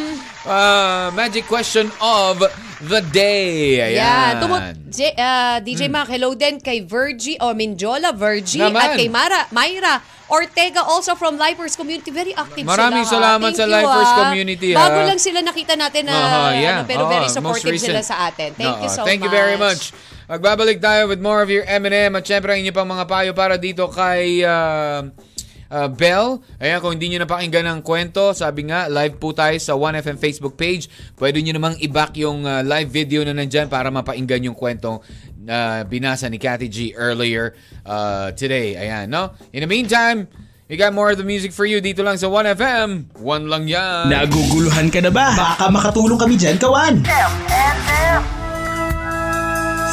ah, 0.45 1.09
magic 1.13 1.45
question 1.45 1.91
of 2.01 2.41
the 2.83 3.01
day. 3.11 3.79
Ayan. 3.83 3.99
Yan. 3.99 4.31
Tumut, 4.39 4.61
J, 4.87 4.99
ah, 5.19 5.57
DJ 5.59 5.91
Mac, 5.91 6.07
hello 6.07 6.31
din 6.35 6.57
kay 6.63 6.83
Virgie 6.83 7.35
o 7.43 7.51
Minjola 7.51 8.15
Virgie. 8.15 8.63
Naman. 8.63 8.79
at 8.79 8.89
kay 8.95 9.09
Mara, 9.11 9.45
Myra 9.51 9.99
Ortega 10.29 10.85
also 10.85 11.17
from 11.17 11.35
Lifers 11.35 11.73
Community. 11.75 12.13
Very 12.13 12.31
active 12.37 12.63
Maraming 12.63 13.03
sila. 13.03 13.35
ha. 13.35 13.41
salamat 13.41 13.49
Thank 13.51 13.59
sa 13.59 13.65
you, 13.65 13.73
Lifers. 13.73 14.11
Community, 14.13 14.69
Bago 14.77 14.99
ah. 15.01 15.07
lang 15.09 15.19
sila 15.19 15.39
nakita 15.41 15.73
natin 15.73 16.03
na 16.05 16.15
Oo, 16.15 16.47
yeah. 16.53 16.69
ano, 16.77 16.81
pero 16.85 17.03
Oo, 17.05 17.11
very 17.11 17.27
most 17.27 17.35
supportive 17.35 17.81
sila 17.81 18.01
sa 18.05 18.29
atin. 18.29 18.53
Thank 18.53 18.77
you 18.85 18.89
Oo, 18.89 18.95
so 18.95 19.01
thank 19.03 19.19
much. 19.19 19.25
you 19.27 19.31
very 19.33 19.57
much. 19.57 19.91
Magbabalik 20.29 20.77
tayo 20.77 21.09
with 21.09 21.17
more 21.17 21.41
of 21.41 21.49
your 21.49 21.65
M&M 21.65 22.13
at 22.13 22.21
syempre 22.21 22.53
ang 22.53 22.61
inyo 22.61 22.69
pang 22.69 22.85
mga 22.85 23.09
payo 23.09 23.31
para 23.33 23.57
dito 23.57 23.89
kay 23.89 24.45
uh, 24.45 25.09
uh, 25.69 25.87
Bell. 25.87 26.41
Ayan, 26.57 26.81
kung 26.81 26.93
hindi 26.97 27.13
nyo 27.13 27.23
napakinggan 27.23 27.65
ng 27.77 27.79
kwento, 27.85 28.33
sabi 28.33 28.67
nga, 28.67 28.89
live 28.89 29.15
po 29.21 29.31
tayo 29.31 29.55
sa 29.61 29.77
1FM 29.77 30.17
Facebook 30.17 30.57
page. 30.57 30.89
Pwede 31.15 31.39
nyo 31.39 31.55
namang 31.55 31.77
i-back 31.79 32.17
yung 32.19 32.43
uh, 32.43 32.65
live 32.65 32.89
video 32.89 33.23
na 33.23 33.33
nandyan 33.33 33.69
para 33.69 33.87
mapainggan 33.93 34.43
yung 34.43 34.57
kwentong 34.57 34.99
na 35.39 35.87
binasa 35.87 36.27
ni 36.27 36.37
Cathy 36.37 36.67
G 36.67 36.77
earlier 36.93 37.55
uh, 37.85 38.29
today. 38.35 38.75
Ayan, 38.75 39.09
no? 39.09 39.33
In 39.55 39.63
the 39.63 39.69
meantime, 39.69 40.27
we 40.67 40.77
got 40.77 40.93
more 40.93 41.09
of 41.09 41.17
the 41.17 41.25
music 41.25 41.55
for 41.55 41.65
you 41.65 41.81
dito 41.81 42.03
lang 42.05 42.19
sa 42.19 42.27
1FM. 42.27 43.17
One 43.23 43.47
lang 43.47 43.65
yan. 43.65 44.11
Naguguluhan 44.11 44.93
ka 44.93 44.99
na 45.01 45.09
ba? 45.09 45.33
Baka 45.33 45.71
makatulong 45.71 46.19
kami 46.19 46.35
dyan, 46.37 46.59
kawan. 46.61 47.01
M&M. 47.05 48.21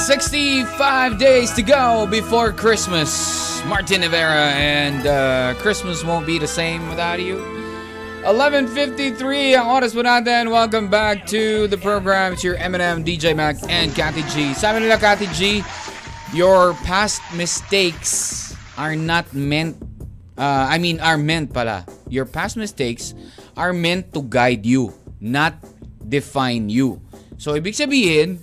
65 0.06 1.18
days 1.18 1.50
to 1.50 1.64
go 1.66 2.06
before 2.06 2.52
Christmas. 2.52 3.45
Martin 3.66 4.00
Rivera 4.00 4.54
and 4.54 5.06
uh, 5.06 5.54
Christmas 5.58 6.04
won't 6.04 6.24
be 6.24 6.38
the 6.38 6.46
same 6.46 6.88
without 6.88 7.18
you. 7.18 7.42
11.53 8.22 9.58
ang 9.58 9.66
oras 9.74 9.90
po 9.90 10.06
natin. 10.06 10.54
Welcome 10.54 10.86
back 10.86 11.26
to 11.26 11.66
the 11.66 11.74
program. 11.74 12.38
It's 12.38 12.46
your 12.46 12.54
Eminem, 12.62 13.02
DJ 13.02 13.34
Mac, 13.34 13.58
and 13.66 13.90
Kathy 13.90 14.22
G. 14.30 14.54
Sabi 14.54 14.86
nila, 14.86 14.98
Kathy 15.02 15.26
G, 15.34 15.66
your 16.30 16.78
past 16.86 17.18
mistakes 17.34 18.54
are 18.78 18.94
not 18.94 19.26
meant, 19.34 19.74
uh, 20.38 20.70
I 20.70 20.78
mean, 20.78 21.02
are 21.02 21.18
meant 21.18 21.50
pala. 21.50 21.86
Your 22.06 22.26
past 22.26 22.54
mistakes 22.54 23.18
are 23.58 23.74
meant 23.74 24.14
to 24.14 24.22
guide 24.22 24.62
you, 24.62 24.94
not 25.18 25.58
define 26.06 26.70
you. 26.70 27.02
So, 27.34 27.58
ibig 27.58 27.74
sabihin, 27.74 28.38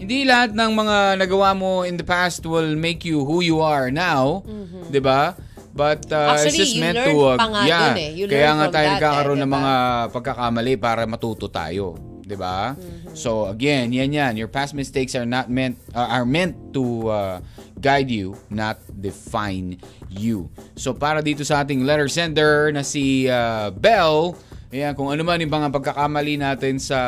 hindi 0.00 0.24
lahat 0.24 0.56
ng 0.56 0.70
mga 0.72 0.96
nagawa 1.20 1.52
mo 1.52 1.84
in 1.84 2.00
the 2.00 2.06
past 2.06 2.40
will 2.48 2.72
make 2.72 3.04
you 3.04 3.20
who 3.20 3.44
you 3.44 3.60
are 3.60 3.92
now, 3.92 4.40
'di 4.88 5.04
ba? 5.04 5.36
But 5.70 6.08
uh, 6.10 6.34
it's 6.34 6.50
Actually, 6.50 6.60
just 6.66 6.74
you 6.74 6.82
meant 6.82 6.98
to 6.98 7.14
uh, 7.30 7.38
pa 7.38 7.46
nga 7.46 7.62
yeah. 7.68 7.82
dun 7.92 7.98
eh. 8.00 8.10
You 8.16 8.24
Kaya 8.26 8.50
nga 8.58 8.66
tayo 8.74 8.86
that 8.90 8.94
nagkakaroon 8.98 9.38
eh, 9.38 9.44
ng 9.44 9.52
diba? 9.52 9.60
mga 9.60 9.74
pagkakamali 10.10 10.72
para 10.80 11.02
matuto 11.06 11.46
tayo, 11.46 11.94
'di 12.26 12.34
ba? 12.34 12.74
Mm-hmm. 12.74 13.14
So 13.14 13.46
again, 13.46 13.94
yan 13.94 14.10
yan. 14.10 14.32
Your 14.34 14.50
past 14.50 14.74
mistakes 14.74 15.14
are 15.14 15.28
not 15.28 15.46
meant 15.46 15.78
uh, 15.94 16.10
are 16.10 16.26
meant 16.26 16.74
to 16.74 17.06
uh, 17.06 17.36
guide 17.78 18.10
you, 18.10 18.34
not 18.50 18.82
define 18.88 19.78
you. 20.10 20.50
So 20.74 20.90
para 20.90 21.22
dito 21.22 21.46
sa 21.46 21.62
ating 21.62 21.86
letter 21.86 22.10
sender 22.10 22.74
na 22.74 22.82
si 22.82 23.30
uh, 23.30 23.70
Bell, 23.70 24.34
ayan, 24.74 24.98
kung 24.98 25.12
ano 25.12 25.22
man 25.22 25.38
yung 25.38 25.54
mga 25.54 25.70
pagkakamali 25.70 26.34
natin 26.34 26.82
sa 26.82 26.98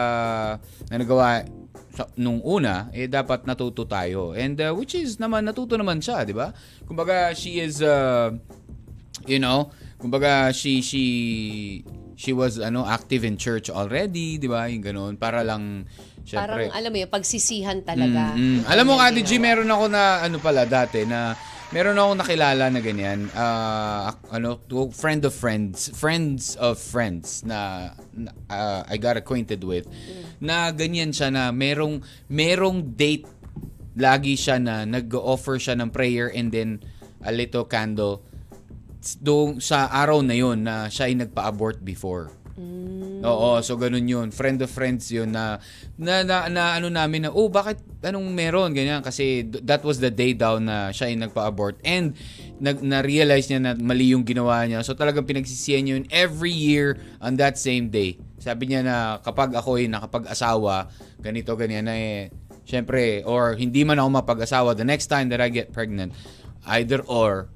na 0.86 1.02
nagawa 1.02 1.42
sa, 1.92 2.08
nung 2.16 2.40
una, 2.40 2.88
eh 2.96 3.06
dapat 3.06 3.44
natuto 3.44 3.84
tayo. 3.84 4.32
And 4.32 4.56
uh, 4.56 4.72
which 4.72 4.96
is 4.96 5.20
naman, 5.20 5.44
natuto 5.44 5.76
naman 5.76 6.00
siya, 6.00 6.24
di 6.24 6.32
ba? 6.32 6.50
Kumbaga, 6.88 7.36
she 7.36 7.60
is, 7.60 7.84
uh, 7.84 8.32
you 9.28 9.38
know, 9.38 9.68
kumbaga, 10.00 10.50
she, 10.56 10.80
she, 10.80 11.04
she 12.16 12.32
was, 12.32 12.56
ano, 12.56 12.88
active 12.88 13.28
in 13.28 13.36
church 13.36 13.68
already, 13.68 14.40
di 14.40 14.48
ba? 14.48 14.66
Yung 14.72 14.82
ganun, 14.82 15.12
para 15.20 15.44
lang, 15.44 15.84
syempre. 16.24 16.72
Parang 16.72 16.74
alam 16.74 16.90
mo 16.90 16.98
yung 16.98 17.12
pagsisihan 17.12 17.78
talaga. 17.84 18.32
Mm, 18.34 18.64
mm. 18.64 18.72
Alam 18.72 18.84
mo, 18.88 18.94
Ate 18.96 19.20
G, 19.20 19.36
meron 19.36 19.68
ako 19.68 19.84
na, 19.92 20.24
ano 20.24 20.40
pala, 20.40 20.64
dati, 20.64 21.04
na, 21.04 21.36
meron 21.72 21.96
ako 21.96 22.12
nakilala 22.20 22.68
na 22.68 22.80
ganyan, 22.84 23.32
ah, 23.32 24.12
ano, 24.28 24.60
friend 24.92 25.24
of 25.24 25.32
friends, 25.32 25.88
friends 25.96 26.54
of 26.60 26.76
friends 26.76 27.40
na, 27.48 27.90
ah, 28.52 28.84
I 28.84 29.00
got 29.00 29.16
acquainted 29.16 29.64
with, 29.64 29.88
na 30.36 30.68
ganyan 30.70 31.16
siya 31.16 31.32
na 31.32 31.48
merong, 31.48 32.04
merong 32.28 32.92
date, 32.92 33.24
lagi 33.96 34.36
siya 34.36 34.60
na 34.60 34.84
nag-offer 34.84 35.56
siya 35.56 35.76
ng 35.80 35.92
prayer 35.92 36.28
and 36.32 36.52
then 36.52 36.80
a 37.24 37.32
little 37.32 37.64
candle 37.64 38.24
doon 39.20 39.58
sa 39.58 39.90
araw 39.90 40.22
na 40.22 40.32
yon 40.32 40.64
na 40.64 40.86
siya 40.88 41.10
ay 41.10 41.16
nagpa-abort 41.18 41.82
before. 41.82 42.32
Oo, 43.22 43.62
so 43.62 43.78
ganun 43.78 44.02
yun. 44.10 44.34
Friend 44.34 44.58
of 44.66 44.70
friends 44.70 45.06
yun 45.14 45.30
na, 45.30 45.62
na, 45.94 46.26
na, 46.26 46.50
na 46.50 46.74
ano 46.74 46.90
namin 46.90 47.26
na, 47.26 47.30
oh, 47.30 47.46
bakit, 47.46 47.78
anong 48.02 48.34
meron? 48.34 48.74
Ganyan, 48.74 48.98
kasi 48.98 49.46
th- 49.46 49.62
that 49.62 49.86
was 49.86 50.02
the 50.02 50.10
day 50.10 50.34
daw 50.34 50.58
na 50.58 50.90
siya 50.90 51.06
ay 51.06 51.16
nagpa-abort. 51.22 51.78
And 51.86 52.18
nag, 52.58 52.82
na-realize 52.82 53.46
niya 53.46 53.62
na 53.62 53.72
mali 53.78 54.10
yung 54.10 54.26
ginawa 54.26 54.66
niya. 54.66 54.82
So 54.82 54.98
talagang 54.98 55.30
pinagsisiyan 55.30 55.84
yun 55.86 56.02
every 56.10 56.50
year 56.50 56.98
on 57.22 57.38
that 57.38 57.62
same 57.62 57.94
day. 57.94 58.18
Sabi 58.42 58.74
niya 58.74 58.82
na 58.82 59.22
kapag 59.22 59.54
ako 59.54 59.78
ay 59.78 59.86
nakapag-asawa, 59.86 60.90
ganito, 61.22 61.54
ganyan 61.54 61.86
na 61.86 61.94
eh, 61.94 62.34
syempre, 62.66 63.22
or 63.22 63.54
hindi 63.54 63.86
man 63.86 64.02
ako 64.02 64.18
mapag-asawa, 64.18 64.74
the 64.74 64.86
next 64.86 65.06
time 65.06 65.30
that 65.30 65.38
I 65.38 65.46
get 65.46 65.70
pregnant, 65.70 66.10
either 66.66 67.06
or, 67.06 67.46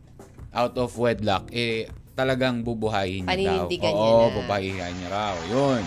out 0.56 0.78
of 0.78 0.94
wedlock, 0.94 1.50
eh, 1.50 1.90
talagang 2.16 2.64
bubuhayin 2.64 3.28
niya 3.28 3.68
daw. 3.68 3.68
Oo, 3.92 4.32
bubuhayin 4.40 4.80
niya 4.96 5.08
raw. 5.12 5.36
Yun. 5.52 5.84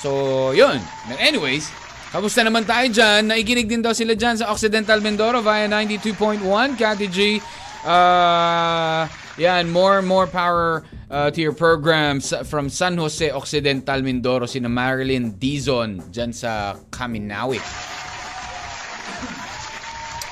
So, 0.00 0.10
yun. 0.56 0.80
But 1.04 1.20
anyways, 1.20 1.68
kamusta 2.08 2.40
naman 2.40 2.64
tayo 2.64 2.88
dyan? 2.88 3.28
Naikinig 3.28 3.68
din 3.68 3.84
daw 3.84 3.92
sila 3.92 4.16
dyan 4.16 4.40
sa 4.40 4.48
Occidental 4.48 5.04
Mindoro 5.04 5.44
via 5.44 5.68
92.1. 5.68 6.40
Kati 6.80 7.06
G, 7.12 7.40
uh, 7.84 9.04
yan, 9.36 9.68
more 9.68 10.00
more 10.00 10.24
power 10.24 10.88
uh, 11.12 11.28
to 11.28 11.40
your 11.44 11.52
programs 11.52 12.32
from 12.48 12.72
San 12.72 12.96
Jose 12.96 13.28
Occidental 13.28 14.00
Mindoro, 14.00 14.48
sina 14.48 14.72
Marilyn 14.72 15.36
Dizon 15.36 16.00
dyan 16.08 16.32
sa 16.32 16.80
Kaminawit. 16.88 17.64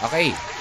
Okay. 0.02 0.51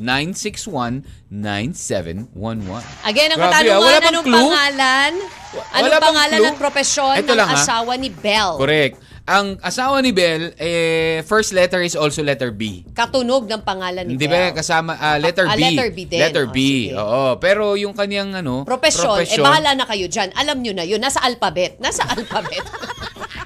0998-961-9711. 0.02 2.82
Again, 3.06 3.30
ang 3.32 3.38
ah, 3.38 3.44
katanungan, 3.46 3.78
wala 3.78 3.98
anong 4.02 4.26
clue? 4.26 4.50
pangalan? 4.50 5.12
Wala 5.48 5.72
Anong 5.72 5.88
bang 5.88 6.02
pangalan 6.02 6.38
clue? 6.38 6.50
at 6.50 6.56
propesyon 6.58 7.14
Ito 7.16 7.32
ng 7.32 7.38
lang, 7.38 7.48
ha? 7.48 7.56
asawa 7.56 7.92
ni 7.96 8.10
Belle? 8.10 8.56
Correct. 8.58 8.96
Ang 9.28 9.60
asawa 9.60 10.00
ni 10.00 10.08
Belle, 10.08 10.56
eh, 10.56 11.20
first 11.22 11.52
letter 11.52 11.84
is 11.84 11.92
also 11.92 12.24
letter 12.24 12.48
B. 12.48 12.80
Katunog 12.90 13.44
ng 13.44 13.60
pangalan 13.60 14.08
ni 14.08 14.16
Hindi 14.16 14.24
ba 14.24 14.48
Belle. 14.48 14.56
kasama 14.56 14.96
ah, 14.96 15.20
letter 15.20 15.44
Ah, 15.44 15.52
B? 15.52 15.60
letter 15.60 15.88
B 15.92 15.98
din. 16.08 16.16
Letter 16.18 16.44
Oh, 16.48 16.50
B. 16.50 16.58
sige. 16.88 16.96
Oo, 16.96 17.36
pero 17.36 17.76
yung 17.76 17.92
kanyang 17.92 18.32
ano, 18.34 18.64
Profesyon, 18.64 19.20
eh 19.20 19.36
bahala 19.36 19.76
na 19.76 19.84
kayo 19.84 20.08
dyan. 20.08 20.32
Alam 20.32 20.64
nyo 20.64 20.72
na 20.72 20.82
yun. 20.82 20.96
Nasa 20.96 21.20
alphabet. 21.20 21.76
Nasa 21.76 22.08
alphabet. 22.16 22.64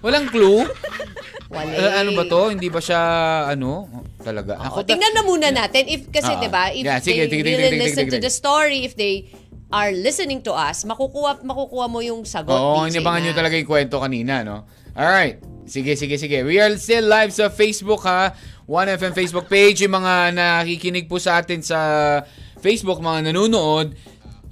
Walang 0.00 0.30
clue. 0.30 0.70
Wala. 1.50 1.74
Ah, 1.74 2.00
ano 2.00 2.14
ba 2.14 2.24
to? 2.24 2.48
Hindi 2.48 2.70
ba 2.70 2.78
siya 2.78 3.00
ano? 3.50 3.90
Talaga. 4.16 4.62
O, 4.70 4.80
ta- 4.80 4.86
tingnan 4.86 5.12
na 5.12 5.26
muna 5.26 5.50
natin. 5.50 5.82
If, 5.84 6.06
kasi, 6.08 6.30
Oo. 6.30 6.38
di 6.38 6.46
ba, 6.46 6.70
if 6.70 6.86
Yeah, 6.86 7.02
sige, 7.02 7.26
they 7.26 7.42
really 7.42 7.74
listen 7.76 8.06
to 8.06 8.16
the 8.16 8.30
story, 8.30 8.86
if 8.86 8.94
they 8.94 9.34
are 9.68 9.90
listening 9.90 10.40
to 10.40 10.54
us, 10.54 10.86
makukuha, 10.86 11.42
makukuha 11.42 11.90
mo 11.90 11.98
yung 11.98 12.22
sagot, 12.22 12.54
Oo, 12.54 12.86
inabangan 12.86 13.18
na- 13.18 13.26
nyo 13.26 13.32
talaga 13.34 13.58
yung 13.58 13.66
kwento 13.66 13.98
kanina, 13.98 14.46
no? 14.46 14.62
Alright. 14.94 15.42
Sige, 15.62 15.94
sige, 15.94 16.18
sige. 16.18 16.42
We 16.42 16.58
are 16.58 16.74
still 16.74 17.06
live 17.06 17.30
sa 17.30 17.46
Facebook, 17.46 18.02
ha? 18.02 18.34
1FM 18.66 19.14
Facebook 19.14 19.46
page. 19.46 19.82
Yung 19.86 19.94
mga 19.94 20.34
nakikinig 20.34 21.06
po 21.06 21.22
sa 21.22 21.38
atin 21.38 21.62
sa 21.62 21.78
Facebook, 22.58 22.98
mga 22.98 23.30
nanonood, 23.30 23.94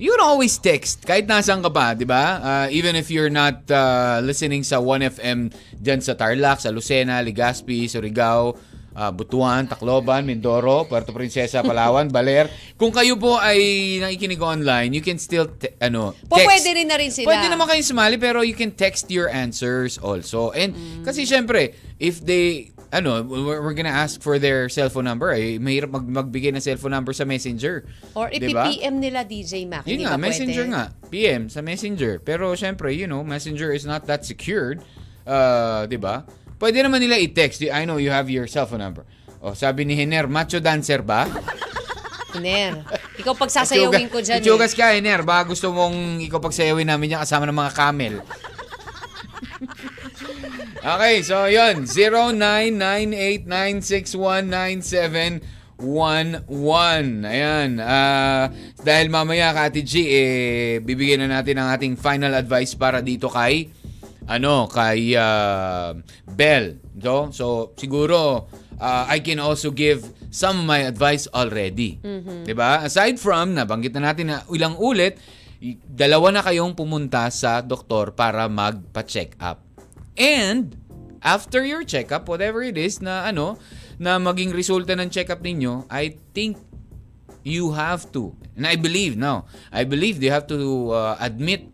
you 0.00 0.11
can 0.14 0.22
always 0.24 0.56
text 0.56 1.04
kahit 1.04 1.28
nasaan 1.28 1.61
ka 1.61 1.70
pa, 1.70 1.92
di 1.92 2.08
ba? 2.08 2.40
Uh, 2.40 2.66
even 2.72 2.96
if 2.96 3.12
you're 3.12 3.30
not 3.30 3.61
uh, 3.68 4.22
listening 4.24 4.64
sa 4.64 4.80
1FM 4.80 5.52
dyan 5.76 6.00
sa 6.00 6.16
Tarlac, 6.16 6.62
sa 6.62 6.72
Lucena, 6.72 7.20
Legazpi, 7.20 7.84
Surigao, 7.84 8.56
uh, 9.01 9.09
Butuan, 9.09 9.64
Tacloban, 9.64 10.28
Mindoro, 10.28 10.84
Puerto 10.84 11.16
Princesa, 11.16 11.64
Palawan, 11.64 12.12
Baler. 12.14 12.53
Kung 12.76 12.92
kayo 12.92 13.16
po 13.16 13.40
ay 13.40 13.57
nakikinig 13.98 14.44
online, 14.44 14.92
you 14.92 15.01
can 15.01 15.16
still 15.16 15.48
te- 15.48 15.72
ano, 15.80 16.12
Po, 16.28 16.36
text. 16.36 16.44
pwede 16.53 16.68
rin 16.76 16.86
na 16.86 17.01
rin 17.01 17.09
sila. 17.09 17.32
Pwede 17.32 17.48
naman 17.48 17.64
kayong 17.64 17.88
sumali 17.88 18.20
pero 18.20 18.44
you 18.44 18.53
can 18.53 18.68
text 18.68 19.09
your 19.09 19.32
answers 19.32 19.96
also. 19.96 20.53
And 20.53 20.76
Mm. 20.76 21.03
kasi 21.03 21.24
syempre, 21.24 21.72
if 21.96 22.20
they 22.20 22.70
ano, 22.90 23.22
we're, 23.22 23.62
we're 23.62 23.72
gonna 23.74 23.88
ask 23.88 24.18
for 24.18 24.42
their 24.42 24.66
cellphone 24.66 25.07
number. 25.07 25.30
Eh, 25.30 25.62
mahirap 25.62 25.94
mag, 25.94 26.03
magbigay 26.03 26.51
ng 26.51 26.59
cellphone 26.59 26.90
number 26.90 27.14
sa 27.14 27.22
Messenger. 27.22 27.86
Or 28.18 28.26
Diba? 28.26 28.66
ipi-PM 28.66 28.98
nila 28.98 29.22
DJ 29.22 29.62
Mac. 29.62 29.86
Yun 29.86 30.11
nga, 30.11 30.18
Messenger 30.18 30.66
pwede? 30.66 30.74
nga. 30.74 30.84
PM 31.07 31.42
sa 31.46 31.62
Messenger. 31.62 32.18
Pero 32.18 32.51
syempre, 32.59 32.90
you 32.90 33.07
know, 33.07 33.22
Messenger 33.22 33.70
is 33.70 33.86
not 33.86 34.11
that 34.11 34.26
secured. 34.26 34.82
Uh, 35.22 35.86
ba? 36.03 36.26
Pwede 36.61 36.84
naman 36.84 37.00
nila 37.00 37.16
i-text. 37.16 37.64
I 37.64 37.88
know 37.88 37.96
you 37.96 38.12
have 38.12 38.28
your 38.28 38.44
cellphone 38.44 38.84
number. 38.84 39.08
Oh, 39.40 39.56
sabi 39.56 39.88
ni 39.88 39.96
Hiner, 39.96 40.28
macho 40.28 40.61
dancer 40.61 41.00
ba? 41.00 41.24
Hiner. 42.36 42.84
Ikaw 43.16 43.32
pagsasayawin 43.32 44.12
ko 44.12 44.20
dyan. 44.20 44.44
Itsugas 44.44 44.72
Eh. 44.72 44.76
ka, 44.76 44.92
Hiner. 44.92 45.24
Baka 45.24 45.48
gusto 45.48 45.72
mong 45.72 46.20
ikaw 46.20 46.36
pagsayawin 46.36 46.84
namin 46.84 47.16
yan 47.16 47.24
kasama 47.24 47.48
ng 47.48 47.56
mga 47.56 47.72
camel. 47.72 48.14
okay, 50.94 51.24
so 51.24 51.48
yun. 51.48 51.88
0998-961-9711. 55.80 57.24
Ayan. 57.24 57.80
ah, 57.80 58.52
dahil 58.84 59.08
mamaya, 59.08 59.56
Kati 59.56 59.80
G, 59.80 59.92
eh, 60.06 60.28
bibigyan 60.84 61.24
na 61.24 61.40
natin 61.40 61.56
ang 61.56 61.72
ating 61.72 61.96
final 61.96 62.36
advice 62.36 62.76
para 62.76 63.00
dito 63.00 63.32
kay 63.32 63.72
ano 64.31 64.70
kay 64.70 65.18
uh, 65.18 65.99
Bell. 66.31 66.78
So, 67.03 67.35
so 67.35 67.47
siguro 67.74 68.47
uh, 68.78 69.05
I 69.11 69.18
can 69.18 69.43
also 69.43 69.74
give 69.74 70.07
some 70.31 70.62
of 70.62 70.66
my 70.70 70.87
advice 70.87 71.26
already. 71.35 71.99
'Di 72.47 72.55
ba? 72.55 72.87
Aside 72.87 73.18
from 73.18 73.59
nabanggit 73.59 73.91
na 73.99 74.14
natin 74.14 74.31
na 74.31 74.47
ilang 74.55 74.78
ulit, 74.78 75.18
dalawa 75.91 76.31
na 76.31 76.41
kayong 76.47 76.78
pumunta 76.78 77.26
sa 77.35 77.61
doktor 77.61 78.14
para 78.14 78.47
magpa-check 78.47 79.35
up. 79.43 79.61
And 80.14 80.78
after 81.20 81.61
your 81.66 81.85
checkup, 81.85 82.31
whatever 82.31 82.62
it 82.64 82.78
is 82.81 83.03
na 83.03 83.28
ano, 83.28 83.61
na 84.01 84.16
maging 84.16 84.57
resulta 84.57 84.97
ng 84.97 85.12
checkup 85.12 85.45
ninyo, 85.45 85.85
I 85.93 86.16
think 86.33 86.57
you 87.45 87.72
have 87.76 88.09
to, 88.12 88.37
and 88.57 88.68
I 88.68 88.76
believe 88.76 89.16
now, 89.16 89.49
I 89.72 89.85
believe 89.85 90.20
you 90.20 90.33
have 90.33 90.49
to 90.49 90.93
uh, 90.93 91.16
admit 91.20 91.68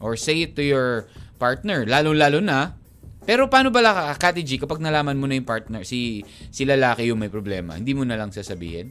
or 0.00 0.16
say 0.16 0.44
it 0.44 0.56
to 0.56 0.64
your 0.64 1.08
partner, 1.38 1.86
lalo-lalo 1.86 2.42
na, 2.42 2.74
pero 3.22 3.46
paano 3.46 3.70
ba 3.70 4.10
Kati 4.18 4.42
G, 4.42 4.58
kapag 4.58 4.82
nalaman 4.82 5.14
mo 5.14 5.30
na 5.30 5.38
yung 5.38 5.46
partner, 5.46 5.86
si, 5.86 6.26
si 6.50 6.66
lalaki 6.66 7.06
yung 7.12 7.22
may 7.22 7.30
problema, 7.30 7.78
hindi 7.78 7.94
mo 7.94 8.02
na 8.02 8.18
lang 8.18 8.34
sasabihin? 8.34 8.90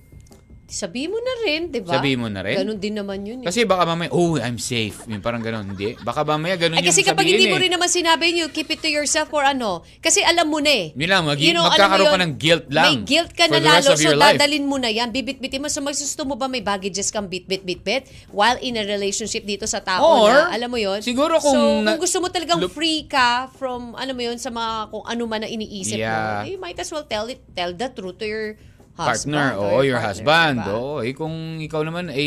Sabihin 0.68 1.10
mo 1.10 1.20
na 1.24 1.34
rin, 1.42 1.72
di 1.72 1.80
ba? 1.80 1.96
Sabihin 1.96 2.20
mo 2.20 2.28
na 2.28 2.44
rin? 2.44 2.60
Ganun 2.60 2.76
din 2.76 2.92
naman 2.92 3.24
yun. 3.24 3.40
Eh. 3.40 3.48
Kasi 3.48 3.64
baka 3.64 3.88
mamaya, 3.88 4.12
oh, 4.12 4.36
I'm 4.36 4.60
safe. 4.60 5.00
Yung 5.08 5.24
parang 5.24 5.40
ganun, 5.40 5.64
hindi. 5.64 5.96
Baka 5.98 6.28
mamaya 6.28 6.60
ganun 6.60 6.76
Ay, 6.76 6.84
kasi 6.84 7.02
yung 7.02 7.08
kapag 7.08 7.24
sabihin 7.24 7.40
hindi 7.40 7.48
mo 7.48 7.56
eh. 7.56 7.64
rin 7.64 7.72
naman 7.72 7.88
sinabi 7.88 8.36
you 8.36 8.52
keep 8.52 8.68
it 8.68 8.78
to 8.78 8.92
yourself 8.92 9.32
or 9.32 9.48
ano. 9.48 9.80
Kasi 9.98 10.20
alam 10.20 10.44
mo 10.44 10.60
na 10.60 10.68
eh. 10.68 10.86
Yun 10.92 11.08
lang, 11.08 11.24
mag- 11.24 11.40
You 11.40 11.56
know, 11.56 11.64
magkakaroon 11.64 12.04
ka 12.06 12.12
yun, 12.14 12.22
ng 12.22 12.34
guilt 12.36 12.66
lang 12.68 12.84
May 12.86 12.98
guilt 13.02 13.32
ka 13.32 13.48
na 13.48 13.58
lalo. 13.58 13.96
So, 13.96 14.12
life. 14.12 14.36
dadalin 14.36 14.68
mo 14.68 14.76
na 14.76 14.92
yan. 14.92 15.08
Bibit-bitin 15.10 15.64
mo. 15.64 15.72
So, 15.72 15.80
magsusto 15.80 16.28
mo 16.28 16.36
ba 16.36 16.46
may 16.46 16.60
baggages 16.60 17.10
kang 17.10 17.32
bit-bit-bit-bit 17.32 18.04
while 18.30 18.60
in 18.60 18.76
a 18.76 18.84
relationship 18.84 19.48
dito 19.48 19.64
sa 19.64 19.80
tao 19.80 20.04
Or, 20.04 20.36
na, 20.36 20.52
alam 20.52 20.68
mo 20.68 20.76
yun? 20.76 21.00
siguro 21.00 21.40
kung 21.40 21.56
So, 21.56 21.80
na- 21.80 21.96
kung 21.96 22.04
gusto 22.04 22.20
mo 22.20 22.28
talagang 22.28 22.60
look- 22.60 22.76
free 22.76 23.08
ka 23.08 23.48
from, 23.56 23.96
ano 23.96 24.12
mo 24.12 24.20
yun, 24.22 24.36
sa 24.36 24.52
mga, 24.52 24.92
kung 24.92 25.04
ano 25.06 25.24
man 25.24 25.40
na 25.42 25.50
iniisip 25.50 25.96
Yeah. 25.96 26.44
mo, 26.44 26.52
you 26.52 26.60
might 26.60 26.76
as 26.76 26.92
well 26.92 27.02
tell 27.02 27.24
it, 27.26 27.40
tell 27.54 27.72
the 27.72 27.88
truth 27.88 28.20
to 28.20 28.28
your. 28.28 28.60
Partner 28.98 29.46
or 29.54 29.80
o 29.80 29.86
your 29.86 30.02
partner, 30.02 30.08
husband 30.10 30.58
diba? 30.66 30.74
oo. 30.74 30.94
Eh 31.06 31.14
kung 31.14 31.62
ikaw 31.62 31.86
naman 31.86 32.10
ay 32.10 32.26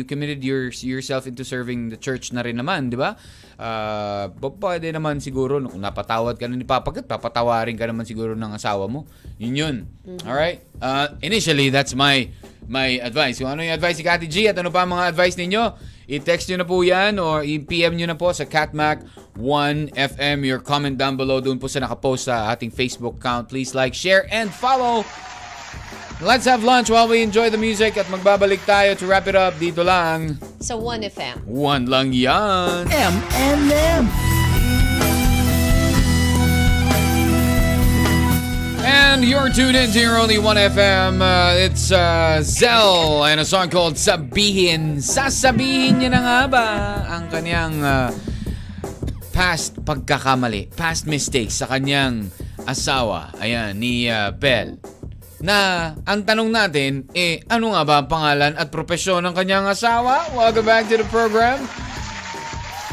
you 0.00 0.04
committed 0.08 0.40
your, 0.40 0.72
yourself 0.80 1.28
into 1.28 1.44
serving 1.44 1.92
the 1.92 1.98
church 2.00 2.32
na 2.32 2.40
rin 2.40 2.56
naman 2.56 2.88
di 2.88 2.96
ba 2.96 3.14
Ah, 3.58 4.30
p- 4.30 4.54
pwede 4.62 4.86
naman 4.94 5.18
siguro 5.18 5.58
kung 5.66 5.82
napatawad 5.82 6.38
ka 6.38 6.46
na 6.46 6.54
ni 6.54 6.62
Papa 6.62 6.94
Kat, 6.94 7.10
papatawarin 7.10 7.74
ka 7.74 7.90
naman 7.90 8.06
siguro 8.06 8.38
ng 8.38 8.54
asawa 8.54 8.86
mo. 8.86 9.02
Yun 9.42 9.54
yun. 9.58 9.76
Alright? 10.22 10.62
Ah, 10.78 11.10
initially 11.18 11.66
that's 11.66 11.90
my 11.90 12.30
my 12.70 13.02
advice. 13.02 13.42
Kung 13.42 13.50
ano 13.50 13.66
yung 13.66 13.74
advice 13.74 13.98
ni 13.98 14.06
Kati 14.06 14.30
G 14.30 14.46
at 14.46 14.54
ano 14.62 14.70
pa 14.70 14.86
ang 14.86 14.94
mga 14.94 15.10
advice 15.10 15.34
ninyo? 15.34 15.74
I-text 16.06 16.46
nyo 16.48 16.62
na 16.62 16.66
po 16.70 16.86
yan 16.86 17.18
or 17.18 17.42
i-PM 17.42 17.98
nyo 17.98 18.06
na 18.06 18.14
po 18.14 18.30
sa 18.30 18.46
Catmac 18.46 19.02
1FM 19.34 20.38
your 20.46 20.62
comment 20.62 20.94
down 20.94 21.18
below 21.18 21.42
doon 21.42 21.58
po 21.58 21.66
sa 21.66 21.82
nakapost 21.82 22.30
sa 22.30 22.54
ating 22.54 22.70
Facebook 22.70 23.18
account. 23.18 23.50
Please 23.50 23.74
like, 23.74 23.90
share, 23.90 24.22
and 24.30 24.54
follow 24.54 25.02
Let's 26.18 26.46
have 26.50 26.64
lunch 26.64 26.90
while 26.90 27.06
we 27.06 27.22
enjoy 27.22 27.46
the 27.46 27.62
music 27.62 27.94
at 27.94 28.10
magbabalik 28.10 28.66
tayo 28.66 28.98
to 28.98 29.06
wrap 29.06 29.30
it 29.30 29.38
up 29.38 29.54
dito 29.54 29.86
lang. 29.86 30.34
Sa 30.58 30.74
1FM. 30.74 31.46
One 31.46 31.86
lang 31.86 32.10
yan. 32.10 32.90
M&M. 32.90 34.02
And 38.82 39.22
you're 39.22 39.46
tuned 39.54 39.78
into 39.78 40.02
your 40.02 40.18
only 40.18 40.42
1FM. 40.42 41.22
Uh, 41.22 41.54
it's 41.54 41.94
uh, 41.94 42.42
Zell 42.42 43.22
and 43.22 43.38
a 43.38 43.46
song 43.46 43.70
called 43.70 43.94
Sabihin. 43.94 44.98
Sasabihin 44.98 46.02
niya 46.02 46.18
na 46.18 46.20
nga 46.26 46.40
ba 46.50 46.66
ang 47.14 47.30
kanyang 47.30 47.78
uh, 47.78 48.10
past 49.30 49.78
pagkakamali, 49.86 50.66
past 50.74 51.06
mistakes 51.06 51.62
sa 51.62 51.70
kanyang 51.70 52.26
asawa, 52.66 53.30
ayan, 53.38 53.78
ni 53.78 54.10
uh, 54.10 54.34
Belle. 54.34 54.97
Na 55.38 55.94
ang 56.02 56.26
tanong 56.26 56.50
natin, 56.50 57.06
eh, 57.14 57.38
ano 57.46 57.70
nga 57.70 57.82
ba 57.86 57.94
ang 58.02 58.10
pangalan 58.10 58.58
at 58.58 58.74
propesyon 58.74 59.22
ng 59.22 59.34
kanyang 59.38 59.70
asawa? 59.70 60.26
Welcome 60.34 60.66
back 60.66 60.90
to 60.90 60.98
the 60.98 61.06
program. 61.14 61.62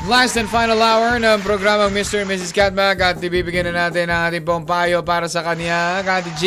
Last 0.05 0.37
and 0.37 0.45
final 0.45 0.77
hour 0.77 1.17
ng 1.17 1.41
programang 1.41 1.89
Mr. 1.89 2.21
and 2.21 2.29
Mrs. 2.29 2.53
Catmac 2.53 3.01
at 3.01 3.17
ibibigyan 3.17 3.73
na 3.73 3.89
natin 3.89 4.13
ang 4.13 4.29
ating 4.29 4.45
pong 4.45 4.61
payo 4.61 5.01
para 5.01 5.25
sa 5.25 5.41
kanya. 5.41 6.05
Kati 6.05 6.31
G! 6.37 6.43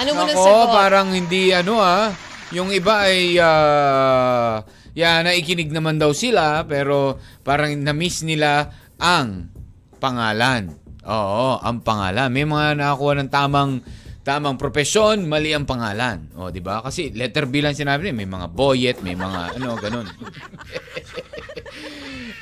Ano 0.00 0.16
mo 0.16 0.24
Nako, 0.24 0.40
sagot? 0.40 0.72
parang 0.72 1.12
hindi 1.12 1.52
ano 1.52 1.76
ah. 1.76 2.08
Yung 2.56 2.72
iba 2.72 3.04
ay 3.04 3.36
uh, 3.36 4.64
yan, 4.96 5.28
naikinig 5.28 5.68
naman 5.68 6.00
daw 6.00 6.16
sila 6.16 6.64
pero 6.64 7.20
parang 7.44 7.76
na-miss 7.76 8.24
nila 8.24 8.72
ang 8.96 9.52
pangalan. 10.00 10.72
Oo, 11.04 11.60
ang 11.60 11.84
pangalan. 11.84 12.32
May 12.32 12.48
mga 12.48 12.80
nakakuha 12.80 13.12
ng 13.20 13.28
tamang 13.28 13.84
tamang 14.26 14.58
profesyon, 14.58 15.30
mali 15.30 15.54
ang 15.54 15.62
pangalan. 15.62 16.34
O, 16.34 16.50
di 16.50 16.58
ba? 16.58 16.82
Kasi 16.82 17.14
letter 17.14 17.46
B 17.46 17.62
lang 17.62 17.78
sinabi 17.78 18.10
niya. 18.10 18.18
May 18.18 18.26
mga 18.26 18.50
boyet, 18.50 18.98
may 19.06 19.14
mga 19.14 19.54
ano, 19.54 19.78
ganun. 19.78 20.10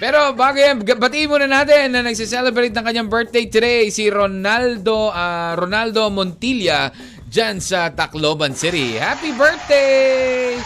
Pero 0.03 0.33
bago 0.33 0.57
yan, 0.57 0.81
batiin 0.81 1.29
muna 1.29 1.45
natin 1.45 1.93
na 1.93 2.01
nagse-celebrate 2.01 2.73
ng 2.73 2.85
kanyang 2.89 3.13
birthday 3.13 3.53
today 3.53 3.93
si 3.93 4.09
Ronaldo 4.09 5.13
ah, 5.13 5.53
Ronaldo 5.61 6.09
Montilla 6.09 6.89
dyan 7.29 7.61
sa 7.61 7.93
Tacloban 7.93 8.57
City. 8.57 8.97
Happy 8.97 9.37
birthday! 9.37 10.57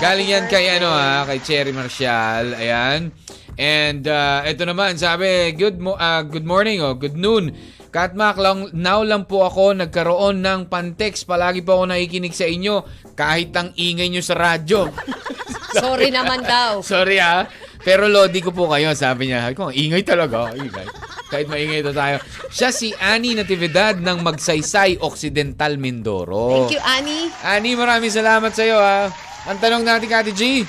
Galing 0.00 0.32
yan 0.32 0.48
kay 0.48 0.80
ano 0.80 0.90
ha, 0.90 1.28
kay 1.28 1.44
Cherry 1.44 1.76
Marcial. 1.76 2.56
Ayan. 2.56 3.12
And 3.54 4.02
uh, 4.10 4.42
ito 4.42 4.66
naman, 4.66 4.98
sabi, 4.98 5.54
good 5.54 5.78
mo 5.78 5.94
ah, 5.94 6.26
good 6.26 6.42
morning 6.42 6.82
o 6.82 6.96
good 6.96 7.14
noon. 7.14 7.54
Katmak, 7.94 8.42
lang, 8.42 8.74
now 8.74 9.06
lang 9.06 9.22
po 9.22 9.46
ako 9.46 9.78
nagkaroon 9.78 10.42
ng 10.42 10.66
pantex. 10.66 11.22
Palagi 11.22 11.62
po 11.62 11.78
ako 11.78 11.94
nakikinig 11.94 12.34
sa 12.34 12.42
inyo 12.42 12.82
kahit 13.14 13.54
ang 13.54 13.70
ingay 13.78 14.10
nyo 14.10 14.18
sa 14.18 14.34
radyo. 14.34 14.90
Sorry 15.78 16.10
naman 16.10 16.42
daw. 16.42 16.82
Sorry 16.82 17.22
ah. 17.22 17.46
Pero 17.86 18.10
lodi 18.10 18.42
ko 18.42 18.50
po 18.50 18.66
kayo, 18.66 18.90
sabi 18.98 19.30
niya. 19.30 19.46
Sabi 19.46 19.54
ko, 19.54 19.70
ingay 19.70 20.02
talaga. 20.02 20.50
Ingay. 20.58 20.90
Kahit 21.30 21.46
maingay 21.46 21.86
ito 21.86 21.94
tayo. 21.94 22.18
Siya 22.50 22.74
si 22.74 22.90
Annie 22.98 23.38
Natividad 23.38 24.02
ng 24.02 24.26
Magsaysay 24.26 24.98
Occidental 24.98 25.78
Mindoro. 25.78 26.66
Thank 26.66 26.74
you, 26.74 26.82
Annie. 26.82 27.30
Annie, 27.46 27.78
maraming 27.78 28.10
salamat 28.10 28.50
sa 28.50 28.66
iyo 28.66 28.82
ha. 28.82 29.06
Ang 29.46 29.58
tanong 29.62 29.86
natin, 29.86 30.10
Kati 30.10 30.34
G. 30.34 30.66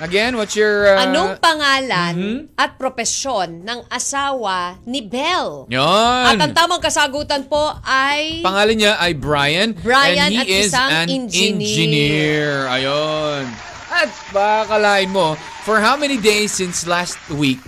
Again, 0.00 0.40
what's 0.40 0.56
your... 0.56 0.96
uh, 0.96 1.04
Anong 1.04 1.36
pangalan 1.36 2.14
mhm. 2.16 2.38
at 2.56 2.80
propesyon 2.80 3.60
ng 3.60 3.84
asawa 3.92 4.80
ni 4.88 5.04
Belle? 5.04 5.68
Yun. 5.68 6.24
At 6.32 6.40
ang 6.40 6.54
tamang 6.56 6.80
kasagutan 6.80 7.44
po 7.44 7.76
ay... 7.84 8.40
Pangalan 8.40 8.76
niya 8.80 8.96
ay 8.96 9.12
Brian. 9.12 9.76
Brian 9.76 10.32
and 10.32 10.32
he 10.32 10.40
at 10.40 10.48
is 10.48 10.72
isang 10.72 10.90
an 10.90 11.06
engineer. 11.12 12.64
Ayun. 12.72 13.44
At 13.92 14.08
bakalain 14.32 15.12
mo, 15.12 15.36
for 15.68 15.76
how 15.84 16.00
many 16.00 16.16
days 16.16 16.56
since 16.56 16.88
last 16.88 17.20
week, 17.28 17.60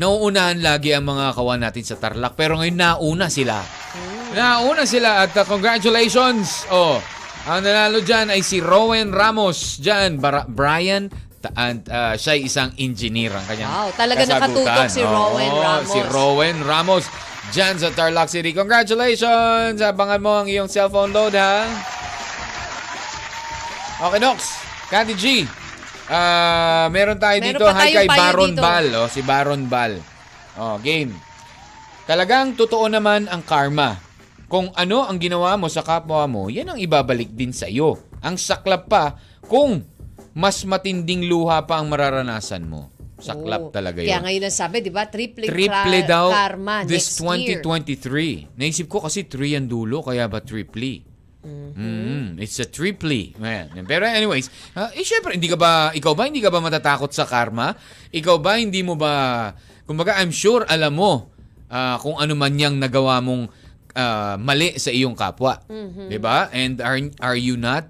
nauunahan 0.00 0.64
lagi 0.64 0.96
ang 0.96 1.04
mga 1.04 1.36
kawan 1.36 1.60
natin 1.60 1.84
sa 1.84 2.00
Tarlac. 2.00 2.32
Pero 2.40 2.56
ngayon 2.56 2.76
nauna 2.80 3.28
sila. 3.28 3.60
Nauna 4.32 4.88
sila 4.88 5.28
at 5.28 5.36
uh, 5.36 5.44
congratulations. 5.44 6.64
Oh, 6.72 6.96
ang 7.46 7.62
nanalo 7.62 8.02
dyan 8.02 8.32
ay 8.32 8.42
si 8.42 8.58
Rowan 8.58 9.12
Ramos. 9.12 9.78
Dyan, 9.78 10.18
Bara- 10.18 10.48
Brian 10.48 11.12
and 11.54 11.86
uh, 11.86 12.16
siya 12.16 12.34
ay 12.34 12.42
isang 12.42 12.70
engineer 12.76 13.30
ang 13.30 13.44
kanyang 13.44 13.68
Wow, 13.68 13.88
talaga 13.92 14.22
kasagutan. 14.24 14.64
nakatutok 14.64 14.88
si 14.90 15.02
Rowan 15.02 15.46
Oo, 15.46 15.60
Ramos. 15.60 15.90
Si 15.90 16.00
Rowan 16.02 16.56
Ramos. 16.60 17.04
Dyan 17.46 17.78
sa 17.78 17.94
Tarlac 17.94 18.26
City. 18.26 18.50
Congratulations! 18.50 19.78
Abangan 19.78 20.18
mo 20.18 20.32
ang 20.34 20.50
iyong 20.50 20.66
cellphone 20.66 21.14
load, 21.14 21.38
ha? 21.38 21.62
Okay, 24.02 24.18
Nox. 24.18 24.38
Candy 24.90 25.14
G. 25.14 25.24
Ah, 26.06 26.86
meron 26.90 27.18
tayo 27.18 27.38
Meron 27.38 27.58
dito. 27.58 27.66
Hi 27.66 27.90
kay 27.90 28.06
Baron 28.06 28.52
dito. 28.54 28.62
Bal. 28.62 28.86
Oh, 28.94 29.06
si 29.06 29.20
Baron 29.22 29.66
Bal. 29.66 29.98
Oh, 30.54 30.76
game. 30.78 31.14
Talagang 32.04 32.54
totoo 32.54 32.86
naman 32.86 33.26
ang 33.26 33.42
karma. 33.42 33.98
Kung 34.46 34.70
ano 34.78 35.02
ang 35.02 35.18
ginawa 35.18 35.58
mo 35.58 35.66
sa 35.66 35.82
kapwa 35.82 36.22
mo, 36.30 36.46
yan 36.46 36.70
ang 36.70 36.78
ibabalik 36.78 37.34
din 37.34 37.50
sa 37.50 37.66
iyo. 37.66 37.98
Ang 38.22 38.38
saklap 38.38 38.86
pa, 38.86 39.18
kung 39.42 39.82
mas 40.36 40.62
matinding 40.64 41.26
luha 41.26 41.64
pa 41.64 41.80
ang 41.80 41.88
mararanasan 41.88 42.68
mo. 42.68 42.92
Saklap 43.16 43.68
Oo. 43.68 43.72
talaga 43.72 44.04
Kaya 44.04 44.20
yun. 44.20 44.24
ngayon 44.28 44.42
ang 44.44 44.56
sabi, 44.56 44.84
di 44.84 44.92
ba? 44.92 45.08
Triple, 45.08 45.48
Triple 45.48 46.00
kra- 46.04 46.08
daw 46.08 46.26
karma 46.28 46.84
this 46.84 47.16
next 47.16 47.48
year. 47.48 47.64
2023. 47.64 48.60
Naisip 48.60 48.86
ko 48.92 49.00
kasi 49.00 49.24
3 49.24 49.56
ang 49.56 49.66
dulo, 49.66 50.04
kaya 50.04 50.28
ba 50.28 50.44
triple? 50.44 51.00
Mm, 51.46 52.42
it's 52.42 52.58
a 52.58 52.66
triple. 52.66 53.32
Man. 53.38 53.70
Pero 53.86 54.02
anyways, 54.04 54.50
ah, 54.74 54.90
eh 54.90 55.06
syempre, 55.06 55.38
hindi 55.38 55.46
ka 55.46 55.54
ba, 55.54 55.94
ikaw 55.94 56.12
ba 56.12 56.26
hindi 56.26 56.42
ka 56.42 56.50
ba 56.50 56.58
matatakot 56.58 57.14
sa 57.14 57.22
karma? 57.22 57.70
Ikaw 58.10 58.36
ba 58.42 58.58
hindi 58.58 58.82
mo 58.82 58.98
ba, 58.98 59.54
kumbaga 59.86 60.18
I'm 60.18 60.34
sure 60.34 60.66
alam 60.66 60.98
mo 60.98 61.30
ah, 61.70 61.96
kung 62.02 62.18
ano 62.18 62.34
man 62.34 62.58
yang 62.58 62.76
nagawa 62.76 63.22
mong 63.22 63.46
ah, 63.94 64.34
mali 64.36 64.74
sa 64.76 64.90
iyong 64.90 65.14
kapwa. 65.14 65.62
'Di 65.70 66.18
ba? 66.18 66.50
And 66.50 66.82
are 66.82 66.98
are 67.22 67.38
you 67.38 67.54
not 67.54 67.86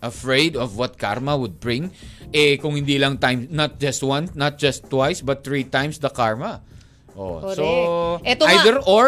afraid 0.00 0.56
of 0.56 0.76
what 0.76 0.96
karma 0.96 1.36
would 1.36 1.60
bring? 1.60 1.92
Eh 2.30 2.56
kung 2.56 2.76
hindi 2.76 2.96
lang 2.96 3.16
time 3.16 3.46
not 3.50 3.76
just 3.78 4.00
one, 4.02 4.28
not 4.34 4.56
just 4.56 4.88
twice, 4.88 5.20
but 5.20 5.44
three 5.44 5.64
times 5.64 6.00
the 6.00 6.10
karma. 6.10 6.60
Oh, 7.18 7.42
Correct. 7.42 7.58
so 7.58 7.66
Eto 8.22 8.44
nga. 8.46 8.54
either 8.54 8.76
or 8.86 9.06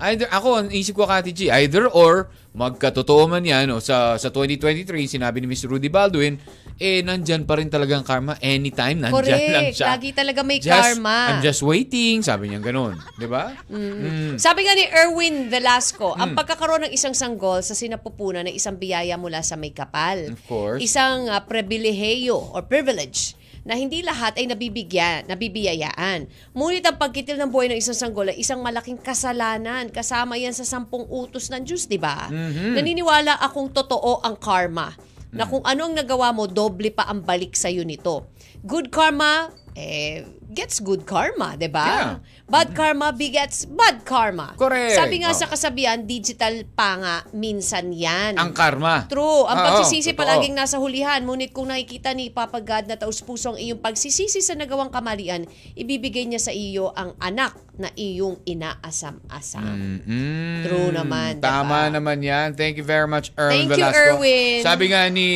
either 0.00 0.26
ako 0.30 0.48
ang 0.64 0.68
isip 0.72 0.96
ko 0.96 1.04
Kati 1.04 1.34
G, 1.34 1.50
either 1.50 1.90
or 1.90 2.30
magkatotoo 2.50 3.30
man 3.30 3.44
'yan 3.46 3.70
o 3.70 3.78
sa 3.78 4.18
sa 4.18 4.30
2023 4.32 4.86
sinabi 5.06 5.38
ni 5.42 5.46
Miss 5.50 5.62
Rudy 5.62 5.86
Baldwin 5.86 6.38
eh 6.80 7.04
nandyan 7.04 7.44
pa 7.44 7.60
rin 7.60 7.68
talagang 7.68 8.00
karma 8.00 8.40
anytime 8.40 8.96
nandyan 9.04 9.36
lang 9.52 9.68
Correct. 9.68 9.76
siya. 9.76 9.92
Lagi 9.92 10.10
talaga 10.16 10.40
may 10.40 10.56
Just- 10.56 10.72
karma. 10.72 11.36
I'm 11.36 11.44
just 11.44 11.60
waiting, 11.60 12.24
sabi 12.24 12.48
niya 12.48 12.64
ganun, 12.64 12.96
'di 13.20 13.28
ba? 13.28 13.52
Mm. 13.68 14.40
Sabi 14.40 14.64
nga 14.64 14.72
ni 14.72 14.88
Erwin 14.88 15.52
Velasco, 15.52 16.16
ang 16.16 16.32
pagkakaroon 16.32 16.88
ng 16.88 16.92
isang 16.96 17.12
sanggol 17.12 17.60
sa 17.60 17.76
sinapupunan 17.76 18.48
ng 18.48 18.56
isang 18.56 18.80
biyaya 18.80 19.20
mula 19.20 19.44
sa 19.44 19.60
may 19.60 19.76
kapal. 19.76 20.32
Of 20.32 20.40
course. 20.48 20.80
Isang 20.80 21.28
uh, 21.28 21.44
pribileheyo 21.44 22.56
or 22.56 22.64
privilege 22.64 23.36
na 23.60 23.76
hindi 23.76 24.00
lahat 24.00 24.40
ay 24.40 24.48
nabibigyan, 24.48 25.28
nabibiyayaan. 25.28 26.24
Ngunit 26.56 26.80
ang 26.80 26.96
pagkitil 26.96 27.36
ng 27.36 27.52
buhay 27.52 27.68
ng 27.68 27.76
isang 27.76 27.92
sanggol 27.92 28.32
ay 28.32 28.40
isang 28.40 28.64
malaking 28.64 28.96
kasalanan. 28.96 29.92
Kasama 29.92 30.40
yan 30.40 30.56
sa 30.56 30.64
sampung 30.64 31.04
utos 31.12 31.52
ng 31.52 31.60
Diyos, 31.60 31.84
di 31.84 32.00
ba? 32.00 32.32
Naniniwala 32.32 33.36
akong 33.44 33.68
totoo 33.68 34.24
ang 34.24 34.40
karma. 34.40 34.96
Na 35.30 35.46
kung 35.46 35.62
ano 35.62 35.86
ang 35.86 35.94
nagawa 35.94 36.34
mo, 36.34 36.50
doble 36.50 36.90
pa 36.90 37.06
ang 37.06 37.22
balik 37.22 37.54
sa'yo 37.54 37.86
nito. 37.86 38.30
Good 38.66 38.90
karma, 38.90 39.54
eh, 39.78 40.26
gets 40.50 40.78
good 40.78 41.02
karma, 41.02 41.54
di 41.54 41.66
ba? 41.66 41.86
Yeah. 41.86 42.14
Bad 42.44 42.74
karma 42.74 43.10
begets 43.10 43.62
bad 43.64 44.02
karma. 44.02 44.52
Correct. 44.54 44.94
Sabi 44.94 45.22
nga 45.22 45.30
Oh. 45.30 45.38
sa 45.38 45.46
kasabihan, 45.46 46.02
digital 46.02 46.66
pa 46.68 46.98
nga, 46.98 47.16
minsan 47.30 47.90
yan. 47.90 48.34
Ang 48.34 48.50
karma. 48.50 49.06
True. 49.06 49.46
Ang 49.46 49.54
Oo, 49.56 49.64
pagsisisi 49.64 50.10
totoo. 50.10 50.20
palaging 50.20 50.52
nasa 50.52 50.76
hulihan. 50.76 51.22
Ngunit 51.22 51.50
kung 51.50 51.70
nakikita 51.70 52.10
ni 52.10 52.28
Papa 52.28 52.58
God 52.58 52.84
na 52.84 52.94
taus 52.94 53.22
puso 53.22 53.54
ang 53.54 53.58
iyong 53.58 53.78
pagsisisi 53.78 54.38
sa 54.38 54.52
nagawang 54.52 54.90
kamalian, 54.90 55.46
ibibigay 55.72 56.26
niya 56.26 56.42
sa 56.42 56.50
iyo 56.50 56.90
ang 56.92 57.14
anak 57.16 57.54
na 57.78 57.88
iyong 57.94 58.42
inaasam-asam. 58.44 60.02
Mm, 60.02 60.60
True 60.62 60.90
naman, 60.90 61.38
Tama 61.38 61.86
diba? 61.86 61.94
naman 61.94 62.18
yan. 62.20 62.52
Thank 62.52 62.76
you 62.76 62.84
very 62.84 63.06
much, 63.06 63.30
Erwin 63.34 63.64
Thank 63.64 63.70
you, 63.70 63.76
Velasco. 63.80 64.02
Erwin. 64.18 64.60
Sabi 64.60 64.84
nga 64.90 65.02
ni, 65.08 65.28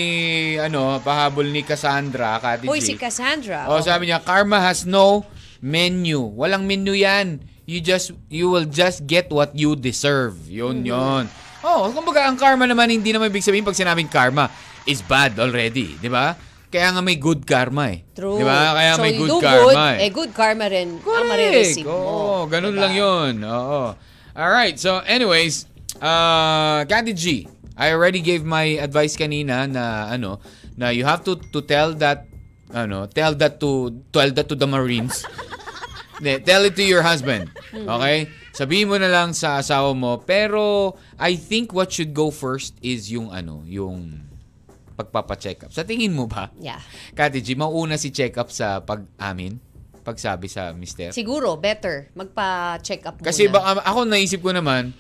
ano, 0.58 0.98
pahabol 1.00 1.46
ni 1.46 1.62
Cassandra, 1.62 2.36
Kati 2.36 2.66
G. 2.66 2.82
si 2.82 2.94
Cassandra. 2.94 3.64
Oh, 3.66 3.80
sabi 3.80 4.10
niya, 4.10 4.20
karma 4.20 4.60
has 4.60 4.84
no 4.84 5.03
menu. 5.61 6.20
Walang 6.34 6.64
menu 6.64 6.92
yan. 6.92 7.40
You 7.64 7.80
just, 7.80 8.12
you 8.28 8.52
will 8.52 8.68
just 8.68 9.09
get 9.09 9.32
what 9.32 9.57
you 9.57 9.72
deserve. 9.72 10.36
Yun, 10.46 10.84
Mm-hmm. 10.84 10.92
yun. 10.92 11.24
Oh, 11.64 11.88
kumbaga, 11.88 12.28
ang 12.28 12.36
karma 12.36 12.68
naman, 12.68 12.92
hindi 12.92 13.09
naman 13.09 13.32
ibig 13.32 13.40
sabihin 13.40 13.64
pag 13.64 13.72
sinabing 13.72 14.07
karma 14.07 14.52
is 14.84 15.00
bad 15.00 15.32
already. 15.40 15.96
Di 15.96 16.12
ba? 16.12 16.36
Kaya 16.68 16.92
nga 16.92 17.00
may 17.00 17.16
good 17.16 17.48
karma 17.48 17.88
eh. 17.88 18.05
True. 18.12 18.36
Di 18.36 18.44
ba? 18.44 18.76
Kaya 18.76 18.92
so, 18.92 19.00
may 19.00 19.16
you 19.16 19.20
good 19.24 19.30
do 19.30 19.38
karma 19.40 19.62
good, 19.64 19.76
eh. 19.80 19.96
eh, 19.96 20.11
good 20.12 20.32
karma 20.36 20.66
rin 20.68 20.88
ang 20.90 21.00
Correct. 21.00 21.24
marireceive 21.24 21.86
mo. 21.88 21.96
Oo, 21.96 22.36
ganun 22.44 22.76
Diba? 22.76 22.82
lang 22.84 22.92
yun. 22.92 23.32
Oo. 23.46 23.82
Alright, 24.34 24.76
so 24.76 25.00
anyways, 25.07 25.64
uh, 26.02 26.84
Candy 26.84 27.14
G, 27.14 27.46
I 27.78 27.94
already 27.94 28.20
gave 28.20 28.42
my 28.42 28.76
advice 28.76 29.14
kanina 29.14 29.64
na 29.64 30.11
ano, 30.11 30.42
na 30.74 30.90
you 30.90 31.07
have 31.07 31.22
to 31.22 31.38
to 31.55 31.62
tell 31.62 31.94
that 31.96 32.26
ano, 32.74 33.06
tell 33.06 33.38
that 33.38 33.62
to 33.62 33.94
tell 34.10 34.28
that 34.34 34.50
to 34.50 34.58
the 34.58 34.66
Marines. 34.66 35.22
Hindi, 36.18 36.42
tell 36.46 36.62
it 36.66 36.74
to 36.78 36.84
your 36.86 37.02
husband. 37.02 37.50
Okay? 37.74 38.30
Sabihin 38.54 38.86
mo 38.86 38.94
na 38.98 39.10
lang 39.10 39.34
sa 39.34 39.58
asawa 39.58 39.90
mo, 39.98 40.22
pero 40.22 40.94
I 41.18 41.34
think 41.34 41.74
what 41.74 41.90
should 41.90 42.14
go 42.14 42.30
first 42.30 42.78
is 42.78 43.10
yung 43.10 43.34
ano, 43.34 43.66
yung 43.66 44.22
pagpapa-check 44.94 45.66
up. 45.66 45.70
Sa 45.74 45.82
tingin 45.82 46.14
mo 46.14 46.30
ba? 46.30 46.54
Yeah. 46.62 46.78
Kati 47.18 47.42
G, 47.42 47.58
mauna 47.58 47.98
si 47.98 48.14
check 48.14 48.38
up 48.38 48.54
sa 48.54 48.78
pag-amin? 48.78 49.58
Pagsabi 50.06 50.46
sa 50.46 50.70
mister? 50.70 51.10
Siguro, 51.10 51.58
better. 51.58 52.14
Magpa-check 52.14 53.02
up 53.10 53.18
muna. 53.18 53.26
Kasi 53.26 53.50
baka 53.50 53.82
ako 53.82 54.00
naisip 54.06 54.38
ko 54.38 54.54
naman, 54.54 54.94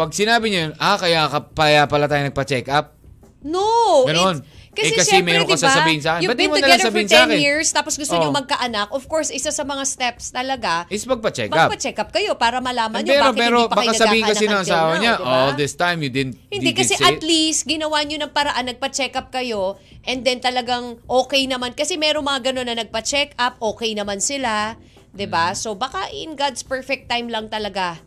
pag 0.00 0.16
sinabi 0.16 0.48
niya, 0.48 0.72
yun, 0.72 0.72
ah, 0.80 0.96
kaya, 0.96 1.28
ka- 1.28 1.52
kaya 1.52 1.84
pala 1.84 2.08
tayo 2.08 2.24
nagpa-check 2.24 2.64
up. 2.72 2.96
No! 3.44 4.08
Ganon. 4.08 4.40
It's, 4.40 4.59
Eh, 4.70 4.86
kasi, 4.86 4.94
kasi 4.94 5.10
syempre, 5.12 5.34
meron 5.34 5.44
ka 5.44 5.58
diba, 5.58 5.66
sasabihin 5.66 5.98
sa 6.00 6.10
akin. 6.14 6.22
You've 6.22 6.38
been 6.38 6.54
together 6.54 6.78
for 6.78 6.88
sabihin 6.94 7.08
sa 7.10 7.18
10 7.18 7.26
akin? 7.26 7.38
years, 7.38 7.66
tapos 7.68 7.94
gusto 7.98 8.14
niyo 8.14 8.30
Oh. 8.30 8.38
magkaanak. 8.38 8.88
Of 8.90 9.04
course, 9.06 9.28
isa 9.28 9.50
sa 9.50 9.62
mga 9.62 9.82
steps 9.84 10.30
talaga, 10.30 10.86
Is 10.86 11.02
magpa-check 11.04 11.50
up. 11.50 11.68
magpa-check 11.68 11.98
up 11.98 12.10
kayo 12.10 12.38
para 12.38 12.62
malaman 12.62 13.02
pero, 13.02 13.24
bakit 13.26 13.40
pero 13.40 13.56
hindi 13.58 13.66
pa 13.66 13.76
kayo 13.76 13.90
baka 13.90 13.98
sabihin 13.98 14.24
kasi 14.24 14.44
ng 14.44 14.52
nagkakaanak 14.52 14.70
asawa 14.70 14.92
niya, 14.96 15.14
diba? 15.16 15.26
all 15.26 15.52
this 15.52 15.74
time 15.74 15.98
you 15.98 16.08
didn't, 16.08 16.34
Hindi 16.48 16.70
you 16.70 16.78
kasi 16.78 16.94
at 16.96 17.20
least 17.20 17.66
ginawa 17.66 17.98
niyo 18.06 18.16
ng 18.20 18.30
paraan 18.30 18.64
nagpa-check 18.64 19.12
up 19.12 19.28
kayo 19.28 19.74
and 20.02 20.22
then 20.22 20.38
talagang 20.38 21.02
okay 21.04 21.42
naman 21.44 21.74
kasi 21.74 21.98
merong 21.98 22.22
mga 22.24 22.40
ganun 22.48 22.66
na 22.66 22.78
nagpa-check 22.78 23.34
up, 23.36 23.58
okay 23.60 23.90
naman 23.92 24.22
sila, 24.22 24.78
'di 25.10 25.26
Mm. 25.26 25.32
ba? 25.32 25.50
So 25.52 25.74
baka 25.74 26.06
in 26.10 26.38
God's 26.38 26.62
perfect 26.62 27.10
time 27.10 27.26
lang 27.26 27.50
talaga. 27.50 27.98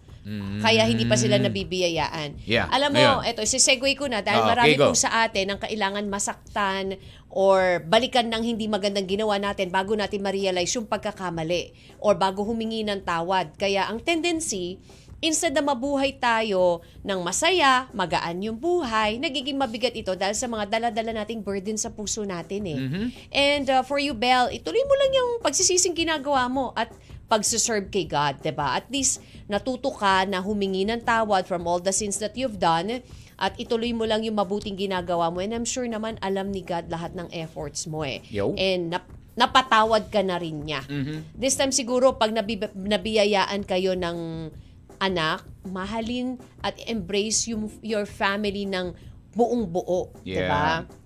Kaya 0.59 0.88
hindi 0.88 1.03
pa 1.03 1.19
sila 1.19 1.36
nabibiyayaan. 1.36 2.39
Mm. 2.39 2.47
Yeah, 2.47 2.71
Alam 2.71 2.95
mo, 2.95 3.19
ayun. 3.19 3.28
eto, 3.28 3.43
isisegue 3.43 3.91
ko 3.93 4.07
na 4.07 4.24
dahil 4.24 4.39
Oh, 4.39 4.49
marami 4.49 4.71
okay, 4.71 4.80
go. 4.80 4.88
po 4.89 4.95
sa 4.95 5.28
atin 5.28 5.51
ang 5.51 5.59
kailangan 5.59 6.07
masaktan 6.07 6.95
or 7.28 7.84
balikan 7.84 8.32
ng 8.32 8.39
hindi 8.39 8.71
magandang 8.71 9.03
ginawa 9.03 9.36
natin 9.36 9.67
bago 9.67 9.91
natin 9.93 10.24
ma-realize 10.24 10.71
yung 10.74 10.88
pagkakamali 10.88 11.76
or 11.99 12.15
bago 12.15 12.47
humingi 12.47 12.88
ng 12.88 13.03
tawad. 13.03 13.51
Kaya 13.57 13.91
ang 13.91 13.99
tendency, 13.99 14.80
instead 15.19 15.51
na 15.51 15.63
mabuhay 15.63 16.19
tayo 16.19 16.80
ng 16.99 17.19
masaya, 17.19 17.88
magaan 17.91 18.43
yung 18.43 18.59
buhay, 18.59 19.19
nagiging 19.19 19.55
mabigat 19.55 19.95
ito 19.95 20.15
dahil 20.15 20.36
sa 20.36 20.47
mga 20.47 20.67
dala-dala 20.67 21.24
nating 21.24 21.39
burden 21.39 21.80
sa 21.80 21.91
puso 21.91 22.24
natin 22.24 22.63
eh. 22.67 22.80
And 23.32 23.65
uh, 23.67 23.84
for 23.84 23.99
you, 23.99 24.11
Belle, 24.11 24.51
ituloy 24.51 24.84
mo 24.84 24.95
lang 24.99 25.11
yung 25.11 25.32
pagsisising 25.39 25.95
ginagawa 25.95 26.47
mo 26.47 26.71
at 26.76 26.91
pagsuserve 27.34 27.89
kay 27.89 28.05
God, 28.05 28.45
ba? 28.53 28.77
At 28.77 28.93
least 28.93 29.17
natuto 29.49 29.89
ka 29.89 30.29
na 30.29 30.38
humingi 30.45 30.86
ng 30.86 31.01
tawad 31.01 31.49
from 31.49 31.65
all 31.65 31.81
the 31.81 31.89
sins 31.89 32.21
that 32.21 32.38
you've 32.38 32.61
done 32.61 33.01
at 33.41 33.53
ituloy 33.57 33.89
mo 33.97 34.05
lang 34.05 34.21
yung 34.21 34.38
mabuting 34.38 34.77
ginagawa 34.77 35.34
mo. 35.34 35.41
And 35.41 35.57
I'm 35.57 35.65
sure 35.65 35.89
naman 35.89 36.21
alam 36.21 36.53
ni 36.53 36.61
God 36.61 36.93
lahat 36.93 37.17
ng 37.17 37.34
efforts 37.34 37.89
mo 37.89 38.05
eh. 38.05 38.21
Yo. 38.29 38.53
And 38.53 38.93
nap- 38.93 39.09
napatawad 39.34 40.13
ka 40.13 40.21
na 40.21 40.38
rin 40.38 40.61
niya. 40.61 40.86
This 41.34 41.57
time 41.57 41.73
siguro 41.73 42.13
pag 42.21 42.29
nabi- 42.29 42.69
nabiyayaan 42.69 43.65
kayo 43.65 43.97
ng 43.97 44.49
anak, 45.01 45.41
mahalin 45.65 46.38
at 46.61 46.77
embrace 46.86 47.49
yung 47.49 47.67
your 47.81 48.05
family 48.05 48.63
ng 48.69 48.93
buong 49.34 49.65
buo, 49.65 50.13
'di 50.21 50.45
ba? 50.45 50.86
Yeah. 50.86 51.01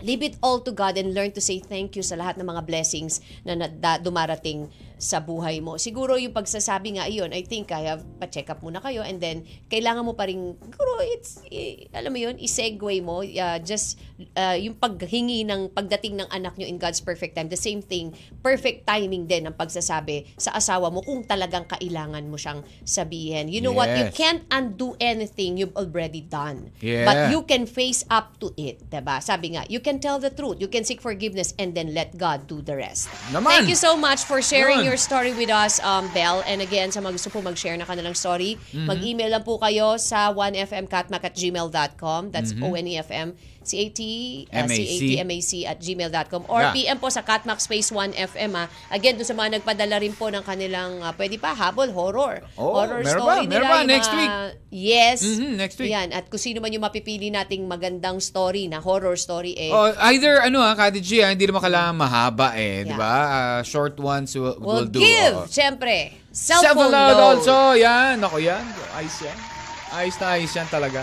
Leave 0.00 0.24
it 0.24 0.36
all 0.40 0.64
to 0.64 0.72
God 0.72 0.96
and 0.96 1.12
learn 1.12 1.28
to 1.36 1.44
say 1.44 1.60
thank 1.60 1.92
you 1.92 2.00
sa 2.00 2.16
lahat 2.16 2.40
ng 2.40 2.48
mga 2.48 2.64
blessings 2.64 3.20
na, 3.44 3.52
na 3.52 3.68
da- 3.68 4.00
dumarating 4.00 4.68
sa 5.00 5.18
buhay 5.18 5.64
mo. 5.64 5.80
Siguro 5.80 6.20
yung 6.20 6.36
pagsasabi 6.36 7.00
nga 7.00 7.08
iyon, 7.08 7.32
I 7.32 7.40
think 7.40 7.72
I 7.72 7.88
have 7.88 8.04
pa-check 8.20 8.52
up 8.52 8.60
muna 8.60 8.84
kayo 8.84 9.00
and 9.00 9.16
then 9.16 9.48
kailangan 9.72 10.04
mo 10.04 10.12
pa 10.12 10.28
rin, 10.28 10.52
siguro 10.60 11.00
it's, 11.00 11.40
eh, 11.48 11.88
alam 11.96 12.12
mo 12.12 12.20
yun, 12.20 12.36
i-segue 12.36 13.00
mo, 13.00 13.24
uh, 13.24 13.58
just 13.64 13.96
uh, 14.36 14.54
yung 14.60 14.76
paghingi 14.76 15.48
ng 15.48 15.72
pagdating 15.72 16.20
ng 16.20 16.28
anak 16.28 16.52
nyo 16.60 16.68
in 16.68 16.76
God's 16.76 17.00
perfect 17.00 17.40
time. 17.40 17.48
The 17.48 17.56
same 17.56 17.80
thing, 17.80 18.12
perfect 18.44 18.84
timing 18.84 19.24
din 19.24 19.48
ang 19.48 19.56
pagsasabi 19.56 20.36
sa 20.36 20.52
asawa 20.52 20.92
mo 20.92 21.00
kung 21.00 21.24
talagang 21.24 21.64
kailangan 21.64 22.28
mo 22.28 22.36
siyang 22.36 22.60
sabihin. 22.84 23.48
You 23.48 23.64
know 23.64 23.72
what? 23.72 23.88
You 23.96 24.12
Yes. 24.12 24.16
can't 24.16 24.44
undo 24.52 24.96
anything 25.00 25.56
you've 25.56 25.76
already 25.76 26.20
done. 26.20 26.72
Yeah. 26.84 27.08
But 27.08 27.32
you 27.32 27.46
can 27.48 27.64
face 27.64 28.04
up 28.10 28.36
to 28.44 28.52
it, 28.58 28.90
'di 28.90 29.00
ba? 29.00 29.22
Sabi 29.22 29.54
nga, 29.56 29.64
you 29.70 29.80
can 29.80 30.02
tell 30.02 30.18
the 30.18 30.28
truth, 30.28 30.58
you 30.60 30.68
can 30.68 30.84
seek 30.84 31.00
forgiveness 31.00 31.56
and 31.56 31.72
then 31.72 31.94
let 31.94 32.16
God 32.18 32.44
do 32.50 32.60
the 32.60 32.76
rest. 32.76 33.08
Naman. 33.30 33.48
Thank 33.48 33.68
you 33.70 33.78
so 33.78 33.94
much 33.96 34.26
for 34.26 34.42
sharing 34.42 34.82
Yun. 34.82 34.89
your 34.89 34.89
story 34.96 35.30
with 35.32 35.50
us, 35.50 35.78
um, 35.80 36.08
Belle. 36.10 36.42
And 36.42 36.58
again, 36.58 36.90
sa 36.90 36.98
mga 36.98 37.12
gusto 37.14 37.28
po 37.28 37.38
mag-share 37.40 37.76
na 37.76 37.84
kanilang 37.84 38.14
story, 38.14 38.56
Mm-hmm. 38.70 38.86
mag-email 38.86 39.30
lang 39.30 39.42
po 39.42 39.58
kayo 39.58 39.94
sa 39.96 40.30
1fmcatmac 40.30 41.22
at 41.22 41.34
gmail.com. 41.34 42.30
That's 42.30 42.50
Mm-hmm. 42.50 42.64
O-N-E-F-M 42.64 43.28
C-A-T, 43.70 44.00
uh, 44.46 44.64
M-A-C. 44.64 44.74
C-A-T-M-A-C 44.76 45.50
at 45.64 45.78
gmail.com. 45.78 46.42
Or 46.46 46.60
Yeah. 46.60 46.72
PM 46.72 46.98
po 46.98 47.06
sa 47.06 47.20
Catmac 47.20 47.58
Space 47.58 47.88
1FM. 47.88 48.50
Ah. 48.52 48.66
Again, 48.88 49.14
doon 49.14 49.24
sa 49.24 49.32
mga 49.32 49.50
nagpadala 49.56 49.96
rin 49.96 50.12
po 50.12 50.26
ng 50.26 50.42
kanilang, 50.42 50.98
ah, 51.00 51.12
pwede 51.12 51.36
pa, 51.36 51.52
habol, 51.52 51.88
horror. 51.88 52.42
Oh, 52.54 52.74
horror 52.76 53.00
meron 53.00 53.14
story 53.16 53.40
pa, 53.40 53.46
nila. 53.46 53.54
meron 53.56 53.70
yung 53.76 53.86
next 53.88 54.08
mga- 54.08 54.18
week. 54.18 54.32
Yes. 54.72 55.18
Mhm, 55.20 55.50
next 55.56 55.76
week. 55.76 55.90
Yan. 55.90 56.10
At 56.10 56.26
kung 56.26 56.38
sino 56.38 56.58
man 56.58 56.70
yung 56.70 56.82
mapipili 56.82 57.28
nating 57.28 57.64
magandang 57.64 58.18
story 58.18 58.66
na 58.66 58.78
horror 58.78 59.14
story, 59.14 59.54
eh, 59.54 59.70
Oh, 59.70 59.86
either 60.08 60.40
ano 60.40 60.60
ha, 60.60 60.74
Kati 60.74 60.98
G, 60.98 61.20
ah, 61.20 61.30
hindi 61.30 61.44
naman 61.44 61.60
kailangan 61.60 61.94
mahaba 61.94 62.54
eh, 62.54 62.82
di 62.82 62.90
Yeah. 62.90 62.98
ba? 62.98 63.14
Ah, 63.22 63.60
short 63.62 63.94
ones 63.96 64.32
will, 64.32 64.58
will 64.58 64.82
will 64.82 64.88
do. 64.88 64.98
give, 64.98 65.36
oo. 65.36 65.46
syempre. 65.46 66.18
Cellphone 66.28 66.90
Self-load 66.90 66.94
load. 67.12 67.22
also, 67.42 67.54
yan. 67.74 68.18
Ako 68.20 68.38
yan. 68.38 68.62
Ayos 68.92 69.18
yan. 69.20 69.38
Ayos 69.90 70.16
na 70.16 70.26
ayos 70.32 70.52
yan 70.52 70.66
talaga. 70.66 71.02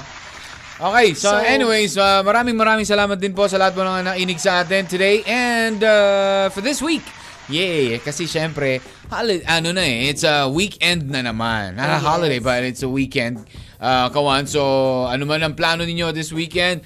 Okay, 0.78 1.17
so, 1.17 1.34
So- 1.34 1.41
anyways, 1.41 1.97
uh, 1.97 2.21
maraming 2.21 2.53
maraming 2.53 2.86
salamat 2.86 3.17
din 3.17 3.34
po 3.34 3.49
sa 3.49 3.57
lahat 3.57 3.73
po 3.73 3.82
ng 3.82 4.13
nainig 4.13 4.38
sa 4.38 4.61
atin 4.61 4.86
today 4.86 5.25
and 5.25 5.82
uh, 5.82 6.53
for 6.53 6.61
this 6.61 6.86
week. 6.86 7.01
Yay! 7.49 7.97
Kasi 7.97 8.30
syempre, 8.30 8.78
holiday, 9.09 9.41
ano 9.49 9.73
na 9.73 9.82
eh, 9.82 10.11
it's 10.13 10.21
a 10.21 10.45
weekend 10.45 11.09
na 11.09 11.25
naman. 11.25 11.80
Not 11.80 11.97
a 11.97 11.97
holiday, 11.97 12.38
but 12.38 12.61
it's 12.61 12.86
a 12.86 12.91
weekend. 12.91 13.41
Uh, 13.82 14.11
kawan, 14.13 14.45
so 14.45 14.61
ano 15.09 15.25
man 15.25 15.41
ang 15.41 15.57
plano 15.57 15.82
ninyo 15.82 16.13
this 16.13 16.30
weekend, 16.30 16.86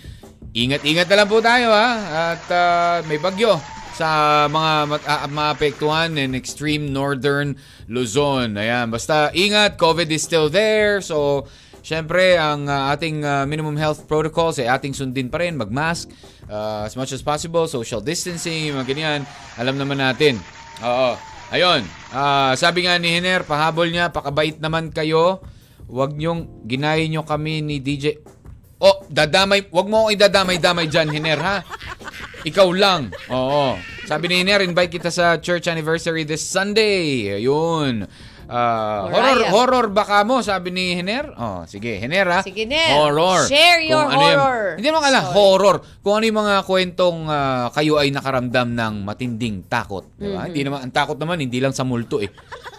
ingat-ingat 0.56 1.12
na 1.12 1.16
lang 1.20 1.28
po 1.28 1.44
tayo 1.44 1.74
ha. 1.76 1.90
At 2.32 2.44
uh, 2.48 2.96
may 3.12 3.20
bagyo. 3.20 3.60
sa 3.92 4.48
mga 4.48 4.72
mat- 4.88 5.04
ah, 5.06 5.28
maapektuhan 5.28 6.16
in 6.16 6.32
extreme 6.32 6.96
northern 6.96 7.60
Luzon. 7.92 8.56
Ayan, 8.56 8.88
basta 8.88 9.30
ingat, 9.36 9.76
COVID 9.76 10.08
is 10.08 10.24
still 10.24 10.48
there. 10.48 11.04
So, 11.04 11.44
syempre, 11.82 12.38
ang 12.38 12.66
ah, 12.70 12.94
ating 12.94 13.26
ah, 13.26 13.44
minimum 13.46 13.76
health 13.78 14.06
protocols 14.10 14.58
ay 14.58 14.70
ating 14.70 14.96
sundin 14.96 15.28
pa 15.28 15.42
rin, 15.42 15.58
mag-mask 15.58 16.10
ah, 16.48 16.86
as 16.88 16.96
much 16.96 17.12
as 17.12 17.22
possible, 17.22 17.66
social 17.68 18.02
distancing, 18.02 18.74
mga 18.74 18.86
ganyan. 18.88 19.20
Alam 19.58 19.78
naman 19.78 20.00
natin. 20.00 20.40
Oo. 20.82 21.18
Ayun, 21.52 21.84
ah, 22.16 22.56
sabi 22.56 22.88
nga 22.88 22.96
ni 22.96 23.20
Hiner, 23.20 23.44
pahabol 23.44 23.92
niya, 23.92 24.08
pakabait 24.08 24.58
naman 24.64 24.88
kayo. 24.88 25.44
Huwag 25.92 26.16
niyong 26.16 26.64
ginayin 26.64 27.12
niyo 27.12 27.28
kami 27.28 27.60
ni 27.60 27.84
DJ. 27.84 28.24
Oh, 28.80 29.04
dadamay, 29.12 29.68
wag 29.68 29.88
mo 29.92 30.08
akong 30.08 30.16
idadamay-damay 30.16 30.88
dyan, 30.88 31.12
Hiner, 31.12 31.40
ha? 31.44 31.58
Ikaw 32.48 32.68
lang. 32.74 33.12
Oo. 33.30 33.76
Sabi 34.08 34.32
ni 34.32 34.42
Hiner, 34.42 34.66
invite 34.66 34.98
kita 34.98 35.14
sa 35.14 35.38
church 35.38 35.70
anniversary 35.70 36.26
this 36.26 36.42
Sunday. 36.42 37.36
Ayun. 37.38 38.10
Ah, 38.52 39.08
horror, 39.08 39.40
horror 39.48 39.86
baka 39.88 40.22
mo, 40.22 40.44
sabi 40.44 40.70
ni 40.70 40.92
Hiner. 40.94 41.32
Oh, 41.34 41.64
sige, 41.64 41.96
Hiner 41.96 42.28
ha. 42.28 42.40
Sige, 42.44 42.68
Ner. 42.68 42.92
Horror. 42.94 43.48
Share 43.48 43.80
your 43.82 44.04
Kung 44.04 44.12
ano 44.12 44.24
yung- 44.28 44.42
horror. 44.44 44.68
hindi 44.76 44.90
mo 44.92 45.00
kala, 45.00 45.20
horror. 45.24 45.76
Kung 46.00 46.14
ano 46.14 46.24
yung 46.26 46.36
mga 46.38 46.56
kwentong 46.62 47.18
ah, 47.26 47.72
kayo 47.72 47.96
ay 47.96 48.12
nakaramdam 48.12 48.68
ng 48.70 48.94
matinding 49.02 49.64
takot. 49.66 50.04
Di 50.14 50.28
Mm-hmm. 50.28 50.36
ba? 50.36 50.42
Hindi 50.46 50.62
naman, 50.62 50.80
ang 50.82 50.92
takot 50.92 51.16
naman, 51.16 51.40
hindi 51.40 51.58
lang 51.58 51.72
sa 51.72 51.82
multo 51.82 52.20
eh. 52.20 52.28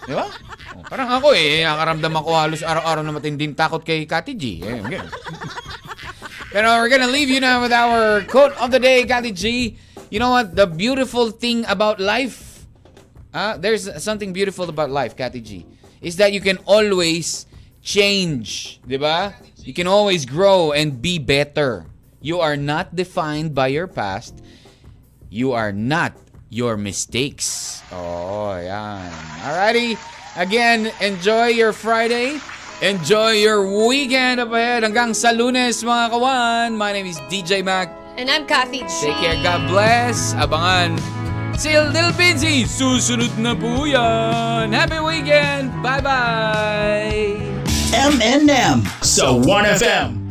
Di 0.03 0.13
ba? 0.13 0.29
Oh, 0.73 0.85
parang 0.85 1.09
ako 1.11 1.33
eh, 1.33 1.61
nakaramdam 1.63 2.13
ako 2.15 2.29
halos 2.31 2.61
araw-araw 2.61 3.01
na 3.01 3.11
matinding 3.11 3.53
takot 3.53 3.81
kay 3.81 4.05
Kati 4.05 4.33
G. 4.33 4.43
Eh, 4.59 4.77
ganun. 4.79 5.09
Pero 6.49 6.69
we're 6.77 6.87
gonna 6.87 7.09
leave 7.09 7.27
you 7.27 7.41
now 7.41 7.57
with 7.59 7.73
our 7.73 8.21
quote 8.23 8.53
of 8.57 8.69
the 8.69 8.77
day, 8.77 9.01
Kati 9.03 9.33
G. 9.33 9.73
You 10.09 10.17
know 10.17 10.29
what? 10.31 10.53
The 10.53 10.65
beautiful 10.65 11.29
thing 11.29 11.65
about 11.65 11.97
life, 11.97 12.52
ah, 13.33 13.57
there's 13.57 13.89
something 14.01 14.31
beautiful 14.31 14.69
about 14.69 14.89
life, 14.89 15.17
Kati 15.17 15.43
G, 15.43 15.65
is 16.01 16.17
that 16.17 16.31
you 16.33 16.41
can 16.41 16.57
always 16.65 17.45
change, 17.81 18.79
di 18.87 18.97
ba? 18.97 19.35
You 19.63 19.73
can 19.73 19.87
always 19.87 20.25
grow 20.25 20.71
and 20.71 21.01
be 21.01 21.19
better. 21.19 21.85
You 22.21 22.39
are 22.39 22.55
not 22.55 22.95
defined 22.95 23.55
by 23.55 23.67
your 23.67 23.87
past. 23.87 24.39
You 25.29 25.51
are 25.51 25.71
not 25.71 26.15
your 26.49 26.77
mistakes. 26.77 27.81
Oh, 27.91 28.55
yan. 28.55 29.11
Alrighty. 29.43 29.97
Again, 30.35 30.91
enjoy 31.01 31.47
your 31.55 31.73
Friday. 31.73 32.39
Enjoy 32.81 33.31
your 33.39 33.63
weekend 33.87 34.39
up 34.39 34.51
ahead. 34.51 34.83
Hanggang 34.83 35.15
sa 35.15 35.31
lunes, 35.31 35.83
mga 35.83 36.11
kawan. 36.11 36.69
My 36.75 36.91
name 36.91 37.07
is 37.07 37.17
DJ 37.31 37.63
Mac. 37.63 37.87
And 38.19 38.29
I'm 38.29 38.45
Kathy 38.45 38.83
G. 38.83 38.91
Take 39.01 39.17
care. 39.23 39.39
God 39.41 39.71
bless. 39.71 40.35
Abangan 40.35 41.22
si 41.57 41.69
Lil 41.73 42.11
Pinzy. 42.15 42.65
Susunod 42.65 43.33
na 43.37 43.53
po 43.53 43.85
yan. 43.85 44.71
Happy 44.73 44.99
weekend. 45.03 45.69
Bye-bye. 45.83 47.35
M&M. 47.93 48.81
So 49.05 49.37
1FM. 49.43 50.22